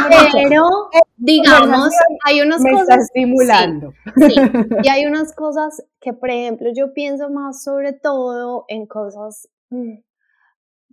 Pero, 0.33 0.69
digamos, 1.17 1.91
hay 2.25 2.41
unas 2.41 2.61
me 2.61 2.73
cosas. 2.73 2.89
Está 2.89 2.97
estimulando. 2.97 3.93
sí, 4.17 4.35
y 4.83 4.89
hay 4.89 5.07
unas 5.07 5.33
cosas 5.35 5.85
que, 6.01 6.13
por 6.13 6.31
ejemplo, 6.31 6.71
yo 6.75 6.93
pienso 6.93 7.31
más 7.31 7.63
sobre 7.63 7.93
todo 7.93 8.65
en 8.69 8.87
cosas 8.87 9.49
mm, 9.71 9.99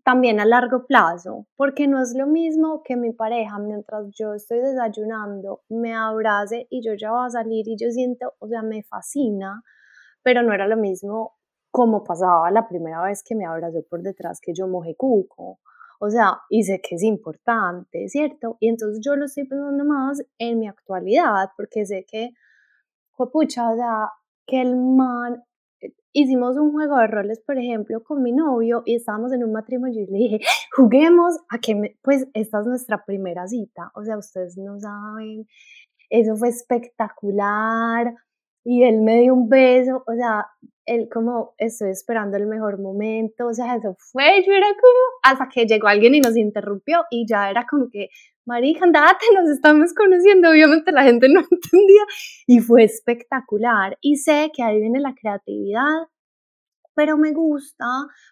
también 0.04 0.40
a 0.40 0.46
largo 0.46 0.86
plazo, 0.86 1.48
porque 1.56 1.88
no 1.88 2.02
es 2.02 2.16
lo 2.16 2.28
mismo 2.28 2.82
que 2.84 2.96
mi 2.96 3.12
pareja 3.12 3.60
mientras 3.60 4.08
yo 4.12 4.34
estoy 4.34 4.60
desayunando 4.60 5.62
me 5.70 5.96
abrace 5.96 6.68
y 6.70 6.82
yo 6.84 6.94
ya 6.94 7.12
voy 7.12 7.26
a 7.28 7.30
salir 7.30 7.68
y 7.68 7.78
yo 7.78 7.90
siento, 7.92 8.34
o 8.40 8.48
sea, 8.48 8.62
me 8.62 8.84
fascina, 8.84 9.64
pero 10.24 10.44
no 10.44 10.54
era 10.54 10.68
lo 10.68 10.78
mismo 10.78 11.36
como 11.72 12.04
pasaba 12.04 12.50
la 12.52 12.68
primera 12.68 13.02
vez 13.04 13.24
que 13.24 13.36
me 13.36 13.46
abrazó 13.46 13.84
por 13.90 14.02
detrás 14.02 14.40
que 14.42 14.54
yo 14.54 14.68
mojé 14.68 14.96
cuco. 14.96 15.60
O 16.00 16.10
sea, 16.10 16.40
y 16.50 16.64
sé 16.64 16.82
que 16.82 16.96
es 16.96 17.04
importante, 17.04 18.08
¿cierto? 18.08 18.58
Y 18.60 18.70
entonces 18.70 19.02
yo 19.04 19.16
lo 19.16 19.26
estoy 19.26 19.46
pensando 19.48 19.84
más 19.84 20.22
en 20.38 20.60
mi 20.60 20.68
actualidad, 20.68 21.50
porque 21.58 21.86
sé 21.86 22.06
que, 22.10 22.32
pucha, 23.34 23.72
o 23.72 23.76
sea, 23.76 24.12
que 24.48 24.62
el 24.62 24.78
man 24.78 25.44
hicimos 26.14 26.58
un 26.58 26.72
juego 26.72 26.98
de 26.98 27.08
roles, 27.08 27.40
por 27.42 27.58
ejemplo, 27.58 28.04
con 28.04 28.22
mi 28.24 28.32
novio 28.32 28.84
y 28.86 28.96
estábamos 28.96 29.32
en 29.34 29.44
un 29.44 29.52
matrimonio 29.52 30.02
y 30.02 30.08
le 30.08 30.18
dije, 30.18 30.40
juguemos 30.76 31.38
a 31.50 31.60
que, 31.60 31.98
pues, 32.02 32.28
esta 32.34 32.60
es 32.62 32.66
nuestra 32.68 33.06
primera 33.06 33.48
cita. 33.48 33.92
O 33.96 34.04
sea, 34.04 34.18
ustedes 34.18 34.58
no 34.58 34.80
saben, 34.80 35.48
eso 36.10 36.36
fue 36.36 36.50
espectacular 36.50 38.14
y 38.64 38.84
él 38.84 39.02
me 39.02 39.22
dio 39.22 39.34
un 39.34 39.50
beso, 39.50 40.04
o 40.06 40.14
sea, 40.14 40.48
él 40.90 41.08
como 41.12 41.54
estoy 41.58 41.92
esperando 41.92 42.36
el 42.38 42.48
mejor 42.48 42.80
momento, 42.80 43.48
o 43.48 43.54
sea, 43.54 43.76
eso 43.76 43.96
fue, 43.98 44.44
yo 44.46 44.52
era 44.54 44.68
como, 44.68 45.04
hasta 45.24 45.48
que 45.48 45.66
llegó 45.66 45.88
alguien 45.88 46.16
y 46.16 46.20
nos 46.20 46.36
interrumpió 46.36 47.06
y 47.12 47.26
ya 47.28 47.50
era 47.50 47.66
como 47.70 47.90
que, 47.90 48.10
Marija, 48.46 48.86
andate, 48.86 49.26
nos 49.36 49.50
estamos 49.50 49.94
conociendo, 49.94 50.50
obviamente 50.50 50.92
la 50.92 51.04
gente 51.04 51.30
no 51.34 51.42
entendía 51.42 52.04
y 52.48 52.60
fue 52.60 52.84
espectacular 52.84 53.98
y 54.02 54.18
sé 54.18 54.52
que 54.54 54.64
ahí 54.64 54.80
viene 54.80 55.00
la 55.00 55.14
creatividad, 55.14 56.08
pero 56.96 57.18
me 57.18 57.32
gusta, 57.32 57.86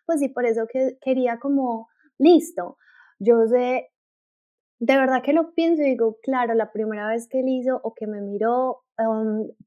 pues 0.05 0.19
sí, 0.19 0.29
por 0.29 0.45
eso 0.45 0.67
que 0.71 0.97
quería 0.99 1.39
como, 1.39 1.89
listo, 2.17 2.77
yo 3.19 3.45
sé, 3.47 3.89
de 4.79 4.97
verdad 4.97 5.23
que 5.23 5.33
lo 5.33 5.53
pienso 5.53 5.81
y 5.83 5.91
digo, 5.91 6.17
claro, 6.21 6.53
la 6.53 6.71
primera 6.71 7.07
vez 7.09 7.27
que 7.27 7.39
él 7.39 7.49
hizo 7.49 7.79
o 7.83 7.93
que 7.93 8.07
me 8.07 8.21
miró 8.21 8.83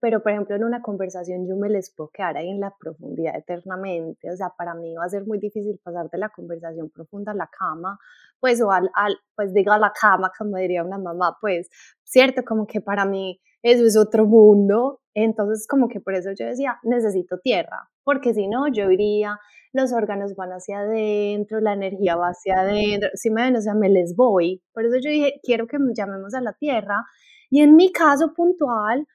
pero, 0.00 0.22
por 0.22 0.32
ejemplo, 0.32 0.56
en 0.56 0.64
una 0.64 0.82
conversación 0.82 1.46
yo 1.46 1.54
me 1.56 1.68
les 1.68 1.94
puedo 1.94 2.10
quedar 2.12 2.36
ahí 2.36 2.50
en 2.50 2.58
la 2.58 2.74
profundidad 2.76 3.36
eternamente. 3.36 4.28
O 4.30 4.36
sea, 4.36 4.50
para 4.58 4.74
mí 4.74 4.94
va 4.96 5.04
a 5.04 5.08
ser 5.08 5.24
muy 5.24 5.38
difícil 5.38 5.78
pasar 5.82 6.10
de 6.10 6.18
la 6.18 6.30
conversación 6.30 6.90
profunda 6.90 7.30
a 7.30 7.34
la 7.36 7.48
cama, 7.48 7.98
pues, 8.40 8.60
o 8.60 8.72
al, 8.72 8.90
al 8.94 9.16
pues 9.36 9.54
diga 9.54 9.78
la 9.78 9.92
cama, 9.92 10.32
como 10.36 10.56
diría 10.56 10.82
una 10.82 10.98
mamá, 10.98 11.36
pues, 11.40 11.68
cierto, 12.02 12.42
como 12.44 12.66
que 12.66 12.80
para 12.80 13.04
mí 13.04 13.40
eso 13.62 13.84
es 13.84 13.96
otro 13.96 14.26
mundo. 14.26 15.00
Entonces, 15.14 15.66
como 15.68 15.88
que 15.88 16.00
por 16.00 16.14
eso 16.14 16.30
yo 16.36 16.46
decía, 16.46 16.80
necesito 16.82 17.38
tierra, 17.38 17.88
porque 18.10 18.34
si 18.34 18.48
no, 18.48 18.66
yo 18.66 18.90
iría, 18.90 19.38
los 19.72 19.92
órganos 19.92 20.34
van 20.34 20.50
hacia 20.50 20.80
adentro, 20.80 21.60
la 21.60 21.74
energía 21.74 22.16
va 22.16 22.30
hacia 22.30 22.62
adentro, 22.62 23.08
si 23.14 23.30
me 23.30 23.44
ven, 23.44 23.54
o 23.54 23.60
sea, 23.60 23.72
me 23.74 23.88
les 23.88 24.16
voy. 24.16 24.60
Por 24.72 24.84
eso 24.84 24.96
yo 24.96 25.10
dije, 25.10 25.34
quiero 25.44 25.68
que 25.68 25.78
llamemos 25.96 26.34
a 26.34 26.40
la 26.40 26.52
tierra. 26.54 27.04
Y 27.50 27.60
en 27.60 27.76
mi 27.76 27.92
caso 27.92 28.34
puntual, 28.34 29.06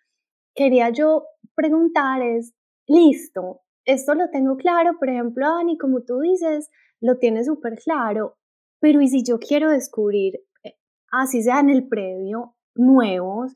quería 0.55 0.91
yo 0.91 1.25
preguntar 1.55 2.21
es, 2.21 2.53
listo, 2.87 3.63
esto 3.83 4.13
lo 4.13 4.29
tengo 4.29 4.55
claro, 4.55 4.91
por 4.97 5.09
ejemplo, 5.09 5.45
Dani, 5.45 5.77
como 5.77 6.03
tú 6.03 6.21
dices, 6.21 6.69
lo 7.01 7.17
tienes 7.17 7.47
súper 7.47 7.73
claro, 7.83 8.37
pero 8.79 9.01
¿y 9.01 9.09
si 9.09 9.25
yo 9.25 9.39
quiero 9.39 9.69
descubrir, 9.71 10.35
eh, 10.63 10.75
así 11.11 11.43
sea 11.43 11.59
en 11.59 11.69
el 11.69 11.89
previo, 11.89 12.55
nuevos? 12.75 13.53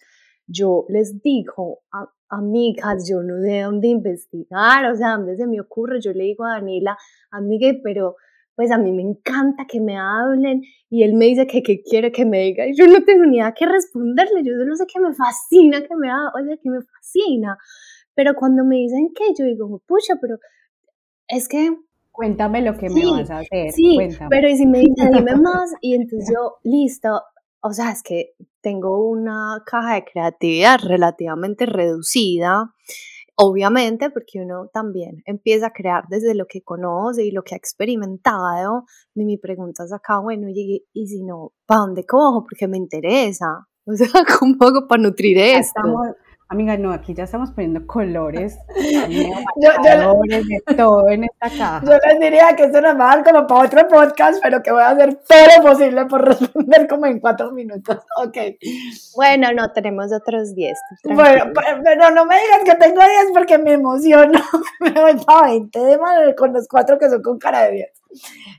Yo 0.48 0.84
les 0.90 1.22
digo, 1.22 1.80
a, 1.94 2.10
amigas, 2.30 3.10
yo 3.10 3.22
no 3.24 3.42
sé 3.42 3.62
dónde 3.62 3.88
investigar, 3.88 4.92
o 4.92 4.96
sea, 4.96 5.18
dónde 5.18 5.36
se 5.36 5.48
me 5.48 5.60
ocurre, 5.60 6.00
yo 6.02 6.14
le 6.14 6.26
digo 6.26 6.46
a 6.46 6.54
Daniela, 6.60 6.98
amiga, 7.32 7.72
pero 7.84 8.16
pues 8.56 8.72
a 8.72 8.78
mí 8.78 8.92
me 8.92 9.02
encanta 9.02 9.66
que 9.68 9.80
me 9.80 9.98
hablen 9.98 10.62
y 10.90 11.04
él 11.04 11.14
me 11.14 11.26
dice 11.26 11.48
que, 11.48 11.64
que 11.64 11.82
quiere 11.82 12.12
que 12.12 12.26
me 12.26 12.42
diga 12.42 12.68
y 12.68 12.76
yo 12.76 12.88
no 12.88 13.04
tengo 13.06 13.26
ni 13.26 13.38
idea 13.38 13.54
qué 13.54 13.66
responderle, 13.66 14.44
yo 14.44 14.54
solo 14.58 14.76
sé 14.76 14.86
que 14.86 15.00
me 15.00 15.14
fascina 15.14 15.82
que 15.82 15.96
me 15.96 16.10
haga, 16.10 16.32
o 16.36 16.46
sea, 16.46 16.58
que 16.58 16.70
me 16.70 16.80
fascina, 16.82 17.58
pero 18.14 18.36
cuando 18.36 18.66
me 18.66 18.76
dicen 18.76 19.14
que 19.16 19.34
yo 19.38 19.46
digo, 19.46 19.82
pucha, 19.88 20.16
pero 20.22 20.38
es 21.28 21.48
que... 21.48 21.70
Cuéntame 22.12 22.62
lo 22.62 22.76
que 22.76 22.90
me 22.90 23.06
vas 23.06 23.30
a 23.30 23.40
hacer. 23.40 23.72
Sí, 23.72 23.98
pero 24.30 24.50
y 24.50 24.58
si 24.58 24.68
me 24.68 24.80
dicen, 24.80 25.12
dime 25.14 25.36
más, 25.42 25.74
y 25.80 25.96
entonces 25.96 26.30
yo, 26.36 26.58
listo, 26.64 27.22
o 27.62 27.74
sea, 27.74 27.92
es 27.92 28.04
que 28.04 28.34
tengo 28.62 29.08
una 29.08 29.64
caja 29.66 29.96
de 29.96 30.06
creatividad 30.06 30.80
relativamente 30.82 31.66
reducida 31.66 32.74
Obviamente, 33.42 34.10
porque 34.10 34.42
uno 34.42 34.68
también 34.74 35.24
empieza 35.26 35.68
a 35.68 35.72
crear 35.72 36.04
desde 36.10 36.36
lo 36.36 36.46
que 36.46 36.62
conoce 36.62 37.24
y 37.24 37.32
lo 37.32 37.42
que 37.42 37.56
ha 37.56 37.58
experimentado. 37.58 38.84
Y 39.16 39.24
mi 39.24 39.38
pregunta 39.38 39.86
es 39.86 39.94
acá, 39.94 40.20
bueno, 40.20 40.50
y, 40.50 40.86
y 40.92 41.08
si 41.08 41.24
no, 41.24 41.54
¿para 41.66 41.80
dónde 41.80 42.06
cojo? 42.06 42.44
Porque 42.44 42.68
me 42.68 42.78
interesa. 42.78 43.66
O 43.86 43.96
sea, 43.96 44.08
¿cómo 44.38 44.56
hago 44.60 44.88
para 44.88 45.02
nutrir 45.02 45.40
esto? 45.40 45.82
Amiga, 46.52 46.76
no, 46.78 46.92
aquí 46.92 47.14
ya 47.14 47.26
estamos 47.26 47.52
poniendo 47.52 47.86
colores, 47.86 48.58
colores 49.56 50.48
de 50.48 50.76
todo 50.76 51.08
en 51.08 51.26
esta 51.26 51.48
caja. 51.58 51.82
Yo 51.86 51.92
les 52.08 52.20
diría 52.20 52.56
que 52.56 52.64
esto 52.64 52.82
va 52.82 52.90
a 52.90 52.96
dar 52.96 53.24
como 53.24 53.46
para 53.46 53.66
otro 53.68 53.88
podcast, 53.88 54.42
pero 54.42 54.64
que 54.64 54.72
voy 54.72 54.82
a 54.82 54.90
hacer 54.90 55.14
todo 55.28 55.38
lo 55.56 55.64
posible 55.64 56.06
por 56.08 56.26
responder 56.26 56.88
como 56.88 57.06
en 57.06 57.20
cuatro 57.20 57.52
minutos. 57.52 57.98
Ok. 58.18 58.36
Bueno, 59.16 59.54
no, 59.54 59.72
tenemos 59.72 60.12
otros 60.12 60.56
diez. 60.56 60.78
Bueno, 61.04 61.52
pero 61.84 62.10
no 62.10 62.26
me 62.26 62.36
digas 62.36 62.64
que 62.66 62.76
tengo 62.76 63.00
diez 63.00 63.28
porque 63.32 63.58
me 63.60 63.74
emociono. 63.74 64.40
me 64.80 64.92
voy 64.92 65.16
para 65.24 65.52
20 65.52 65.80
de 65.80 65.98
madre 66.00 66.36
con 66.36 66.52
los 66.52 66.68
cuatro 66.68 66.98
que 66.98 67.10
son 67.10 67.22
con 67.22 67.38
cara 67.38 67.68
de 67.68 67.72
diez. 67.72 68.02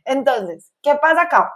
Entonces, 0.04 0.72
¿qué 0.80 0.94
pasa 0.94 1.22
acá? 1.22 1.52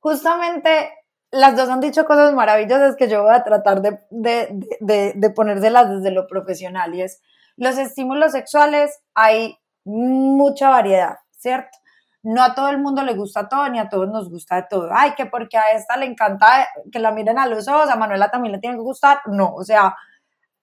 Justamente 0.00 0.90
las 1.32 1.56
dos 1.56 1.68
han 1.68 1.80
dicho 1.80 2.04
cosas 2.04 2.32
maravillosas 2.34 2.94
que 2.94 3.08
yo 3.08 3.22
voy 3.22 3.34
a 3.34 3.42
tratar 3.42 3.82
de, 3.82 3.98
de, 4.10 4.48
de, 4.80 5.12
de 5.16 5.30
ponérselas 5.30 5.90
desde 5.90 6.10
lo 6.12 6.26
profesional 6.26 6.94
y 6.94 7.02
es 7.02 7.20
los 7.56 7.78
estímulos 7.78 8.32
sexuales 8.32 9.00
hay 9.14 9.58
mucha 9.84 10.70
variedad, 10.70 11.16
¿cierto? 11.36 11.78
No 12.22 12.42
a 12.42 12.54
todo 12.54 12.68
el 12.68 12.78
mundo 12.78 13.02
le 13.02 13.14
gusta 13.14 13.48
todo, 13.48 13.68
ni 13.68 13.78
a 13.78 13.88
todos 13.88 14.08
nos 14.08 14.30
gusta 14.30 14.68
todo. 14.68 14.90
Ay, 14.92 15.12
que 15.16 15.26
porque 15.26 15.58
a 15.58 15.72
esta 15.72 15.96
le 15.96 16.06
encanta 16.06 16.68
que 16.92 17.00
la 17.00 17.10
miren 17.10 17.38
a 17.38 17.46
los 17.46 17.66
ojos, 17.66 17.90
a 17.90 17.96
Manuela 17.96 18.30
también 18.30 18.52
le 18.52 18.60
tiene 18.60 18.76
que 18.76 18.82
gustar. 18.82 19.18
No, 19.26 19.52
o 19.54 19.64
sea, 19.64 19.96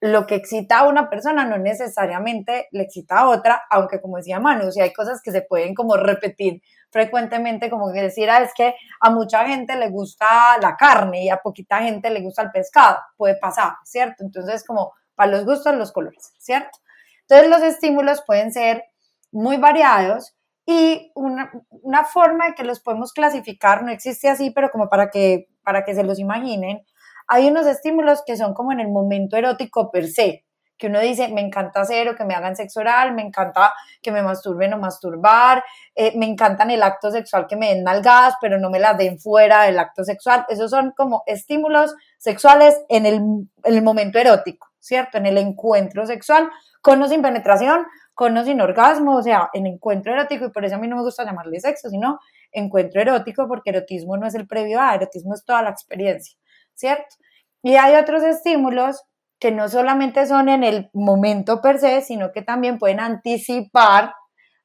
lo 0.00 0.26
que 0.26 0.36
excita 0.36 0.78
a 0.80 0.88
una 0.88 1.10
persona 1.10 1.44
no 1.44 1.58
necesariamente 1.58 2.68
le 2.70 2.84
excita 2.84 3.18
a 3.18 3.28
otra, 3.28 3.62
aunque 3.70 4.00
como 4.00 4.16
decía 4.16 4.40
Manu, 4.40 4.72
sea, 4.72 4.84
hay 4.84 4.92
cosas 4.94 5.20
que 5.22 5.32
se 5.32 5.42
pueden 5.42 5.74
como 5.74 5.96
repetir 5.96 6.62
frecuentemente 6.90 7.70
como 7.70 7.92
que 7.92 8.02
decir, 8.02 8.28
ah, 8.30 8.42
es 8.42 8.52
que 8.54 8.74
a 9.00 9.10
mucha 9.10 9.46
gente 9.46 9.76
le 9.76 9.88
gusta 9.88 10.58
la 10.60 10.76
carne 10.76 11.24
y 11.24 11.30
a 11.30 11.38
poquita 11.38 11.78
gente 11.78 12.10
le 12.10 12.20
gusta 12.20 12.42
el 12.42 12.50
pescado, 12.50 12.98
puede 13.16 13.36
pasar, 13.36 13.74
¿cierto? 13.84 14.24
Entonces, 14.24 14.64
como 14.64 14.92
para 15.14 15.30
los 15.30 15.44
gustos, 15.44 15.74
los 15.76 15.92
colores, 15.92 16.32
¿cierto? 16.38 16.78
Entonces, 17.22 17.48
los 17.48 17.62
estímulos 17.62 18.22
pueden 18.26 18.52
ser 18.52 18.84
muy 19.32 19.56
variados 19.56 20.34
y 20.66 21.12
una, 21.14 21.50
una 21.70 22.04
forma 22.04 22.46
de 22.46 22.54
que 22.54 22.64
los 22.64 22.80
podemos 22.80 23.12
clasificar, 23.12 23.82
no 23.82 23.90
existe 23.90 24.28
así, 24.28 24.50
pero 24.50 24.70
como 24.70 24.88
para 24.88 25.10
que, 25.10 25.48
para 25.62 25.84
que 25.84 25.94
se 25.94 26.04
los 26.04 26.18
imaginen, 26.18 26.84
hay 27.28 27.48
unos 27.48 27.66
estímulos 27.66 28.22
que 28.26 28.36
son 28.36 28.54
como 28.54 28.72
en 28.72 28.80
el 28.80 28.88
momento 28.88 29.36
erótico 29.36 29.90
per 29.90 30.08
se, 30.08 30.44
que 30.80 30.86
uno 30.86 30.98
dice, 30.98 31.28
me 31.28 31.42
encanta 31.42 31.82
hacer 31.82 32.08
o 32.08 32.16
que 32.16 32.24
me 32.24 32.34
hagan 32.34 32.56
sexo 32.56 32.80
oral, 32.80 33.14
me 33.14 33.20
encanta 33.20 33.74
que 34.00 34.10
me 34.10 34.22
masturben 34.22 34.72
o 34.72 34.78
masturbar, 34.78 35.62
eh, 35.94 36.16
me 36.16 36.24
encantan 36.24 36.70
el 36.70 36.82
acto 36.82 37.10
sexual 37.10 37.46
que 37.46 37.54
me 37.54 37.68
den 37.68 37.84
nalgadas, 37.84 38.34
pero 38.40 38.58
no 38.58 38.70
me 38.70 38.80
las 38.80 38.96
den 38.96 39.18
fuera 39.18 39.64
del 39.64 39.78
acto 39.78 40.04
sexual. 40.04 40.46
Esos 40.48 40.70
son 40.70 40.92
como 40.96 41.22
estímulos 41.26 41.94
sexuales 42.16 42.80
en 42.88 43.04
el, 43.04 43.16
en 43.16 43.48
el 43.62 43.82
momento 43.82 44.18
erótico, 44.18 44.68
¿cierto? 44.78 45.18
En 45.18 45.26
el 45.26 45.36
encuentro 45.36 46.06
sexual, 46.06 46.48
con 46.80 47.02
o 47.02 47.08
sin 47.08 47.20
penetración, 47.20 47.86
con 48.14 48.34
o 48.38 48.42
sin 48.42 48.62
orgasmo, 48.62 49.16
o 49.16 49.22
sea, 49.22 49.50
en 49.52 49.66
encuentro 49.66 50.14
erótico, 50.14 50.46
y 50.46 50.50
por 50.50 50.64
eso 50.64 50.76
a 50.76 50.78
mí 50.78 50.88
no 50.88 50.96
me 50.96 51.02
gusta 51.02 51.26
llamarle 51.26 51.60
sexo, 51.60 51.90
sino 51.90 52.20
encuentro 52.52 53.02
erótico, 53.02 53.46
porque 53.46 53.68
erotismo 53.68 54.16
no 54.16 54.26
es 54.26 54.34
el 54.34 54.46
previo 54.46 54.80
a, 54.80 54.94
erotismo 54.94 55.34
es 55.34 55.44
toda 55.44 55.60
la 55.62 55.70
experiencia, 55.70 56.38
¿cierto? 56.74 57.16
Y 57.62 57.76
hay 57.76 57.96
otros 57.96 58.22
estímulos 58.22 59.04
que 59.40 59.50
no 59.50 59.68
solamente 59.68 60.26
son 60.26 60.50
en 60.50 60.62
el 60.62 60.90
momento 60.92 61.62
per 61.62 61.78
se, 61.78 62.02
sino 62.02 62.30
que 62.30 62.42
también 62.42 62.78
pueden 62.78 63.00
anticipar 63.00 64.14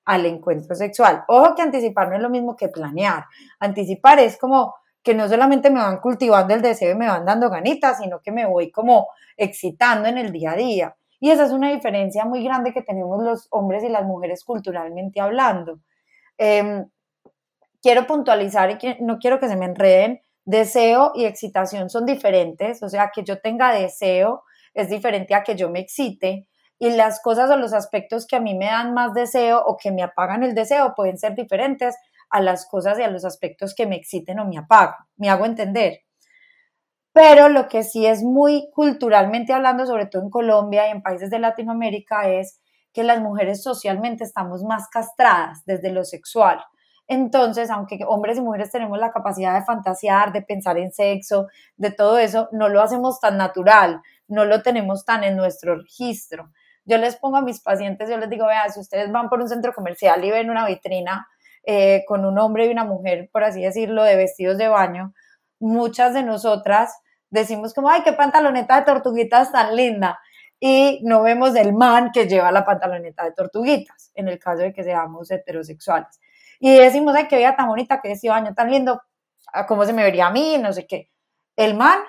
al 0.03 0.25
encuentro 0.25 0.75
sexual. 0.75 1.23
Ojo 1.29 1.55
que 1.55 1.61
anticipar 1.61 2.09
no 2.09 2.17
es 2.17 2.21
lo 2.21 2.29
mismo 2.29 2.57
que 2.57 2.67
planear. 2.67 3.25
Anticipar 3.59 4.19
es 4.19 4.37
como 4.37 4.75
que 5.01 5.15
no 5.15 5.29
solamente 5.29 5.69
me 5.69 5.79
van 5.79 5.99
cultivando 5.99 6.53
el 6.53 6.61
deseo 6.61 6.91
y 6.91 6.95
me 6.95 7.07
van 7.07 7.25
dando 7.25 7.49
ganitas, 7.49 7.99
sino 7.99 8.19
que 8.19 8.31
me 8.31 8.45
voy 8.45 8.69
como 8.69 9.07
excitando 9.37 10.09
en 10.09 10.17
el 10.17 10.31
día 10.31 10.51
a 10.51 10.55
día. 10.55 10.95
Y 11.21 11.31
esa 11.31 11.45
es 11.45 11.51
una 11.51 11.71
diferencia 11.71 12.25
muy 12.25 12.43
grande 12.43 12.73
que 12.73 12.81
tenemos 12.81 13.23
los 13.23 13.47
hombres 13.51 13.83
y 13.83 13.89
las 13.89 14.03
mujeres 14.03 14.43
culturalmente 14.43 15.21
hablando. 15.21 15.79
Em, 16.37 16.85
quiero 17.81 18.05
puntualizar 18.05 18.71
y 18.71 18.97
no 18.99 19.19
quiero 19.19 19.39
que 19.39 19.47
se 19.47 19.55
me 19.55 19.65
enreden, 19.65 20.21
deseo 20.43 21.13
y 21.15 21.25
excitación 21.25 21.89
son 21.89 22.05
diferentes, 22.05 22.83
o 22.83 22.89
sea, 22.89 23.11
que 23.13 23.23
yo 23.23 23.39
tenga 23.39 23.73
deseo 23.73 24.43
es 24.75 24.89
diferente 24.89 25.33
a 25.33 25.43
que 25.43 25.55
yo 25.55 25.69
me 25.69 25.79
excite 25.79 26.47
y 26.77 26.91
las 26.91 27.21
cosas 27.21 27.49
o 27.49 27.55
los 27.55 27.73
aspectos 27.73 28.27
que 28.27 28.35
a 28.35 28.41
mí 28.41 28.53
me 28.53 28.65
dan 28.65 28.93
más 28.93 29.13
deseo 29.13 29.63
o 29.65 29.77
que 29.77 29.91
me 29.91 30.03
apagan 30.03 30.43
el 30.43 30.53
deseo 30.53 30.93
pueden 30.95 31.17
ser 31.17 31.33
diferentes 31.33 31.95
a 32.29 32.41
las 32.41 32.67
cosas 32.67 32.99
y 32.99 33.03
a 33.03 33.07
los 33.07 33.23
aspectos 33.23 33.73
que 33.73 33.87
me 33.87 33.95
exciten 33.95 34.39
o 34.39 34.45
me 34.45 34.57
apagan. 34.57 34.95
Me 35.15 35.29
hago 35.29 35.45
entender. 35.45 35.99
Pero 37.13 37.47
lo 37.47 37.69
que 37.69 37.83
sí 37.83 38.05
es 38.05 38.23
muy 38.23 38.69
culturalmente 38.73 39.53
hablando, 39.53 39.85
sobre 39.85 40.05
todo 40.07 40.21
en 40.23 40.29
Colombia 40.29 40.87
y 40.87 40.91
en 40.91 41.01
países 41.01 41.29
de 41.29 41.39
Latinoamérica, 41.39 42.29
es 42.29 42.59
que 42.91 43.03
las 43.03 43.21
mujeres 43.21 43.63
socialmente 43.63 44.25
estamos 44.25 44.63
más 44.63 44.89
castradas 44.89 45.63
desde 45.65 45.91
lo 45.91 46.03
sexual. 46.03 46.61
Entonces, 47.07 47.69
aunque 47.69 47.99
hombres 48.07 48.37
y 48.37 48.41
mujeres 48.41 48.71
tenemos 48.71 48.97
la 48.97 49.11
capacidad 49.11 49.53
de 49.53 49.63
fantasear, 49.63 50.33
de 50.33 50.41
pensar 50.41 50.77
en 50.77 50.91
sexo, 50.91 51.47
de 51.77 51.91
todo 51.91 52.17
eso, 52.17 52.49
no 52.51 52.67
lo 52.67 52.81
hacemos 52.81 53.19
tan 53.19 53.37
natural 53.37 54.01
no 54.27 54.45
lo 54.45 54.61
tenemos 54.61 55.05
tan 55.05 55.23
en 55.23 55.35
nuestro 55.35 55.75
registro. 55.75 56.51
Yo 56.85 56.97
les 56.97 57.15
pongo 57.15 57.37
a 57.37 57.41
mis 57.41 57.61
pacientes, 57.61 58.09
yo 58.09 58.17
les 58.17 58.29
digo, 58.29 58.45
vean, 58.45 58.71
si 58.71 58.79
ustedes 58.79 59.11
van 59.11 59.29
por 59.29 59.41
un 59.41 59.49
centro 59.49 59.73
comercial 59.73 60.23
y 60.23 60.31
ven 60.31 60.49
una 60.49 60.67
vitrina 60.67 61.27
eh, 61.63 62.03
con 62.07 62.25
un 62.25 62.37
hombre 62.37 62.67
y 62.67 62.71
una 62.71 62.83
mujer, 62.83 63.29
por 63.31 63.43
así 63.43 63.61
decirlo, 63.63 64.03
de 64.03 64.15
vestidos 64.15 64.57
de 64.57 64.67
baño, 64.67 65.13
muchas 65.59 66.13
de 66.13 66.23
nosotras 66.23 66.93
decimos 67.29 67.73
como, 67.73 67.89
ay, 67.89 68.01
qué 68.03 68.13
pantaloneta 68.13 68.77
de 68.77 68.85
tortuguitas 68.85 69.51
tan 69.51 69.75
linda. 69.75 70.19
Y 70.59 71.01
no 71.03 71.21
vemos 71.23 71.55
el 71.55 71.73
man 71.73 72.11
que 72.13 72.27
lleva 72.27 72.51
la 72.51 72.63
pantaloneta 72.63 73.23
de 73.23 73.31
tortuguitas, 73.33 74.11
en 74.15 74.27
el 74.27 74.39
caso 74.39 74.61
de 74.61 74.73
que 74.73 74.83
seamos 74.83 75.29
heterosexuales. 75.31 76.19
Y 76.59 76.77
decimos, 76.77 77.15
ay, 77.15 77.27
qué 77.27 77.37
vida 77.37 77.55
tan 77.55 77.67
bonita, 77.67 77.99
qué 78.01 78.09
vestido 78.09 78.33
de 78.33 78.41
baño 78.41 78.55
tan 78.55 78.71
lindo, 78.71 79.01
cómo 79.67 79.85
se 79.85 79.93
me 79.93 80.03
vería 80.03 80.27
a 80.27 80.31
mí, 80.31 80.57
no 80.59 80.71
sé 80.71 80.87
qué. 80.87 81.11
El 81.55 81.75
man 81.75 81.99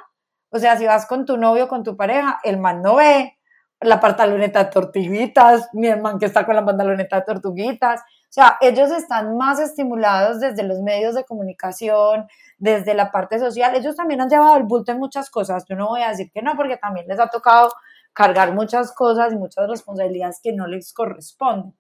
o 0.56 0.58
sea, 0.58 0.76
si 0.76 0.86
vas 0.86 1.06
con 1.06 1.24
tu 1.24 1.36
novio, 1.36 1.68
con 1.68 1.84
tu 1.84 1.96
pareja, 1.96 2.40
el 2.42 2.58
man 2.58 2.82
no 2.82 2.96
ve 2.96 3.36
la 3.80 4.00
pantaloneta 4.00 4.64
de 4.64 4.70
tortuguitas, 4.70 5.68
ni 5.74 5.86
el 5.88 6.00
man 6.00 6.18
que 6.18 6.26
está 6.26 6.46
con 6.46 6.56
la 6.56 6.64
pantaloneta 6.64 7.16
de 7.16 7.22
tortuguitas. 7.22 8.00
O 8.00 8.32
sea, 8.36 8.56
ellos 8.60 8.90
están 8.90 9.36
más 9.36 9.60
estimulados 9.60 10.40
desde 10.40 10.62
los 10.62 10.80
medios 10.80 11.14
de 11.14 11.24
comunicación, 11.24 12.26
desde 12.58 12.94
la 12.94 13.10
parte 13.10 13.38
social. 13.38 13.74
Ellos 13.74 13.94
también 13.94 14.20
han 14.20 14.30
llevado 14.30 14.56
el 14.56 14.64
bulto 14.64 14.92
en 14.92 14.98
muchas 14.98 15.30
cosas. 15.30 15.64
Yo 15.68 15.76
no 15.76 15.88
voy 15.88 16.02
a 16.02 16.08
decir 16.08 16.30
que 16.32 16.42
no, 16.42 16.56
porque 16.56 16.78
también 16.78 17.06
les 17.06 17.20
ha 17.20 17.28
tocado 17.28 17.70
cargar 18.14 18.54
muchas 18.54 18.92
cosas 18.92 19.32
y 19.32 19.36
muchas 19.36 19.68
responsabilidades 19.68 20.40
que 20.42 20.52
no 20.52 20.66
les 20.66 20.92
corresponden. 20.94 21.76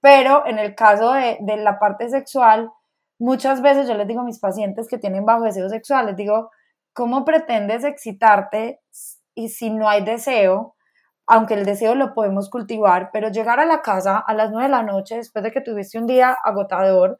Pero 0.00 0.46
en 0.46 0.58
el 0.58 0.74
caso 0.74 1.12
de, 1.12 1.36
de 1.40 1.58
la 1.58 1.78
parte 1.78 2.08
sexual, 2.08 2.70
muchas 3.18 3.60
veces 3.60 3.86
yo 3.86 3.94
les 3.94 4.08
digo 4.08 4.22
a 4.22 4.24
mis 4.24 4.40
pacientes 4.40 4.88
que 4.88 4.98
tienen 4.98 5.26
bajo 5.26 5.44
deseo 5.44 5.68
sexual, 5.68 6.06
les 6.06 6.16
digo, 6.16 6.50
¿Cómo 6.94 7.24
pretendes 7.24 7.84
excitarte 7.84 8.80
y 9.34 9.48
si 9.48 9.70
no 9.70 9.88
hay 9.88 10.04
deseo? 10.04 10.76
Aunque 11.26 11.54
el 11.54 11.64
deseo 11.64 11.94
lo 11.94 12.12
podemos 12.12 12.50
cultivar, 12.50 13.10
pero 13.12 13.30
llegar 13.30 13.60
a 13.60 13.64
la 13.64 13.80
casa 13.80 14.18
a 14.18 14.34
las 14.34 14.50
nueve 14.50 14.64
de 14.64 14.72
la 14.72 14.82
noche 14.82 15.16
después 15.16 15.42
de 15.42 15.52
que 15.52 15.62
tuviste 15.62 15.98
un 15.98 16.06
día 16.06 16.36
agotador, 16.44 17.18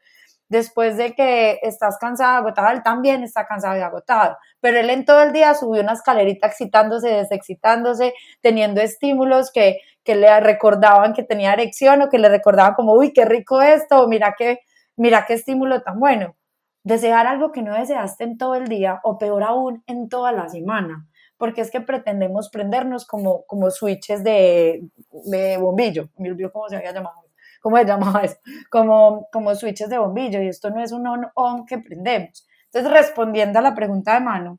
después 0.49 0.99
de 0.99 1.15
que 1.15 1.59
estás 1.63 1.97
cansada, 1.99 2.37
agotada, 2.37 2.73
él 2.73 2.83
también 2.83 3.23
está 3.23 3.47
cansado 3.47 3.79
y 3.79 3.81
agotado. 3.81 4.37
Pero 4.61 4.79
él 4.79 4.91
en 4.91 5.07
todo 5.07 5.23
el 5.23 5.33
día 5.33 5.55
subió 5.55 5.81
una 5.83 5.95
escalerita 5.95 6.49
excitándose, 6.49 7.09
desexcitándose, 7.09 8.13
teniendo 8.43 8.83
estímulos 8.83 9.51
que, 9.53 9.79
que 10.05 10.17
le 10.17 10.39
recordaban 10.41 11.15
que 11.15 11.23
tenía 11.23 11.55
erección 11.55 12.03
o 12.03 12.11
que 12.11 12.19
le 12.19 12.29
recordaban 12.29 12.75
como, 12.75 12.93
uy, 12.93 13.15
qué 13.15 13.25
rico 13.25 13.63
esto, 13.63 14.03
o 14.03 14.09
mira 14.09 14.35
qué, 14.37 14.61
mira 14.97 15.25
qué 15.27 15.35
estímulo 15.35 15.81
tan 15.83 15.99
bueno 15.99 16.37
desear 16.85 17.27
algo 17.27 17.53
que 17.53 17.63
no 17.63 17.75
deseaste 17.75 18.25
en 18.25 18.39
todo 18.39 18.55
el 18.55 18.69
día 18.69 19.01
o 19.05 19.19
peor 19.19 19.43
aún 19.45 19.83
en 19.87 20.09
toda 20.09 20.33
la 20.33 20.49
semana, 20.49 21.07
porque 21.37 21.61
es 21.61 21.71
que 21.71 21.81
pretendemos 21.81 22.51
prendernos 22.51 23.07
como, 23.07 23.45
como 23.47 23.71
switches 23.71 24.25
de, 24.25 24.83
de 25.27 25.57
bombillo, 25.59 26.09
me 26.19 26.31
olvidó 26.31 26.53
cómo 26.53 26.69
se 26.69 26.77
había 26.77 26.93
llamado, 26.93 27.17
cómo 27.61 27.77
se 27.77 27.85
llamaba 27.85 28.23
eso, 28.23 28.37
como, 28.71 29.29
como 29.33 29.55
switches 29.55 29.89
de 29.89 29.99
bombillo 29.99 30.43
y 30.43 30.49
esto 30.49 30.71
no 30.71 30.83
es 30.83 30.93
un 30.93 31.07
on-on 31.07 31.67
que 31.67 31.79
prendemos. 31.79 32.47
Entonces, 32.67 32.91
respondiendo 32.91 33.59
a 33.59 33.63
la 33.63 33.75
pregunta 33.75 34.15
de 34.15 34.21
mano, 34.21 34.59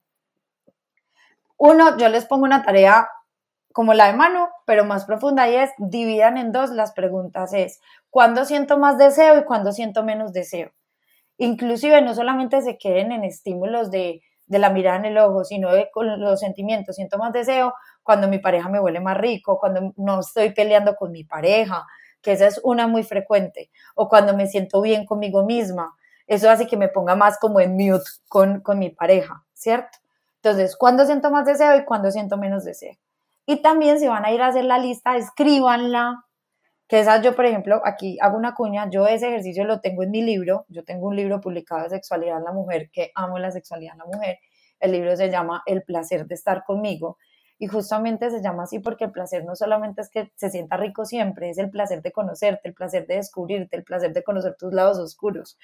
uno, 1.57 1.97
yo 1.97 2.09
les 2.09 2.25
pongo 2.25 2.43
una 2.43 2.63
tarea 2.63 3.07
como 3.71 3.93
la 3.93 4.07
de 4.07 4.13
mano, 4.13 4.49
pero 4.65 4.85
más 4.85 5.05
profunda 5.05 5.49
y 5.49 5.55
es 5.55 5.71
dividan 5.77 6.37
en 6.37 6.51
dos 6.51 6.69
las 6.69 6.93
preguntas 6.93 7.53
es, 7.53 7.81
¿cuándo 8.09 8.45
siento 8.45 8.77
más 8.77 8.97
deseo 8.97 9.39
y 9.39 9.45
cuándo 9.45 9.71
siento 9.71 10.03
menos 10.03 10.31
deseo? 10.31 10.71
Inclusive 11.37 12.01
no 12.01 12.13
solamente 12.13 12.61
se 12.61 12.77
queden 12.77 13.11
en 13.11 13.23
estímulos 13.23 13.91
de, 13.91 14.21
la 14.47 14.69
mirada 14.69 14.97
en 14.97 15.05
el 15.05 15.17
ojo, 15.17 15.43
sino 15.43 15.71
de, 15.73 15.89
con 15.91 16.19
los 16.19 16.39
sentimientos. 16.39 16.95
Siento 16.95 17.17
más 17.17 17.33
deseo 17.33 17.73
cuando 18.03 18.27
mi 18.27 18.37
pareja 18.39 18.69
me 18.69 18.79
huele 18.79 18.99
más 18.99 19.17
rico, 19.17 19.57
cuando 19.59 19.93
no 19.97 20.19
estoy 20.19 20.51
peleando 20.51 20.95
con 20.95 21.11
mi 21.11 21.23
pareja, 21.23 21.85
que 22.21 22.33
esa 22.33 22.47
es 22.47 22.59
una 22.63 22.87
muy 22.87 23.03
frecuente, 23.03 23.71
o 23.95 24.07
cuando 24.07 24.35
me 24.35 24.47
siento 24.47 24.81
bien 24.81 25.05
conmigo 25.05 25.43
misma. 25.43 25.95
Eso 26.27 26.49
hace 26.49 26.67
que 26.67 26.77
me 26.77 26.87
ponga 26.87 27.15
más 27.15 27.39
como 27.39 27.59
en 27.59 27.73
mute 27.75 28.05
con, 28.27 28.61
con 28.61 28.79
mi 28.79 28.89
pareja, 28.89 29.43
¿cierto? 29.53 29.97
Entonces, 30.35 30.75
¿cuándo 30.75 31.05
siento 31.05 31.31
más 31.31 31.45
deseo 31.45 31.75
y 31.77 31.85
cuándo 31.85 32.11
siento 32.11 32.37
menos 32.37 32.63
deseo? 32.63 32.95
Y 33.45 33.61
también 33.61 33.99
si 33.99 34.07
van 34.07 34.25
a 34.25 34.31
ir 34.31 34.41
a 34.41 34.47
hacer 34.47 34.65
la 34.65 34.77
lista, 34.77 35.17
escríbanla, 35.17 36.25
que 36.87 36.99
esas 36.99 37.21
yo, 37.23 37.35
por 37.35 37.45
ejemplo, 37.45 37.81
aquí 37.85 38.17
hago 38.21 38.37
una 38.37 38.53
cuña, 38.53 38.89
yo 38.89 39.07
ese 39.07 39.29
ejercicio 39.29 39.63
lo 39.63 39.81
tengo 39.81 40.03
en 40.03 40.11
mi 40.11 40.21
libro, 40.21 40.65
yo 40.67 40.83
tengo 40.83 41.07
un 41.07 41.15
libro 41.15 41.41
publicado 41.41 41.83
de 41.83 41.89
sexualidad 41.89 42.37
en 42.37 42.43
la 42.43 42.51
mujer, 42.51 42.89
que 42.91 43.11
amo 43.15 43.39
la 43.39 43.51
sexualidad 43.51 43.93
en 43.93 43.99
la 43.99 44.05
mujer, 44.05 44.39
el 44.79 44.91
libro 44.91 45.15
se 45.15 45.29
llama 45.29 45.63
El 45.65 45.83
placer 45.83 46.25
de 46.27 46.35
estar 46.35 46.63
conmigo, 46.65 47.17
y 47.57 47.67
justamente 47.67 48.29
se 48.29 48.41
llama 48.41 48.63
así 48.63 48.79
porque 48.79 49.05
el 49.05 49.11
placer 49.11 49.45
no 49.45 49.55
solamente 49.55 50.01
es 50.01 50.09
que 50.09 50.31
se 50.35 50.49
sienta 50.49 50.75
rico 50.75 51.05
siempre, 51.05 51.49
es 51.49 51.57
el 51.57 51.69
placer 51.69 52.01
de 52.01 52.11
conocerte, 52.11 52.67
el 52.67 52.73
placer 52.73 53.07
de 53.07 53.15
descubrirte, 53.15 53.77
el 53.77 53.85
placer 53.85 54.11
de 54.11 54.23
conocer 54.23 54.55
tus 54.59 54.73
lados 54.73 54.97
oscuros. 54.99 55.57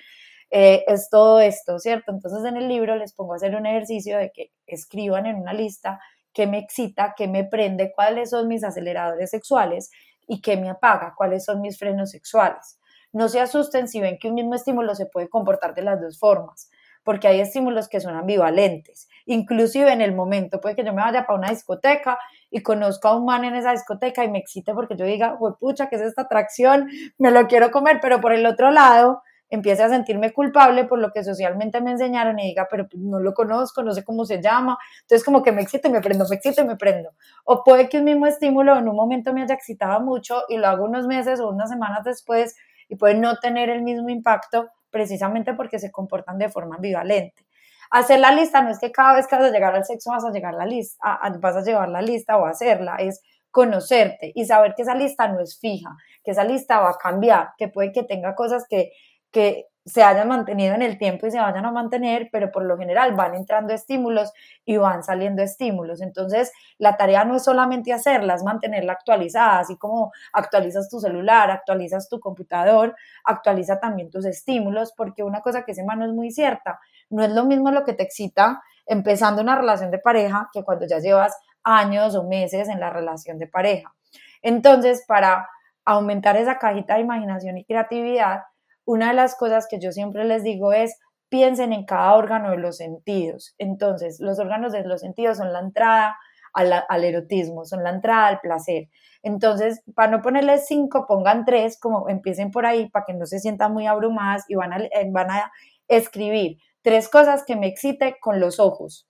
Eh, 0.52 0.84
es 0.88 1.10
todo 1.10 1.40
esto, 1.42 1.78
¿cierto? 1.80 2.12
Entonces 2.12 2.44
en 2.46 2.58
el 2.58 2.68
libro 2.68 2.96
les 2.96 3.14
pongo 3.14 3.34
a 3.34 3.36
hacer 3.36 3.56
un 3.56 3.66
ejercicio 3.66 4.18
de 4.18 4.32
que 4.32 4.52
escriban 4.66 5.26
en 5.26 5.36
una 5.36 5.54
lista 5.54 6.00
qué 6.34 6.48
me 6.48 6.60
excita, 6.60 7.14
qué 7.18 7.28
me 7.28 7.44
prende, 7.44 7.92
cuáles 7.94 8.30
son 8.30 8.48
mis 8.48 8.64
aceleradores 8.64 9.30
sexuales 9.30 9.92
y 10.30 10.42
qué 10.42 10.56
me 10.56 10.70
apaga, 10.70 11.16
cuáles 11.18 11.44
son 11.44 11.60
mis 11.60 11.78
frenos 11.78 12.12
sexuales. 12.12 12.80
No 13.12 13.28
se 13.28 13.42
asusten 13.42 13.88
si 13.88 14.00
ven 14.00 14.20
que 14.20 14.30
un 14.30 14.36
mismo 14.36 14.54
estímulo 14.54 14.94
se 14.94 15.08
puede 15.08 15.28
comportar 15.28 15.74
de 15.74 15.82
las 15.82 16.00
dos 16.00 16.20
formas, 16.20 16.70
porque 17.04 17.28
hay 17.28 17.40
estímulos 17.42 17.90
que 17.90 18.00
son 18.00 18.16
ambivalentes. 18.16 19.10
Inclusive 19.26 19.92
en 19.92 20.02
el 20.02 20.14
momento, 20.14 20.62
puede 20.62 20.76
que 20.76 20.86
yo 20.86 20.94
me 20.94 21.02
vaya 21.02 21.26
para 21.26 21.40
una 21.40 21.50
discoteca 21.50 22.20
y 22.52 22.62
conozca 22.62 23.10
a 23.10 23.16
un 23.16 23.26
man 23.26 23.44
en 23.44 23.56
esa 23.56 23.72
discoteca 23.72 24.24
y 24.24 24.30
me 24.30 24.38
excite 24.38 24.72
porque 24.76 24.96
yo 24.96 25.06
diga, 25.06 25.36
pucha, 25.60 25.90
¿qué 25.90 25.96
es 25.96 26.04
esta 26.04 26.22
atracción? 26.22 26.88
Me 27.18 27.32
lo 27.32 27.48
quiero 27.48 27.72
comer, 27.72 27.98
pero 28.00 28.22
por 28.22 28.32
el 28.32 28.46
otro 28.46 28.70
lado, 28.70 29.24
empiece 29.50 29.84
a 29.84 29.90
sentirme 29.90 30.32
culpable 30.32 30.86
por 30.86 31.00
lo 31.00 31.12
que 31.12 31.24
socialmente 31.24 31.82
me 31.82 31.92
enseñaron 31.92 32.40
y 32.40 32.48
diga, 32.48 32.68
pero 32.70 32.88
pues, 32.88 33.02
no 33.02 33.20
lo 33.20 33.34
conozco, 33.34 33.84
no 33.84 33.94
sé 33.94 34.04
cómo 34.04 34.26
se 34.26 34.42
llama, 34.42 34.78
entonces 35.02 35.26
como 35.26 35.42
que 35.44 35.52
me 35.52 35.62
excito 35.62 35.88
y 35.88 35.92
me 35.92 36.02
prendo, 36.02 36.26
me 36.30 36.36
excito 36.36 36.62
y 36.62 36.66
me 36.66 36.76
prendo. 36.76 37.12
O 37.46 37.64
puede 37.64 37.90
que 37.90 37.98
un 37.98 38.06
mismo 38.06 38.28
estímulo 38.28 38.78
en 38.78 38.88
un 38.88 38.96
momento 38.96 39.34
me 39.34 39.42
haya 39.42 39.56
excitado 39.56 40.00
mucho 40.02 40.44
y 40.50 40.58
lo 40.58 40.68
hago 40.68 40.86
unos 40.86 41.08
meses 41.08 41.40
o 41.40 41.50
unas 41.50 41.70
semanas 41.70 42.04
después 42.04 42.56
y 42.88 42.96
puede 42.96 43.16
no 43.16 43.38
tener 43.38 43.70
el 43.70 43.82
mismo 43.82 44.10
impacto 44.10 44.70
precisamente 44.92 45.54
porque 45.54 45.80
se 45.80 45.92
comportan 45.92 46.38
de 46.38 46.50
forma 46.50 46.76
ambivalente. 46.76 47.46
Hacer 47.92 48.20
la 48.20 48.32
lista 48.32 48.62
no 48.62 48.70
es 48.70 48.80
que 48.80 48.92
cada 48.92 49.16
vez 49.16 49.28
que 49.28 49.36
vas 49.36 49.46
a 49.46 49.52
llegar 49.52 49.76
al 49.76 49.86
sexo 49.86 50.12
vas 50.12 50.24
a 50.24 50.32
llegar 50.32 50.54
la 50.54 50.66
lista, 50.66 51.20
vas 51.40 51.56
a 51.56 51.62
llevar 51.62 51.90
la 51.90 52.02
lista 52.02 52.38
o 52.38 52.46
hacerla, 52.46 52.98
es 52.98 53.22
conocerte 53.52 54.32
y 54.36 54.46
saber 54.46 54.76
que 54.76 54.84
esa 54.84 54.94
lista 54.94 55.28
no 55.28 55.40
es 55.40 55.60
fija, 55.60 55.96
que 56.24 56.32
esa 56.32 56.44
lista 56.44 56.80
va 56.80 56.92
a 56.92 56.98
cambiar, 56.98 57.50
que 57.58 57.68
puede 57.68 57.92
que 57.92 58.04
tenga 58.04 58.36
cosas 58.36 58.66
que, 58.70 58.92
que 59.32 59.68
se 59.86 60.04
hayan 60.04 60.28
mantenido 60.28 60.76
en 60.76 60.82
el 60.82 60.98
tiempo 60.98 61.26
y 61.26 61.32
se 61.32 61.40
vayan 61.40 61.66
a 61.66 61.72
mantener, 61.72 62.30
pero 62.32 62.52
por 62.52 62.64
lo 62.64 62.78
general 62.78 63.14
van 63.14 63.34
entrando 63.34 63.74
estímulos 63.74 64.32
y 64.64 64.78
van 64.78 65.04
saliendo 65.04 65.42
estímulos. 65.42 66.02
Entonces, 66.02 66.52
la 66.78 66.96
tarea 66.96 67.26
no 67.26 67.36
es 67.36 67.44
solamente 67.44 67.92
hacerlas, 67.92 68.44
mantenerla 68.44 68.94
actualizada, 68.94 69.60
así 69.60 69.78
como 69.78 70.12
actualizas 70.34 70.90
tu 70.90 71.00
celular, 71.00 71.50
actualizas 71.50 72.08
tu 72.08 72.20
computador, 72.20 72.96
actualiza 73.24 73.80
también 73.80 74.12
tus 74.12 74.26
estímulos, 74.26 74.94
porque 74.96 75.24
una 75.24 75.42
cosa 75.42 75.64
que 75.64 75.74
se 75.74 75.84
mano 75.84 76.06
es 76.06 76.14
muy 76.14 76.30
cierta, 76.30 76.80
no 77.10 77.24
es 77.24 77.32
lo 77.32 77.46
mismo 77.46 77.72
lo 77.72 77.84
que 77.84 77.94
te 77.94 78.04
excita 78.04 78.62
empezando 78.86 79.42
una 79.42 79.56
relación 79.56 79.92
de 79.92 80.00
pareja 80.00 80.50
que 80.52 80.64
cuando 80.64 80.86
ya 80.88 81.00
llevas 81.00 81.36
años 81.64 82.16
o 82.16 82.24
meses 82.24 82.68
en 82.70 82.80
la 82.80 82.90
relación 82.90 83.38
de 83.38 83.48
pareja. 83.48 83.94
Entonces, 84.42 85.04
para 85.08 85.48
aumentar 85.86 86.38
esa 86.38 86.58
cajita 86.58 86.96
de 86.96 87.02
imaginación 87.02 87.58
y 87.58 87.66
creatividad, 87.66 88.44
una 88.90 89.10
de 89.10 89.14
las 89.14 89.36
cosas 89.36 89.68
que 89.70 89.80
yo 89.80 89.92
siempre 89.92 90.26
les 90.26 90.42
digo 90.42 90.74
es, 90.74 90.98
piensen 91.30 91.74
en 91.74 91.86
cada 91.86 92.16
órgano 92.16 92.50
de 92.50 92.58
los 92.58 92.78
sentidos. 92.78 93.54
Entonces, 93.60 94.20
los 94.20 94.40
órganos 94.40 94.72
de 94.72 94.84
los 94.84 95.02
sentidos 95.02 95.38
son 95.38 95.54
la 95.54 95.60
entrada 95.60 96.18
al, 96.54 97.04
erotismo, 97.04 97.66
son 97.66 97.84
la 97.84 97.92
entrada 97.92 98.26
al 98.26 98.40
placer. 98.40 98.88
Entonces, 99.22 99.84
para 99.94 100.10
no 100.10 100.24
ponerles 100.24 100.66
cinco, 100.66 101.06
pongan 101.08 101.46
tres, 101.46 101.80
como 101.80 102.10
empiecen 102.10 102.50
por 102.50 102.66
ahí, 102.66 102.90
para 102.90 103.06
que 103.06 103.14
no 103.14 103.28
se 103.28 103.38
sientan 103.38 103.74
muy 103.74 103.86
abrumadas 103.86 104.46
y 104.48 104.56
van 104.56 104.74
a, 104.74 104.80
eh, 104.80 105.08
van 105.12 105.30
a 105.30 105.52
escribir 105.88 106.58
tres 106.82 107.10
cosas 107.10 107.44
que 107.46 107.56
me 107.56 107.68
excite 107.68 108.18
con 108.20 108.40
los 108.40 108.60
ojos. 108.60 109.08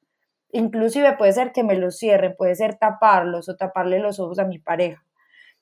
Inclusive 0.52 1.16
puede 1.16 1.32
ser 1.32 1.54
que 1.54 1.64
me 1.64 1.76
los 1.76 1.98
cierren, 1.98 2.36
puede 2.38 2.56
ser 2.56 2.78
taparlos 2.78 3.48
o 3.48 3.56
taparle 3.56 4.00
los 4.00 4.20
ojos 4.20 4.40
a 4.40 4.44
mi 4.44 4.60
pareja. 4.60 5.06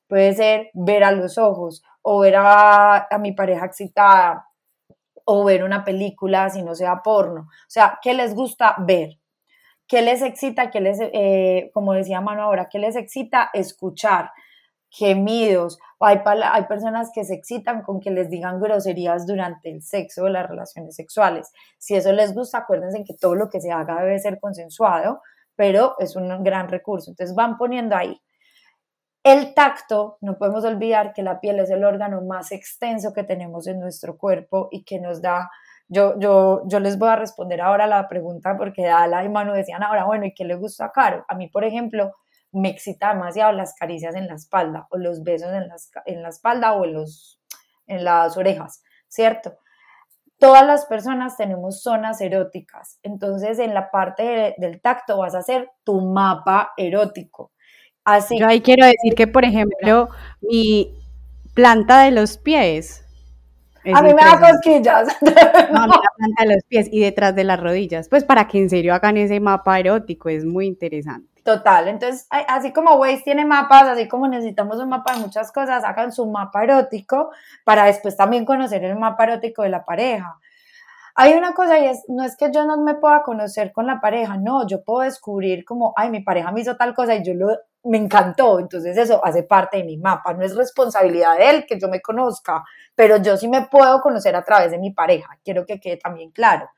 Puede 0.08 0.34
ser 0.34 0.72
ver 0.74 1.04
a 1.04 1.12
los 1.12 1.38
ojos 1.38 1.84
o 2.10 2.20
ver 2.20 2.36
a, 2.38 3.06
mi 3.20 3.34
pareja 3.34 3.66
excitada 3.66 4.48
o 5.26 5.44
ver 5.44 5.66
una 5.66 5.84
película 5.84 6.50
si 6.50 6.64
no 6.64 6.74
sea 6.74 7.02
porno. 7.04 7.42
O 7.42 7.70
sea, 7.70 8.00
¿qué 8.02 8.14
les 8.14 8.34
gusta 8.34 8.76
ver? 8.80 9.20
¿Qué 9.90 10.02
les 10.02 10.22
excita? 10.22 10.72
¿Qué 10.72 10.80
les, 10.80 11.00
eh, 11.02 11.70
como 11.74 11.92
decía 11.92 12.22
Mano 12.22 12.44
ahora, 12.44 12.70
qué 12.72 12.80
les 12.80 12.96
excita? 12.96 13.50
Escuchar 13.54 14.32
gemidos. 14.90 15.80
Hay, 16.00 16.22
hay 16.26 16.64
personas 16.64 17.12
que 17.14 17.26
se 17.26 17.34
excitan 17.34 17.82
con 17.82 18.00
que 18.00 18.10
les 18.10 18.30
digan 18.30 18.62
groserías 18.62 19.28
durante 19.28 19.70
el 19.70 19.82
sexo 19.82 20.24
o 20.24 20.30
las 20.30 20.48
relaciones 20.48 20.96
sexuales. 20.96 21.52
Si 21.78 21.94
eso 21.94 22.14
les 22.14 22.34
gusta, 22.34 22.60
acuérdense 22.60 23.04
que 23.04 23.16
todo 23.20 23.36
lo 23.36 23.50
que 23.50 23.60
se 23.60 23.74
haga 23.74 24.02
debe 24.02 24.18
ser 24.20 24.40
consensuado, 24.40 25.20
pero 25.58 25.96
es 26.00 26.16
un 26.16 26.42
gran 26.42 26.70
recurso. 26.70 27.12
Entonces 27.12 27.36
van 27.36 27.58
poniendo 27.58 27.98
ahí 27.98 28.18
el 29.28 29.54
tacto, 29.54 30.18
no 30.22 30.38
podemos 30.38 30.64
olvidar 30.64 31.14
que 31.14 31.22
la 31.22 31.42
piel 31.42 31.60
es 31.60 31.70
el 31.70 31.84
órgano 31.84 32.22
más 32.22 32.54
extenso 32.54 33.14
que 33.14 33.24
tenemos 33.24 33.68
en 33.68 33.80
nuestro 33.80 34.18
cuerpo 34.18 34.70
y 34.72 34.86
que 34.86 35.00
nos 35.02 35.22
da, 35.22 35.50
yo, 35.90 36.18
yo, 36.18 36.62
yo 36.68 36.80
les 36.80 36.98
voy 36.98 37.10
a 37.10 37.18
responder 37.18 37.60
ahora 37.60 37.88
la 37.88 38.08
pregunta 38.08 38.56
porque 38.58 38.86
Dala 38.86 39.26
y 39.26 39.30
Manu 39.30 39.52
decían 39.52 39.84
ahora, 39.84 40.06
bueno, 40.06 40.26
¿y 40.26 40.34
qué 40.34 40.46
le 40.46 40.56
gusta 40.56 40.86
a 40.86 40.92
Caro? 40.92 41.26
A 41.28 41.36
mí, 41.36 41.50
por 41.50 41.66
ejemplo, 41.66 42.14
me 42.54 42.70
excita 42.70 43.14
demasiado 43.14 43.52
las 43.52 43.76
caricias 43.76 44.16
en 44.16 44.28
la 44.28 44.36
espalda 44.36 44.88
o 44.92 44.98
los 44.98 45.22
besos 45.24 45.52
en, 45.52 45.68
en 46.06 46.24
la 46.24 46.30
espalda 46.30 46.74
o 46.74 46.86
en, 46.86 46.94
los, 46.94 47.42
en 47.86 48.06
las 48.06 48.38
orejas, 48.38 48.82
¿cierto? 49.10 49.58
Todas 50.40 50.66
las 50.66 50.86
personas 50.86 51.36
tenemos 51.36 51.82
zonas 51.82 52.22
eróticas, 52.22 53.00
entonces 53.04 53.60
en 53.60 53.74
la 53.74 53.92
parte 53.92 54.56
del 54.58 54.82
tacto 54.82 55.18
vas 55.18 55.36
a 55.36 55.40
hacer 55.40 55.70
tu 55.84 56.00
mapa 56.00 56.72
erótico 56.78 57.52
yo 58.38 58.48
ahí 58.48 58.62
quiero 58.62 58.86
decir 58.86 59.16
que, 59.16 59.28
por 59.28 59.46
ejemplo, 59.46 60.10
mi 60.42 60.94
planta 61.54 62.04
de 62.04 62.12
los 62.12 62.38
pies. 62.38 63.04
A 63.94 64.02
mí 64.02 64.14
me 64.14 64.22
da 64.22 64.40
cosquillas. 64.40 65.08
No, 65.72 65.88
la 65.88 66.02
planta 66.16 66.44
de 66.44 66.54
los 66.56 66.64
pies 66.68 66.88
y 66.92 67.00
detrás 67.00 67.36
de 67.36 67.44
las 67.44 67.60
rodillas. 67.60 68.10
Pues 68.10 68.24
para 68.24 68.48
que 68.48 68.60
en 68.60 68.70
serio 68.70 68.94
hagan 68.94 69.18
ese 69.18 69.40
mapa 69.40 69.80
erótico, 69.80 70.30
es 70.30 70.46
muy 70.46 70.68
interesante. 70.68 71.38
Total, 71.44 71.88
entonces 71.88 72.28
así 72.30 72.74
como 72.74 72.96
Waze 72.96 73.22
tiene 73.24 73.46
mapas, 73.46 73.84
así 73.88 74.10
como 74.10 74.28
necesitamos 74.28 74.80
un 74.80 74.90
mapa 74.90 75.14
de 75.14 75.22
muchas 75.22 75.50
cosas, 75.54 75.86
hagan 75.86 76.12
su 76.12 76.26
mapa 76.26 76.66
erótico 76.66 77.32
para 77.64 77.86
después 77.86 78.18
también 78.18 78.44
conocer 78.44 78.84
el 78.84 78.98
mapa 78.98 79.24
erótico 79.24 79.64
de 79.64 79.70
la 79.70 79.86
pareja. 79.86 80.38
Hay 81.16 81.34
una 81.34 81.54
cosa 81.54 81.80
y 81.80 81.86
es, 81.86 82.04
no 82.10 82.26
es 82.26 82.36
que 82.36 82.52
yo 82.52 82.66
no 82.66 82.76
me 82.82 82.96
pueda 82.96 83.24
conocer 83.24 83.72
con 83.72 83.88
la 83.88 84.02
pareja, 84.02 84.36
no, 84.36 84.68
yo 84.68 84.84
puedo 84.84 85.04
descubrir 85.04 85.64
como, 85.64 85.94
ay, 85.96 86.10
mi 86.10 86.20
pareja 86.20 86.52
me 86.52 86.60
hizo 86.60 86.76
tal 86.76 86.94
cosa 86.94 87.16
y 87.16 87.24
yo 87.24 87.34
lo 87.34 87.58
me 87.88 87.98
encantó, 87.98 88.60
entonces 88.60 88.98
eso 88.98 89.24
hace 89.24 89.44
parte 89.44 89.78
de 89.78 89.84
mi 89.84 89.98
mapa, 89.98 90.34
no 90.34 90.44
es 90.44 90.56
responsabilidad 90.56 91.38
de 91.38 91.50
él 91.50 91.66
que 91.68 91.80
yo 91.80 91.88
me 91.88 92.02
conozca, 92.02 92.64
pero 92.96 93.18
yo 93.18 93.38
sí 93.38 93.48
me 93.48 93.68
puedo 93.68 94.02
conocer 94.02 94.36
a 94.36 94.44
través 94.44 94.72
de 94.72 94.78
mi 94.78 94.92
pareja, 94.92 95.38
quiero 95.44 95.66
que 95.66 95.80
quede 95.80 95.98
también 95.98 96.32
claro. 96.32 96.70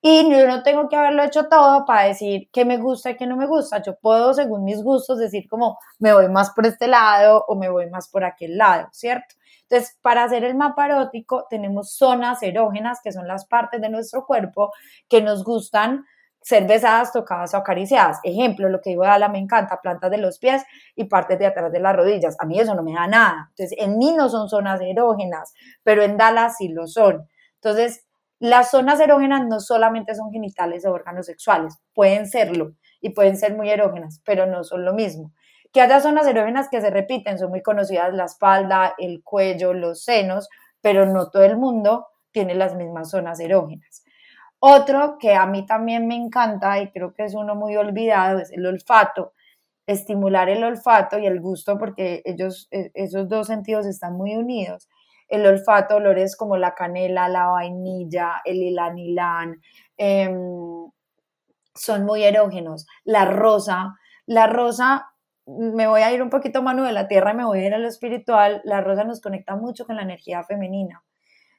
Y 0.00 0.30
yo 0.30 0.46
no 0.46 0.62
tengo 0.62 0.88
que 0.88 0.94
haberlo 0.94 1.24
hecho 1.24 1.48
todo 1.48 1.84
para 1.84 2.06
decir 2.06 2.48
qué 2.52 2.64
me 2.64 2.78
gusta 2.78 3.10
y 3.10 3.16
qué 3.16 3.26
no 3.26 3.36
me 3.36 3.46
gusta, 3.46 3.82
yo 3.82 3.96
puedo 3.96 4.32
según 4.32 4.64
mis 4.64 4.82
gustos 4.82 5.18
decir 5.18 5.48
como 5.48 5.78
me 5.98 6.12
voy 6.12 6.28
más 6.28 6.50
por 6.50 6.66
este 6.66 6.86
lado 6.86 7.44
o 7.48 7.56
me 7.56 7.68
voy 7.68 7.90
más 7.90 8.08
por 8.08 8.24
aquel 8.24 8.56
lado, 8.56 8.88
¿cierto? 8.92 9.34
Entonces, 9.62 9.98
para 10.00 10.24
hacer 10.24 10.44
el 10.44 10.54
mapa 10.54 10.86
erótico 10.86 11.46
tenemos 11.50 11.92
zonas 11.92 12.42
erógenas, 12.42 13.00
que 13.02 13.12
son 13.12 13.26
las 13.26 13.44
partes 13.46 13.80
de 13.80 13.90
nuestro 13.90 14.24
cuerpo 14.24 14.72
que 15.08 15.20
nos 15.20 15.44
gustan 15.44 16.06
ser 16.42 16.66
besadas, 16.66 17.12
tocadas 17.12 17.52
o 17.54 17.58
acariciadas. 17.58 18.20
Ejemplo, 18.22 18.68
lo 18.68 18.80
que 18.80 18.90
digo 18.90 19.02
de 19.02 19.10
Ala 19.10 19.28
me 19.28 19.38
encanta, 19.38 19.80
plantas 19.80 20.10
de 20.10 20.18
los 20.18 20.38
pies 20.38 20.64
y 20.94 21.04
partes 21.04 21.38
de 21.38 21.46
atrás 21.46 21.70
de 21.72 21.80
las 21.80 21.94
rodillas. 21.94 22.36
A 22.38 22.46
mí 22.46 22.58
eso 22.58 22.74
no 22.74 22.82
me 22.82 22.94
da 22.94 23.06
nada. 23.06 23.48
Entonces, 23.50 23.78
en 23.78 23.98
mí 23.98 24.12
no 24.16 24.28
son 24.28 24.48
zonas 24.48 24.80
erógenas, 24.80 25.52
pero 25.82 26.02
en 26.02 26.16
Dala 26.16 26.50
sí 26.50 26.68
lo 26.68 26.86
son. 26.86 27.28
Entonces, 27.54 28.06
las 28.40 28.70
zonas 28.70 29.00
erógenas 29.00 29.46
no 29.48 29.58
solamente 29.58 30.14
son 30.14 30.30
genitales 30.30 30.86
o 30.86 30.92
órganos 30.92 31.26
sexuales, 31.26 31.76
pueden 31.92 32.28
serlo 32.28 32.74
y 33.00 33.10
pueden 33.10 33.36
ser 33.36 33.56
muy 33.56 33.68
erógenas, 33.68 34.22
pero 34.24 34.46
no 34.46 34.62
son 34.62 34.84
lo 34.84 34.94
mismo. 34.94 35.32
Que 35.72 35.80
haya 35.80 36.00
zonas 36.00 36.26
erógenas 36.26 36.68
que 36.70 36.80
se 36.80 36.90
repiten, 36.90 37.38
son 37.38 37.50
muy 37.50 37.62
conocidas 37.62 38.14
la 38.14 38.24
espalda, 38.24 38.94
el 38.96 39.22
cuello, 39.24 39.74
los 39.74 40.04
senos, 40.04 40.48
pero 40.80 41.04
no 41.04 41.30
todo 41.30 41.42
el 41.42 41.56
mundo 41.56 42.06
tiene 42.30 42.54
las 42.54 42.76
mismas 42.76 43.10
zonas 43.10 43.40
erógenas. 43.40 44.04
Otro 44.60 45.18
que 45.18 45.34
a 45.34 45.46
mí 45.46 45.66
también 45.66 46.08
me 46.08 46.16
encanta 46.16 46.80
y 46.80 46.90
creo 46.90 47.14
que 47.14 47.24
es 47.24 47.34
uno 47.34 47.54
muy 47.54 47.76
olvidado 47.76 48.40
es 48.40 48.50
el 48.52 48.66
olfato. 48.66 49.32
Estimular 49.86 50.48
el 50.50 50.64
olfato 50.64 51.18
y 51.18 51.26
el 51.26 51.40
gusto 51.40 51.78
porque 51.78 52.22
ellos, 52.24 52.68
e, 52.72 52.90
esos 52.94 53.28
dos 53.28 53.46
sentidos 53.48 53.86
están 53.86 54.14
muy 54.16 54.36
unidos. 54.36 54.88
El 55.28 55.46
olfato, 55.46 55.96
olores 55.96 56.36
como 56.36 56.56
la 56.56 56.74
canela, 56.74 57.28
la 57.28 57.48
vainilla, 57.48 58.42
el 58.44 58.58
ilanilán, 58.62 59.60
em, 59.96 60.90
son 61.74 62.04
muy 62.04 62.24
erógenos. 62.24 62.86
La 63.04 63.24
rosa, 63.24 63.94
la 64.26 64.46
rosa, 64.46 65.08
me 65.46 65.86
voy 65.86 66.02
a 66.02 66.12
ir 66.12 66.22
un 66.22 66.30
poquito 66.30 66.62
mano 66.62 66.84
de 66.84 66.92
la 66.92 67.08
tierra 67.08 67.32
y 67.32 67.36
me 67.36 67.44
voy 67.46 67.60
a 67.60 67.66
ir 67.66 67.74
a 67.74 67.78
lo 67.78 67.88
espiritual. 67.88 68.60
La 68.64 68.80
rosa 68.82 69.04
nos 69.04 69.20
conecta 69.20 69.56
mucho 69.56 69.86
con 69.86 69.96
la 69.96 70.02
energía 70.02 70.42
femenina. 70.44 71.02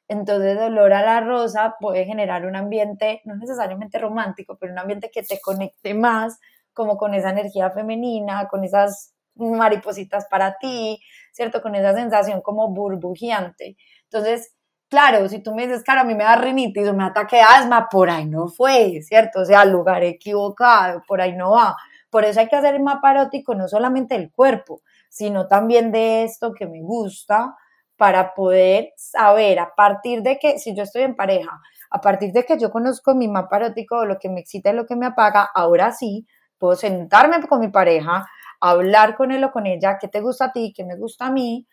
Entonces, 0.10 0.58
olor 0.58 0.92
a 0.94 1.04
la 1.04 1.22
rosa 1.22 1.76
puede 1.80 2.04
generar 2.04 2.48
un 2.48 2.56
ambiente, 2.56 3.22
no 3.26 3.36
necesariamente 3.36 4.00
romántico, 4.00 4.58
pero 4.60 4.74
un 4.74 4.80
ambiente 4.80 5.12
que 5.14 5.22
te 5.22 5.40
conecte 5.40 5.94
más 5.94 6.40
como 6.74 6.98
con 6.98 7.14
esa 7.14 7.30
energía 7.30 7.70
femenina, 7.70 8.48
con 8.48 8.64
esas 8.64 9.14
maripositas 9.36 10.26
para 10.28 10.58
ti, 10.58 11.00
¿cierto? 11.32 11.62
Con 11.62 11.76
esa 11.76 11.94
sensación 11.94 12.42
como 12.42 12.70
burbujeante. 12.70 13.78
Entonces, 14.06 14.56
claro, 14.90 15.30
si 15.30 15.44
tú 15.44 15.54
me 15.54 15.68
dices, 15.68 15.84
claro, 15.84 16.02
a 16.02 16.06
mí 16.06 16.16
me 16.16 16.24
da 16.24 16.36
rinitis 16.38 16.88
o 16.88 16.94
me 16.96 17.04
ataque 17.04 17.40
asma, 17.42 17.88
por 17.88 18.10
ahí 18.10 18.26
no 18.26 18.48
fue, 18.48 19.02
¿cierto? 19.04 19.42
O 19.42 19.46
sea, 19.46 19.64
lugar 19.64 20.04
equivocado, 20.04 21.04
por 21.08 21.22
ahí 21.22 21.36
no 21.36 21.52
va. 21.52 21.76
Por 22.10 22.26
eso 22.26 22.40
hay 22.40 22.48
que 22.48 22.56
hacer 22.56 22.74
el 22.74 22.82
mapa 22.82 23.12
erótico 23.12 23.54
no 23.54 23.68
solamente 23.68 24.16
del 24.18 24.32
cuerpo, 24.32 24.82
sino 25.08 25.48
también 25.48 25.92
de 25.92 26.24
esto 26.24 26.54
que 26.54 26.66
me 26.66 26.82
gusta, 26.82 27.56
para 28.00 28.34
poder 28.34 28.94
saber 28.96 29.60
a 29.60 29.76
partir 29.76 30.22
de 30.22 30.40
que, 30.40 30.58
si 30.58 30.74
yo 30.74 30.84
estoy 30.84 31.02
en 31.02 31.18
pareja, 31.18 31.60
a 31.92 32.00
partir 32.00 32.32
de 32.32 32.46
que 32.46 32.58
yo 32.58 32.72
conozco 32.72 33.14
mi 33.14 33.28
mapa 33.28 33.58
erótico, 33.58 34.06
lo 34.06 34.18
que 34.18 34.30
me 34.30 34.40
excita 34.40 34.72
y 34.72 34.74
lo 34.74 34.86
que 34.86 34.96
me 34.96 35.06
apaga, 35.06 35.50
ahora 35.54 35.92
sí 35.92 36.26
puedo 36.58 36.78
sentarme 36.78 37.46
con 37.46 37.60
mi 37.60 37.68
pareja, 37.68 38.26
hablar 38.62 39.18
con 39.18 39.34
él 39.34 39.44
o 39.44 39.52
con 39.52 39.68
ella, 39.68 39.98
qué 40.00 40.08
te 40.08 40.22
gusta 40.22 40.46
a 40.46 40.52
ti, 40.54 40.72
qué 40.74 40.86
me 40.86 40.96
gusta 40.96 41.28
a 41.28 41.32
mí, 41.32 41.68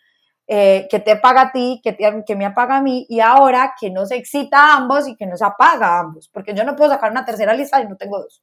eh, 0.49 0.89
qué 0.91 0.99
te 0.99 1.13
apaga 1.13 1.43
a 1.43 1.53
ti, 1.53 1.81
qué, 1.85 1.93
te, 1.93 2.35
me 2.35 2.45
apaga 2.45 2.79
a 2.79 2.83
mí, 2.83 3.07
y 3.09 3.21
ahora 3.21 3.75
que 3.81 3.91
nos 3.91 4.11
excita 4.11 4.59
a 4.59 4.77
ambos 4.79 5.07
y 5.07 5.15
que 5.15 5.27
nos 5.27 5.43
apaga 5.43 5.97
a 5.97 6.01
ambos, 6.01 6.29
porque 6.29 6.55
yo 6.55 6.65
no 6.65 6.75
puedo 6.75 6.91
sacar 6.91 7.13
una 7.13 7.25
tercera 7.25 7.55
lista 7.55 7.81
y 7.81 7.87
no 7.87 7.97
tengo 7.97 8.19
dos. 8.19 8.43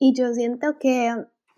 Y 0.00 0.12
yo 0.12 0.32
siento 0.34 0.76
que 0.80 1.14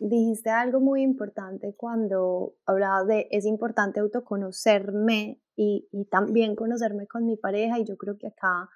dijiste 0.08 0.50
algo 0.50 0.80
muy 0.80 1.02
importante 1.02 1.74
cuando 1.76 2.54
hablabas 2.66 3.06
de 3.06 3.28
es 3.30 3.44
importante 3.44 4.00
autoconocerme 4.00 5.40
y, 5.54 5.88
y, 5.92 6.04
también 6.06 6.56
conocerme 6.56 7.06
con 7.06 7.26
mi 7.26 7.36
pareja 7.36 7.78
y 7.78 7.84
yo 7.84 7.96
creo 7.96 8.18
que 8.18 8.28
acá 8.28 8.68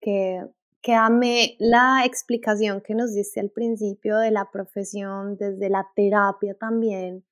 que, 0.00 0.46
que 0.82 0.94
amé 0.94 1.56
la 1.58 2.04
explicación 2.04 2.80
que 2.80 2.94
nos 2.94 3.12
diste 3.14 3.40
al 3.40 3.50
principio 3.50 4.18
de 4.18 4.30
la 4.30 4.50
profesión, 4.50 5.36
desde 5.36 5.68
la 5.68 5.88
terapia 5.96 6.54
también, 6.54 7.24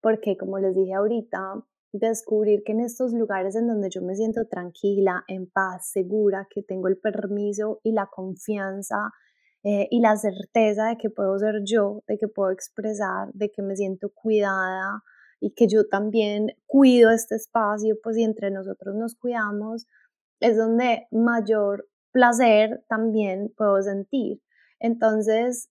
porque 0.00 0.36
como 0.36 0.58
les 0.58 0.74
dije 0.74 0.94
ahorita, 0.94 1.64
descubrir 1.92 2.62
que 2.64 2.72
en 2.72 2.80
estos 2.80 3.12
lugares 3.12 3.56
en 3.56 3.68
donde 3.68 3.90
yo 3.90 4.00
me 4.00 4.16
siento 4.16 4.46
tranquila, 4.46 5.24
en 5.28 5.48
paz, 5.50 5.90
segura, 5.90 6.48
que 6.50 6.62
tengo 6.62 6.88
el 6.88 6.96
permiso 6.96 7.80
y 7.82 7.92
la 7.92 8.06
confianza 8.06 9.12
eh, 9.64 9.88
y 9.90 10.00
la 10.00 10.16
certeza 10.16 10.88
de 10.88 10.96
que 10.98 11.10
puedo 11.10 11.38
ser 11.38 11.62
yo, 11.64 12.02
de 12.06 12.18
que 12.18 12.28
puedo 12.28 12.50
expresar, 12.52 13.32
de 13.34 13.50
que 13.50 13.62
me 13.62 13.76
siento 13.76 14.10
cuidada 14.10 15.02
y 15.40 15.52
que 15.52 15.68
yo 15.68 15.86
también 15.88 16.48
cuido 16.66 17.10
este 17.10 17.36
espacio, 17.36 17.96
pues 18.02 18.16
y 18.18 18.24
entre 18.24 18.50
nosotros 18.50 18.94
nos 18.96 19.14
cuidamos, 19.16 19.86
es 20.40 20.56
donde 20.56 21.06
mayor 21.10 21.88
placer 22.12 22.84
también 22.88 23.52
puedo 23.56 23.80
sentir. 23.82 24.40
Entonces, 24.80 25.70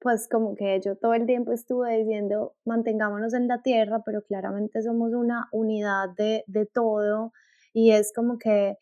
pues 0.00 0.28
como 0.28 0.54
que 0.56 0.80
yo 0.84 0.96
todo 0.96 1.14
el 1.14 1.26
tiempo 1.26 1.52
estuve 1.52 1.98
diciendo, 1.98 2.54
mantengámonos 2.64 3.34
en 3.34 3.48
la 3.48 3.62
tierra, 3.62 4.02
pero 4.04 4.22
claramente 4.22 4.82
somos 4.82 5.12
una 5.14 5.48
unidad 5.52 6.10
de, 6.16 6.44
de 6.48 6.66
todo 6.66 7.32
y 7.72 7.92
es 7.92 8.12
como 8.14 8.38
que 8.38 8.78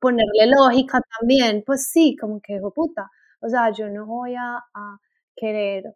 ponerle 0.00 0.46
lógica 0.58 1.00
también, 1.20 1.62
pues 1.66 1.88
sí, 1.90 2.16
como 2.20 2.40
que, 2.40 2.60
puta, 2.74 3.10
o 3.42 3.48
sea, 3.48 3.72
yo 3.72 3.88
no 3.88 4.06
voy 4.06 4.34
a, 4.34 4.56
a 4.74 5.00
querer 5.36 5.94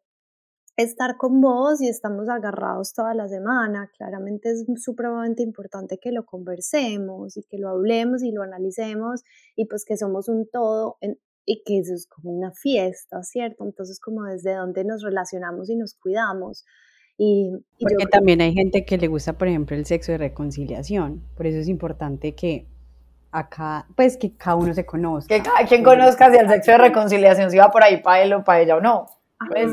estar 0.77 1.17
con 1.17 1.41
vos 1.41 1.81
y 1.81 1.89
estamos 1.89 2.29
agarrados 2.29 2.93
toda 2.93 3.15
la 3.15 3.29
semana. 3.29 3.91
Claramente 3.97 4.51
es 4.51 4.67
supremamente 4.77 5.43
importante 5.43 5.99
que 5.99 6.13
lo 6.13 6.27
conversemos 6.27 7.37
y 7.37 7.43
que 7.45 7.59
lo 7.59 7.71
hablemos 7.71 8.23
y 8.23 8.31
lo 8.31 8.43
analicemos 8.43 9.23
y 9.57 9.67
pues 9.67 9.85
que 9.85 9.97
somos 9.97 10.29
un 10.29 10.49
todo 10.51 10.99
y 11.47 11.63
que 11.65 11.79
eso 11.79 11.95
es 11.95 12.07
como 12.07 12.31
una 12.33 12.53
fiesta, 12.53 13.23
¿cierto? 13.23 13.65
Entonces 13.65 14.01
como 14.01 14.25
desde 14.25 14.55
donde 14.55 14.85
nos 14.85 15.03
relacionamos 15.03 15.71
y 15.71 15.77
nos 15.77 15.95
cuidamos. 15.95 16.65
Y, 17.17 17.51
Porque 17.81 18.05
también 18.07 18.43
hay 18.43 18.53
gente 18.53 18.85
que 18.85 18.99
le 18.99 19.09
gusta, 19.09 19.39
por 19.39 19.49
ejemplo, 19.49 19.75
el 19.75 19.87
sexo 19.87 20.13
de 20.13 20.19
reconciliación. 20.19 21.23
Por 21.35 21.47
eso 21.47 21.59
es 21.59 21.69
importante 21.69 22.35
que 22.35 22.67
acá, 23.37 23.87
pues 23.95 24.17
que 24.17 24.35
cada 24.37 24.57
uno 24.57 24.73
se 24.73 24.87
conozca. 24.87 25.35
Que 25.35 25.43
cada 25.43 25.67
quien 25.67 25.85
conozca 25.85 26.31
si 26.31 26.39
el 26.39 26.49
sexo 26.49 26.73
de 26.73 26.79
reconciliación 26.79 27.51
si 27.51 27.59
va 27.59 27.71
por 27.71 27.83
ahí 27.83 28.03
para 28.03 28.23
él 28.23 28.33
o 28.33 28.45
para 28.45 28.61
ella 28.61 28.77
o 28.77 28.81
no. 28.81 29.07
Pues, 29.49 29.71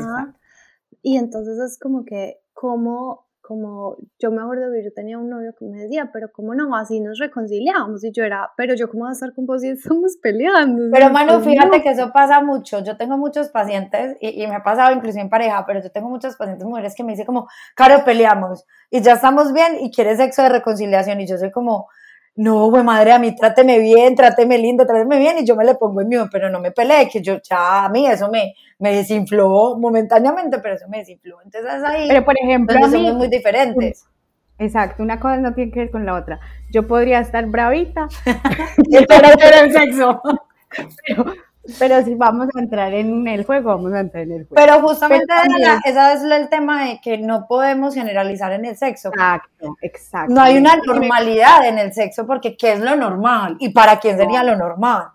y 1.02 1.16
entonces 1.16 1.58
es 1.58 1.78
como 1.78 2.04
que, 2.04 2.40
como, 2.52 3.26
como, 3.40 3.96
yo 4.18 4.30
me 4.30 4.42
acuerdo 4.42 4.70
que 4.72 4.84
yo 4.84 4.92
tenía 4.92 5.18
un 5.18 5.30
novio 5.30 5.54
que 5.58 5.64
me 5.64 5.82
decía, 5.82 6.10
pero 6.12 6.30
¿cómo 6.32 6.54
no? 6.54 6.76
Así 6.76 7.00
nos 7.00 7.18
reconciliamos. 7.18 8.04
Y 8.04 8.12
yo 8.12 8.22
era, 8.24 8.50
pero 8.56 8.74
yo 8.74 8.88
cómo 8.88 9.04
voy 9.04 9.10
a 9.10 9.12
estar 9.12 9.34
con 9.34 9.46
vos 9.46 9.62
si 9.62 9.68
estamos 9.68 10.16
peleando. 10.22 10.84
Pero 10.92 11.10
Manu, 11.10 11.40
fíjate 11.40 11.82
que 11.82 11.90
eso 11.90 12.10
pasa 12.12 12.42
mucho. 12.42 12.84
Yo 12.84 12.98
tengo 12.98 13.16
muchos 13.16 13.48
pacientes, 13.48 14.18
y, 14.20 14.42
y, 14.42 14.46
me 14.46 14.56
ha 14.56 14.62
pasado 14.62 14.94
incluso 14.94 15.18
en 15.18 15.30
pareja, 15.30 15.64
pero 15.66 15.82
yo 15.82 15.90
tengo 15.90 16.10
muchos 16.10 16.36
pacientes 16.36 16.66
mujeres 16.66 16.94
que 16.94 17.04
me 17.04 17.12
dicen 17.12 17.26
como, 17.26 17.48
Caro, 17.74 18.04
peleamos, 18.04 18.66
y 18.90 19.00
ya 19.00 19.14
estamos 19.14 19.54
bien, 19.54 19.78
y 19.80 19.90
quiere 19.90 20.16
sexo 20.16 20.42
de 20.42 20.50
reconciliación, 20.50 21.20
y 21.20 21.26
yo 21.26 21.38
soy 21.38 21.50
como, 21.50 21.88
no, 22.36 22.68
güey, 22.68 22.82
madre, 22.82 23.12
a 23.12 23.18
mí 23.18 23.34
tráteme 23.36 23.78
bien, 23.78 24.14
tráteme 24.16 24.58
lindo, 24.58 24.84
tráteme 24.84 25.18
bien, 25.18 25.38
y 25.38 25.46
yo 25.46 25.54
me 25.54 25.64
le 25.64 25.76
pongo 25.76 26.00
en 26.00 26.08
mío, 26.08 26.28
pero 26.32 26.50
no 26.50 26.60
me 26.60 26.72
peleé, 26.72 27.08
que 27.08 27.22
yo 27.22 27.38
ya 27.48 27.84
a 27.84 27.88
mí 27.88 28.06
eso 28.06 28.28
me, 28.28 28.54
me 28.78 28.92
desinfló 28.94 29.78
momentáneamente, 29.78 30.58
pero 30.58 30.74
eso 30.74 30.88
me 30.88 30.98
desinfló. 30.98 31.40
Entonces 31.44 31.82
ahí 31.84 32.08
pero 32.08 32.24
por 32.24 32.34
ejemplo, 32.36 32.76
somos 32.90 33.14
muy 33.14 33.28
diferentes. 33.28 34.04
Exacto, 34.58 35.02
una 35.02 35.18
cosa 35.18 35.38
no 35.38 35.54
tiene 35.54 35.72
que 35.72 35.80
ver 35.80 35.90
con 35.90 36.06
la 36.06 36.14
otra. 36.14 36.40
Yo 36.70 36.86
podría 36.86 37.20
estar 37.20 37.46
bravita 37.46 38.08
y 38.88 38.96
el 38.96 39.72
sexo. 39.72 40.20
Pero, 41.06 41.34
pero 41.78 42.02
si 42.02 42.14
vamos 42.14 42.48
a 42.54 42.60
entrar 42.60 42.92
en 42.92 43.26
el 43.26 43.44
juego, 43.44 43.70
vamos 43.70 43.92
a 43.92 44.00
entrar 44.00 44.24
en 44.24 44.32
el 44.32 44.46
juego. 44.46 44.54
Pero 44.54 44.80
justamente 44.86 45.32
ese 45.84 46.12
es 46.12 46.22
el 46.22 46.48
tema 46.48 46.86
de 46.86 47.00
que 47.00 47.18
no 47.18 47.46
podemos 47.46 47.94
generalizar 47.94 48.52
en 48.52 48.64
el 48.66 48.76
sexo. 48.76 49.08
Exacto, 49.08 49.76
exacto. 49.80 50.34
No 50.34 50.42
hay 50.42 50.58
una 50.58 50.76
normalidad 50.76 51.66
en 51.66 51.78
el 51.78 51.92
sexo 51.92 52.26
porque 52.26 52.56
¿qué 52.56 52.72
es 52.72 52.80
lo 52.80 52.96
normal? 52.96 53.56
¿Y 53.60 53.70
para 53.70 53.98
quién 53.98 54.18
sería 54.18 54.42
lo 54.42 54.56
normal? 54.56 55.08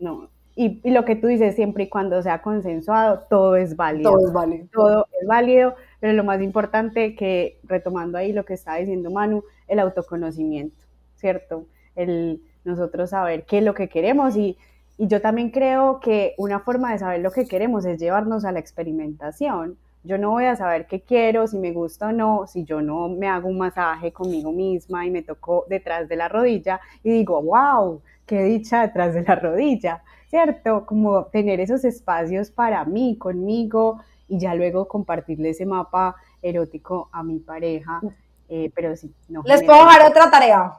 No, 0.00 0.30
y, 0.54 0.80
y, 0.82 0.90
lo 0.90 1.04
que 1.04 1.16
tú 1.16 1.28
dices, 1.28 1.54
siempre 1.54 1.84
y 1.84 1.88
cuando 1.88 2.22
sea 2.22 2.42
consensuado, 2.42 3.20
todo 3.30 3.56
es 3.56 3.76
válido. 3.76 4.10
Todo 4.10 4.26
es 4.26 4.32
válido. 4.32 4.68
Todo 4.72 5.06
es 5.20 5.26
válido, 5.26 5.76
pero 6.00 6.12
lo 6.12 6.24
más 6.24 6.42
importante 6.42 7.14
que, 7.14 7.60
retomando 7.64 8.18
ahí 8.18 8.32
lo 8.32 8.44
que 8.44 8.54
estaba 8.54 8.78
diciendo 8.78 9.10
Manu, 9.10 9.44
el 9.68 9.78
autoconocimiento, 9.78 10.84
¿cierto? 11.14 11.66
El 11.94 12.42
nosotros 12.64 13.10
saber 13.10 13.44
qué 13.44 13.58
es 13.58 13.64
lo 13.64 13.74
que 13.74 13.88
queremos 13.88 14.36
y, 14.36 14.56
y 14.98 15.08
yo 15.08 15.20
también 15.20 15.50
creo 15.50 16.00
que 16.00 16.34
una 16.38 16.60
forma 16.60 16.92
de 16.92 16.98
saber 16.98 17.20
lo 17.20 17.30
que 17.30 17.46
queremos 17.46 17.84
es 17.84 17.98
llevarnos 17.98 18.44
a 18.44 18.52
la 18.52 18.58
experimentación. 18.58 19.78
Yo 20.04 20.18
no 20.18 20.30
voy 20.30 20.46
a 20.46 20.56
saber 20.56 20.86
qué 20.86 21.00
quiero, 21.00 21.46
si 21.46 21.58
me 21.58 21.72
gusta 21.72 22.08
o 22.08 22.12
no, 22.12 22.46
si 22.46 22.64
yo 22.64 22.82
no 22.82 23.08
me 23.08 23.28
hago 23.28 23.48
un 23.48 23.58
masaje 23.58 24.12
conmigo 24.12 24.52
misma 24.52 25.06
y 25.06 25.10
me 25.10 25.22
toco 25.22 25.64
detrás 25.68 26.08
de 26.08 26.16
la 26.16 26.28
rodilla 26.28 26.80
y 27.04 27.10
digo, 27.10 27.40
wow, 27.40 28.00
qué 28.26 28.42
dicha 28.42 28.82
detrás 28.82 29.14
de 29.14 29.22
la 29.22 29.36
rodilla 29.36 30.02
¿cierto? 30.32 30.86
Como 30.86 31.26
tener 31.26 31.60
esos 31.60 31.84
espacios 31.84 32.50
para 32.50 32.86
mí, 32.86 33.18
conmigo, 33.18 34.00
y 34.28 34.38
ya 34.38 34.54
luego 34.54 34.88
compartirle 34.88 35.50
ese 35.50 35.66
mapa 35.66 36.16
erótico 36.40 37.10
a 37.12 37.22
mi 37.22 37.38
pareja. 37.38 38.00
Eh, 38.48 38.72
pero 38.74 38.96
sí, 38.96 39.14
no. 39.28 39.42
¿Les 39.44 39.62
puedo 39.62 39.84
dar 39.84 40.10
otra 40.10 40.30
tarea? 40.30 40.72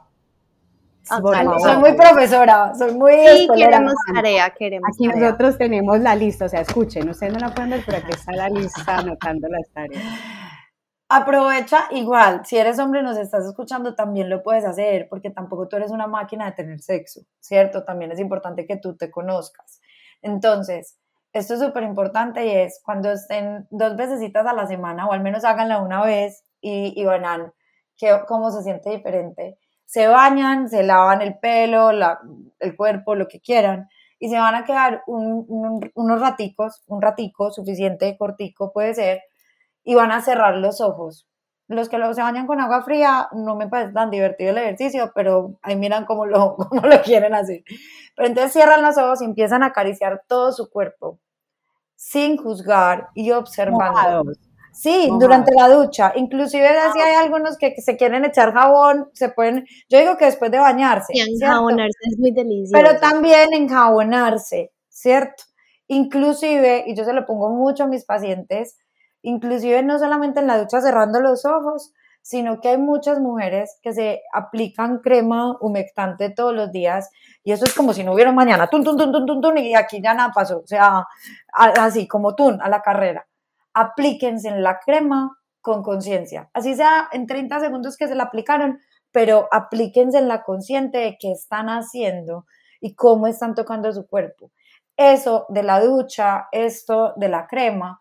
Soy 1.04 1.76
muy 1.78 1.92
profesora, 1.92 2.74
soy 2.74 2.94
muy 2.94 3.12
sí, 3.26 3.48
queremos 3.54 3.94
tarea, 4.14 4.50
queremos 4.50 4.88
Aquí 4.92 5.08
nosotros 5.08 5.58
tenemos 5.58 6.00
la 6.00 6.14
lista, 6.14 6.46
o 6.46 6.48
sea, 6.48 6.60
escuchen, 6.60 7.08
ustedes 7.08 7.32
no 7.32 7.40
la 7.40 7.54
pueden 7.54 7.70
ver, 7.70 7.82
pero 7.84 7.98
aquí 7.98 8.10
está 8.10 8.32
la 8.32 8.48
lista 8.48 8.98
anotando 8.98 9.48
las 9.48 9.68
tareas. 9.70 10.02
Aprovecha 11.08 11.88
igual, 11.90 12.44
si 12.46 12.56
eres 12.56 12.78
hombre 12.78 13.00
y 13.00 13.02
nos 13.02 13.18
estás 13.18 13.44
escuchando, 13.44 13.94
también 13.94 14.30
lo 14.30 14.42
puedes 14.42 14.64
hacer, 14.64 15.06
porque 15.08 15.30
tampoco 15.30 15.68
tú 15.68 15.76
eres 15.76 15.90
una 15.90 16.06
máquina 16.06 16.46
de 16.46 16.52
tener 16.52 16.80
sexo, 16.80 17.20
¿cierto? 17.40 17.84
También 17.84 18.10
es 18.10 18.18
importante 18.18 18.66
que 18.66 18.78
tú 18.78 18.96
te 18.96 19.10
conozcas. 19.10 19.80
Entonces, 20.22 20.98
esto 21.32 21.54
es 21.54 21.60
súper 21.60 21.82
importante 21.82 22.46
y 22.46 22.50
es 22.50 22.80
cuando 22.82 23.12
estén 23.12 23.66
dos 23.70 23.96
veces 23.96 24.34
a 24.34 24.52
la 24.54 24.66
semana, 24.66 25.06
o 25.06 25.12
al 25.12 25.20
menos 25.20 25.44
háganla 25.44 25.80
una 25.80 26.02
vez 26.02 26.42
y, 26.60 26.94
y 26.96 27.04
verán 27.04 27.52
que, 27.96 28.20
cómo 28.26 28.50
se 28.50 28.62
siente 28.62 28.90
diferente. 28.90 29.58
Se 29.84 30.08
bañan, 30.08 30.68
se 30.68 30.82
lavan 30.82 31.22
el 31.22 31.38
pelo, 31.38 31.92
la, 31.92 32.20
el 32.60 32.76
cuerpo, 32.76 33.14
lo 33.14 33.28
que 33.28 33.40
quieran, 33.40 33.88
y 34.18 34.28
se 34.28 34.38
van 34.38 34.54
a 34.54 34.64
quedar 34.64 35.02
unos 35.06 36.20
raticos, 36.20 36.82
un 36.86 37.02
ratico 37.02 37.50
suficiente, 37.50 38.16
cortico 38.16 38.72
puede 38.72 38.94
ser, 38.94 39.22
y 39.84 39.94
van 39.94 40.12
a 40.12 40.22
cerrar 40.22 40.56
los 40.56 40.80
ojos. 40.80 41.28
Los 41.66 41.88
que 41.88 41.96
se 41.96 42.22
bañan 42.22 42.46
con 42.46 42.60
agua 42.60 42.82
fría 42.82 43.28
no 43.32 43.56
me 43.56 43.68
parece 43.68 43.92
tan 43.92 44.10
divertido 44.10 44.50
el 44.50 44.58
ejercicio, 44.58 45.12
pero 45.14 45.58
ahí 45.62 45.76
miran 45.76 46.04
cómo 46.04 46.26
lo, 46.26 46.56
cómo 46.68 46.82
lo 46.82 47.02
quieren 47.02 47.34
hacer. 47.34 47.64
Pero 48.16 48.28
entonces 48.28 48.52
cierran 48.52 48.82
los 48.82 48.98
ojos 48.98 49.22
y 49.22 49.24
empiezan 49.24 49.62
a 49.62 49.66
acariciar 49.66 50.22
todo 50.26 50.52
su 50.52 50.70
cuerpo, 50.70 51.18
sin 51.94 52.36
juzgar 52.36 53.08
y 53.14 53.30
observando. 53.30 54.32
Sí, 54.74 55.08
durante 55.20 55.52
la 55.56 55.68
ducha. 55.68 56.12
Inclusive 56.16 56.68
si 56.92 57.00
hay 57.00 57.14
algunos 57.14 57.56
que, 57.56 57.74
se 57.80 57.96
quieren 57.96 58.24
echar 58.24 58.52
jabón, 58.52 59.08
se 59.12 59.28
pueden, 59.28 59.66
yo 59.88 59.98
digo 59.98 60.16
que 60.16 60.24
después 60.24 60.50
de 60.50 60.58
bañarse. 60.58 61.12
Sí, 61.14 61.20
enjabonarse 61.20 61.98
es 62.10 62.18
muy 62.18 62.32
delicioso. 62.32 62.72
Pero 62.72 62.98
también 62.98 63.52
enjabonarse, 63.52 64.72
¿cierto? 64.88 65.44
Inclusive, 65.86 66.84
y 66.86 66.96
yo 66.96 67.04
se 67.04 67.12
lo 67.12 67.24
pongo 67.24 67.50
mucho 67.50 67.84
a 67.84 67.86
mis 67.86 68.04
pacientes, 68.04 68.78
inclusive 69.22 69.82
no 69.84 69.98
solamente 69.98 70.40
en 70.40 70.48
la 70.48 70.58
ducha 70.58 70.80
cerrando 70.80 71.20
los 71.20 71.44
ojos, 71.44 71.92
sino 72.20 72.60
que 72.60 72.70
hay 72.70 72.78
muchas 72.78 73.20
mujeres 73.20 73.78
que 73.82 73.92
se 73.92 74.22
aplican 74.32 74.98
crema 75.00 75.56
humectante 75.60 76.30
todos 76.30 76.54
los 76.54 76.72
días 76.72 77.10
y 77.44 77.52
eso 77.52 77.66
es 77.66 77.74
como 77.74 77.92
si 77.92 78.02
no 78.02 78.14
hubiera 78.14 78.32
mañana, 78.32 78.66
tun, 78.66 78.82
tun, 78.82 78.96
tun, 78.96 79.12
tun, 79.12 79.26
tun, 79.26 79.40
tun, 79.42 79.58
y 79.58 79.74
aquí 79.74 80.00
ya 80.02 80.14
nada 80.14 80.32
pasó, 80.34 80.60
o 80.60 80.66
sea, 80.66 81.06
así 81.52 82.08
como 82.08 82.34
tun, 82.34 82.60
a 82.62 82.68
la 82.70 82.80
carrera. 82.80 83.26
Aplíquense 83.74 84.48
en 84.48 84.62
la 84.62 84.78
crema 84.78 85.36
con 85.60 85.82
conciencia, 85.82 86.50
así 86.52 86.74
sea 86.74 87.08
en 87.12 87.26
30 87.26 87.58
segundos 87.60 87.96
que 87.96 88.06
se 88.06 88.14
la 88.14 88.24
aplicaron, 88.24 88.78
pero 89.10 89.48
aplíquense 89.50 90.18
en 90.18 90.28
la 90.28 90.42
consciente 90.42 90.98
de 90.98 91.16
qué 91.18 91.32
están 91.32 91.68
haciendo 91.68 92.46
y 92.80 92.94
cómo 92.94 93.26
están 93.26 93.54
tocando 93.54 93.92
su 93.92 94.06
cuerpo. 94.06 94.52
Eso 94.96 95.46
de 95.48 95.62
la 95.62 95.80
ducha, 95.80 96.48
esto 96.52 97.14
de 97.16 97.28
la 97.28 97.46
crema, 97.46 98.00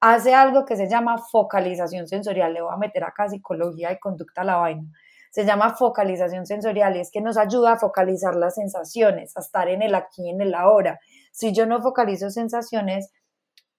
hace 0.00 0.34
algo 0.34 0.64
que 0.64 0.76
se 0.76 0.88
llama 0.88 1.16
focalización 1.18 2.06
sensorial. 2.08 2.52
Le 2.52 2.60
voy 2.60 2.74
a 2.74 2.76
meter 2.76 3.04
acá 3.04 3.28
psicología 3.28 3.92
y 3.92 3.98
conducta 3.98 4.42
a 4.42 4.44
la 4.44 4.56
vaina. 4.56 4.90
Se 5.30 5.44
llama 5.44 5.74
focalización 5.74 6.46
sensorial 6.46 6.96
y 6.96 7.00
es 7.00 7.10
que 7.10 7.20
nos 7.20 7.38
ayuda 7.38 7.72
a 7.72 7.78
focalizar 7.78 8.34
las 8.34 8.56
sensaciones, 8.56 9.36
a 9.36 9.40
estar 9.40 9.68
en 9.68 9.82
el 9.82 9.94
aquí, 9.94 10.28
en 10.28 10.40
el 10.40 10.54
ahora. 10.54 11.00
Si 11.32 11.52
yo 11.52 11.64
no 11.66 11.80
focalizo 11.80 12.30
sensaciones, 12.30 13.10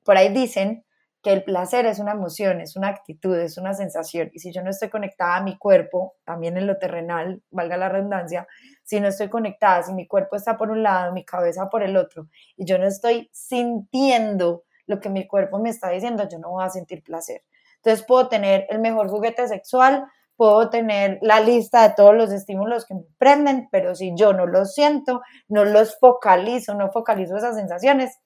por 0.03 0.17
ahí 0.17 0.29
dicen 0.29 0.83
que 1.25 1.33
el 1.33 1.43
placer 1.43 1.87
es 1.87 1.97
una 1.97 2.11
emoción, 2.11 2.61
es 2.61 2.75
una 2.75 2.89
actitud, 2.89 3.35
es 3.35 3.57
una 3.57 3.73
sensación. 3.73 4.29
Y 4.31 4.37
si 4.41 4.53
yo 4.53 4.61
no 4.61 4.69
estoy 4.69 4.89
conectada 4.89 5.37
a 5.37 5.41
mi 5.41 5.57
cuerpo, 5.57 6.13
también 6.23 6.55
en 6.55 6.67
lo 6.67 6.77
terrenal, 6.77 7.41
valga 7.49 7.77
la 7.77 7.89
redundancia, 7.89 8.47
si 8.83 8.99
no 8.99 9.07
estoy 9.07 9.27
conectada, 9.27 9.81
si 9.81 9.91
mi 9.95 10.05
cuerpo 10.05 10.35
está 10.35 10.55
por 10.55 10.69
un 10.69 10.83
lado, 10.83 11.13
mi 11.13 11.25
cabeza 11.25 11.67
por 11.67 11.81
el 11.81 11.97
otro, 11.97 12.27
y 12.55 12.65
yo 12.65 12.77
no 12.77 12.85
estoy 12.85 13.27
sintiendo 13.33 14.65
lo 14.85 14.99
que 14.99 15.09
mi 15.09 15.25
cuerpo 15.25 15.57
me 15.57 15.71
está 15.71 15.89
diciendo, 15.89 16.29
yo 16.29 16.37
no 16.37 16.51
voy 16.51 16.63
a 16.63 16.69
sentir 16.69 17.01
placer. 17.01 17.41
Entonces 17.77 18.05
puedo 18.05 18.27
tener 18.27 18.67
el 18.69 18.77
mejor 18.77 19.09
juguete 19.09 19.47
sexual, 19.47 20.05
puedo 20.35 20.69
tener 20.69 21.17
la 21.23 21.39
lista 21.39 21.87
de 21.87 21.95
todos 21.95 22.13
los 22.13 22.31
estímulos 22.31 22.85
que 22.85 22.93
me 22.93 23.05
prenden, 23.17 23.67
pero 23.71 23.95
si 23.95 24.13
yo 24.15 24.33
no 24.33 24.45
los 24.45 24.75
siento, 24.75 25.23
no 25.47 25.65
los 25.65 25.97
focalizo, 25.97 26.75
no 26.75 26.91
focalizo 26.91 27.35
esas 27.35 27.55
sensaciones, 27.55 28.19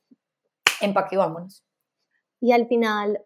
empaque 0.82 1.16
vámonos. 1.16 1.64
Y 2.42 2.52
al 2.54 2.68
final, 2.68 3.22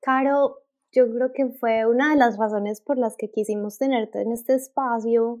Caro, 0.00 0.58
yo 0.92 1.10
creo 1.10 1.32
que 1.32 1.48
fue 1.48 1.86
una 1.86 2.10
de 2.10 2.16
las 2.16 2.38
razones 2.38 2.80
por 2.80 2.98
las 2.98 3.16
que 3.16 3.30
quisimos 3.30 3.78
tenerte 3.78 4.20
en 4.22 4.32
este 4.32 4.54
espacio, 4.54 5.40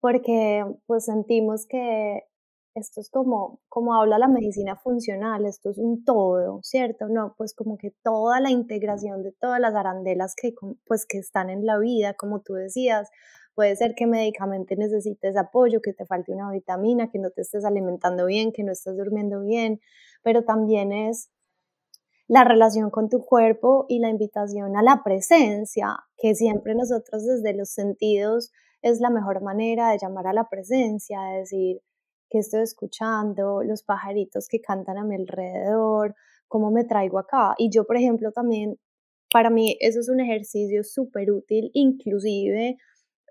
porque 0.00 0.64
pues 0.86 1.04
sentimos 1.06 1.66
que 1.66 2.24
esto 2.74 3.00
es 3.00 3.10
como, 3.10 3.60
como 3.68 3.94
habla 3.94 4.18
la 4.18 4.28
medicina 4.28 4.76
funcional, 4.76 5.44
esto 5.46 5.70
es 5.70 5.78
un 5.78 6.04
todo, 6.04 6.60
¿cierto? 6.62 7.08
No, 7.08 7.34
pues 7.36 7.54
como 7.54 7.76
que 7.78 7.92
toda 8.02 8.40
la 8.40 8.50
integración 8.50 9.22
de 9.22 9.32
todas 9.32 9.60
las 9.60 9.74
arandelas 9.74 10.34
que, 10.36 10.54
pues, 10.86 11.06
que 11.06 11.18
están 11.18 11.50
en 11.50 11.66
la 11.66 11.78
vida, 11.78 12.14
como 12.14 12.40
tú 12.42 12.54
decías, 12.54 13.10
puede 13.54 13.76
ser 13.76 13.94
que 13.96 14.06
médicamente 14.06 14.76
necesites 14.76 15.36
apoyo, 15.36 15.80
que 15.82 15.92
te 15.92 16.06
falte 16.06 16.32
una 16.32 16.50
vitamina, 16.50 17.10
que 17.10 17.18
no 17.18 17.30
te 17.30 17.42
estés 17.42 17.64
alimentando 17.64 18.26
bien, 18.26 18.52
que 18.52 18.62
no 18.64 18.72
estés 18.72 18.96
durmiendo 18.96 19.40
bien, 19.42 19.80
pero 20.22 20.44
también 20.44 20.92
es 20.92 21.30
la 22.30 22.44
relación 22.44 22.90
con 22.90 23.08
tu 23.08 23.24
cuerpo 23.24 23.86
y 23.88 23.98
la 23.98 24.08
invitación 24.08 24.76
a 24.76 24.84
la 24.84 25.02
presencia, 25.02 25.96
que 26.16 26.36
siempre 26.36 26.76
nosotros 26.76 27.26
desde 27.26 27.56
los 27.56 27.70
sentidos 27.70 28.52
es 28.82 29.00
la 29.00 29.10
mejor 29.10 29.42
manera 29.42 29.90
de 29.90 29.98
llamar 29.98 30.28
a 30.28 30.32
la 30.32 30.48
presencia, 30.48 31.20
de 31.22 31.38
decir 31.40 31.80
que 32.30 32.38
estoy 32.38 32.62
escuchando, 32.62 33.64
los 33.64 33.82
pajaritos 33.82 34.46
que 34.46 34.60
cantan 34.60 34.96
a 34.98 35.04
mi 35.04 35.16
alrededor, 35.16 36.14
cómo 36.46 36.70
me 36.70 36.84
traigo 36.84 37.18
acá. 37.18 37.56
Y 37.58 37.68
yo, 37.68 37.84
por 37.84 37.96
ejemplo, 37.96 38.30
también, 38.30 38.78
para 39.32 39.50
mí 39.50 39.76
eso 39.80 39.98
es 39.98 40.08
un 40.08 40.20
ejercicio 40.20 40.84
súper 40.84 41.32
útil, 41.32 41.72
inclusive 41.74 42.78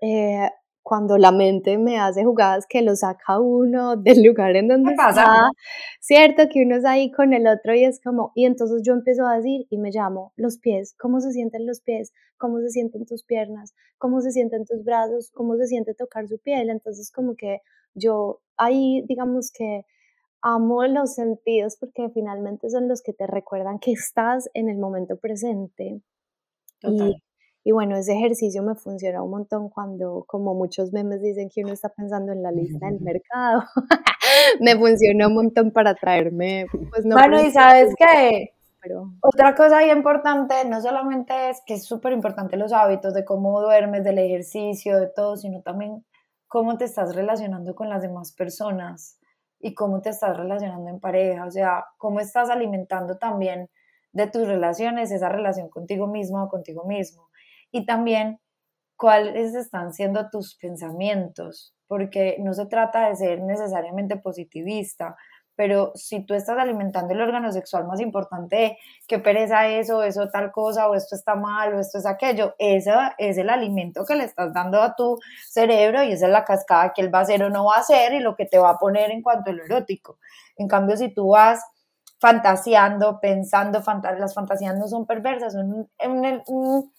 eh, 0.02 0.50
cuando 0.82 1.18
la 1.18 1.32
mente 1.32 1.78
me 1.78 1.98
hace 1.98 2.24
jugadas 2.24 2.66
que 2.68 2.82
lo 2.82 2.96
saca 2.96 3.38
uno 3.38 3.96
del 3.96 4.22
lugar 4.22 4.56
en 4.56 4.68
donde 4.68 4.92
está, 4.92 5.50
cierto 6.00 6.44
que 6.50 6.62
uno 6.64 6.76
es 6.76 6.84
ahí 6.84 7.10
con 7.10 7.32
el 7.32 7.46
otro 7.46 7.74
y 7.74 7.84
es 7.84 8.00
como, 8.02 8.32
y 8.34 8.46
entonces 8.46 8.82
yo 8.84 8.92
empiezo 8.92 9.26
a 9.26 9.36
decir 9.36 9.66
y 9.70 9.78
me 9.78 9.90
llamo 9.90 10.32
los 10.36 10.58
pies, 10.58 10.94
cómo 10.98 11.20
se 11.20 11.32
sienten 11.32 11.66
los 11.66 11.80
pies, 11.80 12.12
cómo 12.36 12.60
se 12.60 12.70
sienten 12.70 13.06
tus 13.06 13.24
piernas, 13.24 13.74
cómo 13.98 14.20
se 14.20 14.30
sienten 14.30 14.64
tus 14.64 14.82
brazos, 14.84 15.30
cómo 15.32 15.56
se 15.56 15.66
siente 15.66 15.94
tocar 15.94 16.26
su 16.28 16.38
piel, 16.38 16.70
entonces 16.70 17.10
como 17.12 17.36
que 17.36 17.60
yo 17.94 18.40
ahí 18.56 19.04
digamos 19.06 19.50
que 19.52 19.84
amo 20.42 20.84
los 20.86 21.14
sentidos 21.14 21.76
porque 21.78 22.08
finalmente 22.14 22.70
son 22.70 22.88
los 22.88 23.02
que 23.02 23.12
te 23.12 23.26
recuerdan 23.26 23.78
que 23.78 23.92
estás 23.92 24.48
en 24.54 24.68
el 24.68 24.78
momento 24.78 25.18
presente. 25.18 26.00
Total. 26.80 27.10
Y 27.10 27.22
bueno, 27.72 27.96
ese 27.96 28.14
ejercicio 28.14 28.62
me 28.62 28.74
funciona 28.74 29.22
un 29.22 29.30
montón 29.30 29.68
cuando, 29.68 30.24
como 30.26 30.54
muchos 30.54 30.92
memes 30.92 31.20
dicen 31.20 31.50
que 31.54 31.62
uno 31.62 31.72
está 31.72 31.90
pensando 31.90 32.32
en 32.32 32.42
la 32.42 32.50
lista 32.50 32.86
del 32.86 33.00
mercado, 33.00 33.64
me 34.60 34.76
funciona 34.76 35.28
un 35.28 35.34
montón 35.34 35.70
para 35.70 35.94
traerme, 35.94 36.66
pues 36.90 37.04
no. 37.04 37.16
Bueno, 37.16 37.40
y 37.42 37.50
sabes 37.50 37.94
que 37.96 38.54
pero... 38.82 39.12
otra 39.20 39.54
cosa 39.54 39.84
importante, 39.92 40.54
no 40.66 40.80
solamente 40.80 41.50
es 41.50 41.62
que 41.66 41.74
es 41.74 41.84
súper 41.84 42.14
importante 42.14 42.56
los 42.56 42.72
hábitos 42.72 43.12
de 43.12 43.24
cómo 43.24 43.60
duermes, 43.60 44.04
del 44.04 44.18
ejercicio, 44.18 44.98
de 44.98 45.08
todo, 45.08 45.36
sino 45.36 45.60
también 45.60 46.04
cómo 46.48 46.78
te 46.78 46.86
estás 46.86 47.14
relacionando 47.14 47.74
con 47.74 47.90
las 47.90 48.00
demás 48.02 48.32
personas 48.32 49.18
y 49.60 49.74
cómo 49.74 50.00
te 50.00 50.08
estás 50.08 50.34
relacionando 50.34 50.88
en 50.88 50.98
pareja, 50.98 51.44
o 51.44 51.50
sea, 51.50 51.84
cómo 51.98 52.20
estás 52.20 52.48
alimentando 52.48 53.18
también 53.18 53.68
de 54.12 54.26
tus 54.26 54.48
relaciones 54.48 55.12
esa 55.12 55.28
relación 55.28 55.68
contigo 55.68 56.06
mismo 56.06 56.42
o 56.42 56.48
contigo 56.48 56.84
mismo 56.84 57.29
y 57.70 57.86
también 57.86 58.40
cuáles 58.96 59.54
están 59.54 59.92
siendo 59.94 60.28
tus 60.30 60.56
pensamientos, 60.56 61.74
porque 61.86 62.36
no 62.40 62.54
se 62.54 62.66
trata 62.66 63.08
de 63.08 63.16
ser 63.16 63.40
necesariamente 63.42 64.16
positivista, 64.16 65.16
pero 65.56 65.92
si 65.94 66.24
tú 66.24 66.32
estás 66.32 66.58
alimentando 66.58 67.12
el 67.12 67.20
órgano 67.20 67.52
sexual 67.52 67.86
más 67.86 68.00
importante, 68.00 68.78
que 69.06 69.18
pereza 69.18 69.68
eso, 69.68 70.02
eso 70.02 70.28
tal 70.30 70.52
cosa, 70.52 70.88
o 70.88 70.94
esto 70.94 71.14
está 71.14 71.34
mal, 71.34 71.74
o 71.74 71.80
esto 71.80 71.98
es 71.98 72.06
aquello, 72.06 72.54
ese 72.58 72.92
es 73.18 73.36
el 73.36 73.50
alimento 73.50 74.06
que 74.06 74.14
le 74.14 74.24
estás 74.24 74.54
dando 74.54 74.80
a 74.80 74.94
tu 74.94 75.18
cerebro 75.50 76.02
y 76.02 76.12
esa 76.12 76.26
es 76.26 76.32
la 76.32 76.44
cascada 76.44 76.92
que 76.94 77.02
él 77.02 77.14
va 77.14 77.18
a 77.18 77.22
hacer 77.22 77.42
o 77.42 77.50
no 77.50 77.66
va 77.66 77.76
a 77.76 77.80
hacer 77.80 78.14
y 78.14 78.20
lo 78.20 78.36
que 78.36 78.46
te 78.46 78.58
va 78.58 78.70
a 78.70 78.78
poner 78.78 79.10
en 79.10 79.22
cuanto 79.22 79.50
a 79.50 79.54
lo 79.54 79.64
erótico. 79.64 80.18
En 80.56 80.66
cambio, 80.66 80.96
si 80.96 81.12
tú 81.12 81.28
vas 81.28 81.62
fantaseando, 82.20 83.20
pensando, 83.20 83.82
las 84.18 84.34
fantasías 84.34 84.78
no 84.78 84.88
son 84.88 85.06
perversas, 85.06 85.52
son 85.52 85.88
un 85.98 86.92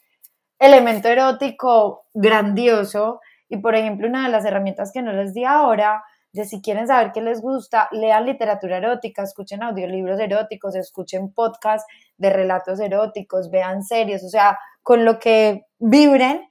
elemento 0.62 1.10
erótico 1.10 2.06
grandioso. 2.14 3.20
Y 3.50 3.58
por 3.58 3.76
ejemplo, 3.76 4.08
una 4.08 4.26
de 4.26 4.32
las 4.32 4.46
herramientas 4.46 4.92
que 4.94 5.02
no 5.02 5.12
les 5.12 5.34
di 5.34 5.44
ahora, 5.44 6.04
de 6.32 6.46
si 6.46 6.62
quieren 6.62 6.88
saber 6.88 7.12
qué 7.12 7.20
les 7.20 7.42
gusta, 7.42 7.90
lean 7.92 8.26
literatura 8.26 8.78
erótica, 8.78 9.24
escuchen 9.24 9.64
audiolibros 9.64 10.20
eróticos, 10.20 10.76
escuchen 10.76 11.34
podcasts 11.34 11.86
de 12.18 12.30
relatos 12.30 12.80
eróticos, 12.80 13.50
vean 13.50 13.84
series, 13.84 14.24
o 14.24 14.30
sea, 14.30 14.58
con 14.82 15.04
lo 15.04 15.20
que 15.20 15.66
vibren 15.80 16.48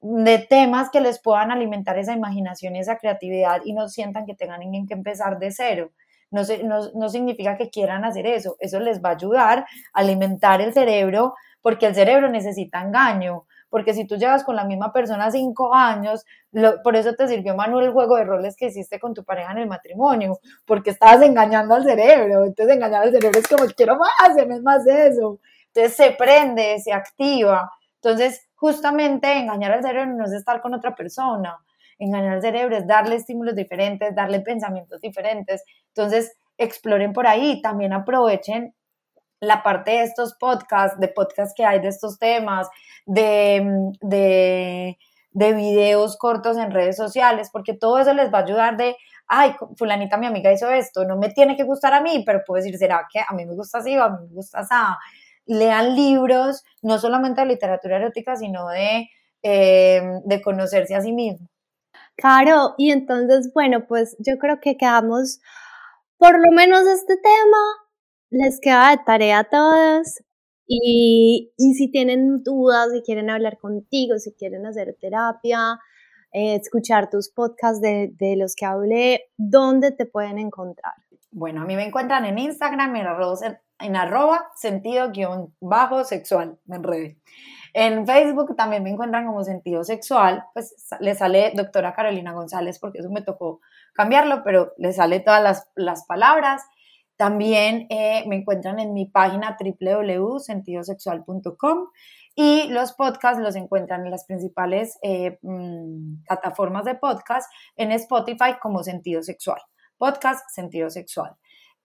de 0.00 0.38
temas 0.38 0.90
que 0.90 1.00
les 1.00 1.22
puedan 1.22 1.50
alimentar 1.50 1.96
esa 1.96 2.12
imaginación 2.12 2.76
y 2.76 2.80
esa 2.80 2.98
creatividad 2.98 3.62
y 3.64 3.72
no 3.72 3.88
sientan 3.88 4.26
que 4.26 4.34
tengan 4.34 4.60
que 4.86 4.94
empezar 4.94 5.38
de 5.38 5.50
cero. 5.50 5.92
No, 6.34 6.42
no, 6.64 6.90
no 6.94 7.08
significa 7.08 7.56
que 7.56 7.70
quieran 7.70 8.04
hacer 8.04 8.26
eso, 8.26 8.56
eso 8.58 8.80
les 8.80 9.00
va 9.00 9.10
a 9.10 9.12
ayudar 9.12 9.58
a 9.60 10.00
alimentar 10.00 10.60
el 10.60 10.74
cerebro 10.74 11.34
porque 11.62 11.86
el 11.86 11.94
cerebro 11.94 12.28
necesita 12.28 12.82
engaño, 12.82 13.46
porque 13.70 13.94
si 13.94 14.04
tú 14.04 14.16
llevas 14.16 14.42
con 14.42 14.56
la 14.56 14.64
misma 14.64 14.92
persona 14.92 15.30
cinco 15.30 15.72
años, 15.72 16.24
por 16.82 16.96
eso 16.96 17.14
te 17.14 17.28
sirvió 17.28 17.54
Manuel 17.54 17.86
el 17.86 17.92
juego 17.92 18.16
de 18.16 18.24
roles 18.24 18.56
que 18.56 18.66
hiciste 18.66 18.98
con 18.98 19.14
tu 19.14 19.24
pareja 19.24 19.52
en 19.52 19.58
el 19.58 19.68
matrimonio, 19.68 20.40
porque 20.66 20.90
estabas 20.90 21.22
engañando 21.22 21.74
al 21.76 21.84
cerebro, 21.84 22.44
entonces 22.44 22.74
engañar 22.74 23.04
al 23.04 23.12
cerebro 23.12 23.38
es 23.38 23.46
como 23.46 23.64
quiero 23.66 23.96
más, 23.96 24.36
es 24.36 24.62
más 24.62 24.84
eso, 24.88 25.38
entonces 25.68 25.94
se 25.94 26.10
prende, 26.10 26.80
se 26.80 26.92
activa, 26.92 27.70
entonces 27.94 28.46
justamente 28.56 29.32
engañar 29.32 29.70
al 29.70 29.82
cerebro 29.82 30.14
no 30.14 30.24
es 30.24 30.32
estar 30.32 30.60
con 30.60 30.74
otra 30.74 30.96
persona, 30.96 31.56
engañar 31.98 32.34
al 32.34 32.42
cerebro 32.42 32.76
es 32.76 32.86
darle 32.86 33.16
estímulos 33.16 33.54
diferentes, 33.54 34.14
darle 34.14 34.40
pensamientos 34.40 35.00
diferentes, 35.00 35.62
entonces 35.88 36.36
exploren 36.58 37.12
por 37.12 37.26
ahí, 37.26 37.60
también 37.62 37.92
aprovechen 37.92 38.74
la 39.40 39.62
parte 39.62 39.92
de 39.92 40.02
estos 40.04 40.34
podcasts, 40.34 40.98
de 41.00 41.08
podcasts 41.08 41.54
que 41.56 41.64
hay 41.64 41.80
de 41.80 41.88
estos 41.88 42.18
temas, 42.18 42.68
de, 43.06 43.92
de, 44.00 44.98
de 45.32 45.52
videos 45.52 46.16
cortos 46.16 46.56
en 46.56 46.70
redes 46.70 46.96
sociales, 46.96 47.50
porque 47.52 47.74
todo 47.74 47.98
eso 47.98 48.14
les 48.14 48.32
va 48.32 48.38
a 48.38 48.42
ayudar 48.44 48.76
de, 48.76 48.96
ay, 49.26 49.54
fulanita 49.76 50.16
mi 50.16 50.26
amiga 50.26 50.52
hizo 50.52 50.70
esto, 50.70 51.04
no 51.04 51.16
me 51.18 51.30
tiene 51.30 51.56
que 51.56 51.64
gustar 51.64 51.92
a 51.94 52.00
mí, 52.00 52.22
pero 52.24 52.42
puedo 52.46 52.62
decir, 52.62 52.78
¿será 52.78 53.06
que 53.12 53.20
a 53.26 53.34
mí 53.34 53.44
me 53.46 53.54
gusta 53.54 53.78
así 53.78 53.96
o 53.96 54.02
a 54.04 54.10
mí 54.10 54.18
me 54.28 54.34
gusta 54.34 54.60
así? 54.60 54.74
Lean 55.46 55.94
libros, 55.94 56.64
no 56.82 56.98
solamente 56.98 57.42
de 57.42 57.48
literatura 57.48 57.96
erótica, 57.96 58.34
sino 58.36 58.68
de, 58.68 59.08
em, 59.42 60.22
de 60.24 60.40
conocerse 60.42 60.94
a 60.94 61.02
sí 61.02 61.12
mismo. 61.12 61.48
Claro, 62.16 62.74
y 62.78 62.90
entonces, 62.90 63.52
bueno, 63.52 63.86
pues 63.86 64.16
yo 64.18 64.38
creo 64.38 64.60
que 64.60 64.76
quedamos, 64.76 65.40
por 66.16 66.34
lo 66.34 66.52
menos 66.52 66.86
este 66.86 67.16
tema, 67.16 67.58
les 68.30 68.60
queda 68.60 68.90
de 68.90 68.98
tarea 69.04 69.40
a 69.40 69.44
todos. 69.44 70.22
Y, 70.66 71.52
y, 71.58 71.74
si 71.74 71.90
tienen 71.90 72.42
dudas, 72.42 72.90
si 72.92 73.02
quieren 73.02 73.28
hablar 73.28 73.58
contigo, 73.58 74.18
si 74.18 74.32
quieren 74.32 74.64
hacer 74.64 74.96
terapia, 74.98 75.78
eh, 76.32 76.54
escuchar 76.54 77.10
tus 77.10 77.30
podcasts 77.30 77.82
de, 77.82 78.12
de, 78.18 78.36
los 78.36 78.54
que 78.54 78.64
hablé, 78.64 79.30
¿dónde 79.36 79.90
te 79.92 80.06
pueden 80.06 80.38
encontrar? 80.38 80.94
Bueno, 81.30 81.62
a 81.62 81.64
mí 81.66 81.76
me 81.76 81.84
encuentran 81.84 82.24
en 82.24 82.38
Instagram 82.38 82.96
en 82.96 83.06
arroba, 83.06 83.58
en 83.78 83.96
arroba 83.96 84.50
sentido 84.56 85.10
guion 85.10 85.54
bajo 85.60 86.04
sexual, 86.04 86.58
me 86.64 86.76
enredé. 86.76 87.18
En 87.76 88.06
Facebook 88.06 88.54
también 88.56 88.84
me 88.84 88.90
encuentran 88.90 89.26
como 89.26 89.42
sentido 89.42 89.82
sexual, 89.82 90.44
pues 90.54 90.76
le 91.00 91.16
sale 91.16 91.50
doctora 91.56 91.92
Carolina 91.92 92.32
González 92.32 92.78
porque 92.78 93.00
eso 93.00 93.10
me 93.10 93.20
tocó 93.20 93.60
cambiarlo, 93.92 94.44
pero 94.44 94.74
le 94.78 94.92
sale 94.92 95.18
todas 95.18 95.42
las, 95.42 95.68
las 95.74 96.06
palabras. 96.06 96.62
También 97.16 97.88
eh, 97.90 98.22
me 98.28 98.36
encuentran 98.36 98.78
en 98.78 98.94
mi 98.94 99.06
página 99.06 99.56
www.sentidosexual.com 99.58 101.88
y 102.36 102.68
los 102.68 102.92
podcasts 102.92 103.42
los 103.42 103.56
encuentran 103.56 104.04
en 104.04 104.12
las 104.12 104.24
principales 104.24 104.96
eh, 105.02 105.40
mm, 105.42 106.26
plataformas 106.28 106.84
de 106.84 106.94
podcast, 106.94 107.52
en 107.74 107.90
Spotify 107.90 108.54
como 108.62 108.84
Sentido 108.84 109.20
Sexual. 109.20 109.60
Podcast 109.98 110.48
Sentido 110.48 110.90
Sexual. 110.90 111.34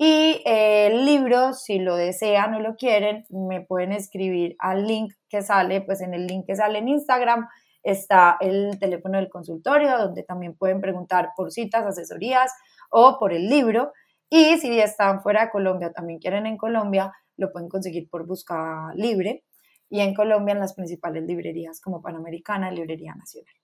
Y 0.01 0.41
eh, 0.45 0.87
el 0.87 1.05
libro, 1.05 1.53
si 1.53 1.77
lo 1.77 1.97
desean 1.97 2.53
o 2.53 2.61
lo 2.61 2.77
quieren, 2.77 3.25
me 3.29 3.59
pueden 3.59 3.91
escribir 3.91 4.55
al 4.57 4.87
link 4.87 5.13
que 5.27 5.41
sale, 5.41 5.81
pues 5.81 5.99
en 5.99 6.13
el 6.13 6.25
link 6.25 6.45
que 6.45 6.55
sale 6.55 6.79
en 6.79 6.87
Instagram 6.87 7.49
está 7.83 8.37
el 8.39 8.79
teléfono 8.79 9.17
del 9.17 9.27
consultorio, 9.27 9.97
donde 9.97 10.23
también 10.23 10.55
pueden 10.55 10.79
preguntar 10.79 11.31
por 11.35 11.51
citas, 11.51 11.85
asesorías 11.85 12.49
o 12.89 13.19
por 13.19 13.33
el 13.33 13.49
libro. 13.49 13.91
Y 14.29 14.57
si 14.59 14.79
están 14.79 15.21
fuera 15.21 15.45
de 15.45 15.51
Colombia, 15.51 15.91
también 15.91 16.19
quieren 16.19 16.45
en 16.45 16.55
Colombia, 16.55 17.11
lo 17.35 17.51
pueden 17.51 17.67
conseguir 17.67 18.09
por 18.09 18.25
busca 18.25 18.93
libre. 18.95 19.43
Y 19.89 19.99
en 19.99 20.13
Colombia 20.13 20.53
en 20.53 20.59
las 20.59 20.75
principales 20.75 21.23
librerías 21.25 21.81
como 21.81 22.01
Panamericana 22.01 22.71
Librería 22.71 23.15
Nacional. 23.15 23.58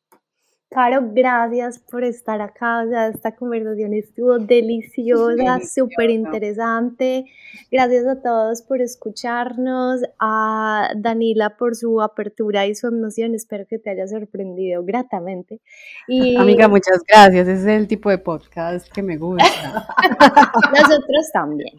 Caro, 0.76 1.00
gracias 1.14 1.80
por 1.80 2.04
estar 2.04 2.42
acá. 2.42 2.84
O 2.84 2.90
sea, 2.90 3.08
esta 3.08 3.34
conversación 3.34 3.94
estuvo 3.94 4.40
deliciosa, 4.40 5.62
súper 5.62 6.10
interesante. 6.10 7.24
Gracias 7.72 8.06
a 8.06 8.22
todos 8.22 8.62
por 8.62 8.82
escucharnos, 8.82 10.02
a 10.20 10.90
Danila 10.98 11.56
por 11.56 11.78
su 11.78 12.02
apertura 12.02 12.66
y 12.66 12.76
su 12.76 12.88
emoción. 12.88 13.36
Espero 13.36 13.64
que 13.70 13.80
te 13.80 13.92
haya 13.92 14.06
sorprendido 14.06 14.84
gratamente. 14.84 15.62
Y... 16.10 16.36
Amiga, 16.36 16.68
muchas 16.68 17.00
gracias. 17.08 17.48
Ese 17.48 17.62
es 17.62 17.80
el 17.80 17.88
tipo 17.88 18.10
de 18.10 18.18
podcast 18.18 18.92
que 18.92 19.02
me 19.02 19.16
gusta. 19.16 19.46
Nosotros 20.74 21.32
también. 21.32 21.74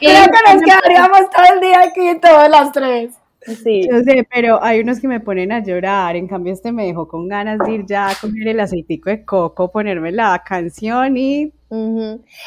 Creo 0.00 0.24
que 0.24 0.52
nos 0.52 0.62
quedaríamos 0.64 1.30
todo 1.30 1.54
el 1.54 1.60
día 1.60 1.80
aquí, 1.82 2.20
todas 2.20 2.50
las 2.50 2.72
tres. 2.72 3.21
Sí. 3.62 3.88
Yo 3.90 4.00
sé, 4.02 4.26
pero 4.32 4.62
hay 4.62 4.80
unos 4.80 5.00
que 5.00 5.08
me 5.08 5.20
ponen 5.20 5.52
a 5.52 5.62
llorar. 5.62 6.16
En 6.16 6.28
cambio, 6.28 6.52
este 6.52 6.72
me 6.72 6.86
dejó 6.86 7.08
con 7.08 7.28
ganas 7.28 7.58
de 7.58 7.72
ir 7.72 7.86
ya 7.86 8.08
a 8.08 8.14
comer 8.20 8.48
el 8.48 8.60
aceitico 8.60 9.10
de 9.10 9.24
coco, 9.24 9.70
ponerme 9.70 10.12
la 10.12 10.42
canción 10.46 11.16
y. 11.16 11.52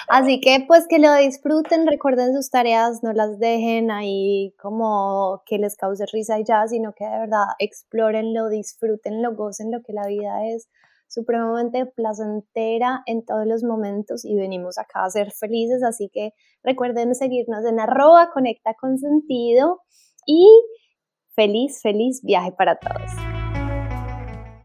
Así 0.08 0.40
que, 0.40 0.64
pues 0.68 0.86
que 0.88 1.00
lo 1.00 1.14
disfruten, 1.16 1.88
recuerden 1.88 2.36
sus 2.36 2.52
tareas, 2.52 3.02
no 3.02 3.12
las 3.12 3.40
dejen 3.40 3.90
ahí 3.90 4.54
como 4.62 5.42
que 5.48 5.58
les 5.58 5.76
cause 5.76 6.06
risa 6.14 6.40
y 6.40 6.44
ya, 6.44 6.68
sino 6.68 6.94
que 6.94 7.06
de 7.06 7.20
verdad 7.22 7.46
explórenlo, 7.58 8.50
disfrútenlo, 8.50 9.34
gocen 9.34 9.72
lo 9.72 9.82
que 9.82 9.94
la 9.94 10.06
vida 10.06 10.48
es 10.48 10.70
supremamente 11.08 11.86
placentera 11.88 13.02
en 13.06 13.26
todos 13.26 13.48
los 13.48 13.64
momentos 13.64 14.26
y 14.26 14.36
venimos 14.36 14.78
acá 14.78 15.06
a 15.06 15.10
ser 15.10 15.32
felices. 15.32 15.82
Así 15.82 16.10
que 16.14 16.34
recuerden 16.64 17.16
seguirnos 17.16 17.66
en 17.66 17.80
arroba 17.80 18.30
conecta 18.32 18.76
con 18.76 19.00
sentido 19.00 19.82
y 20.28 20.48
Feliz, 21.36 21.82
feliz 21.82 22.22
viaje 22.24 22.52
para 22.54 22.76
todos. 22.76 23.35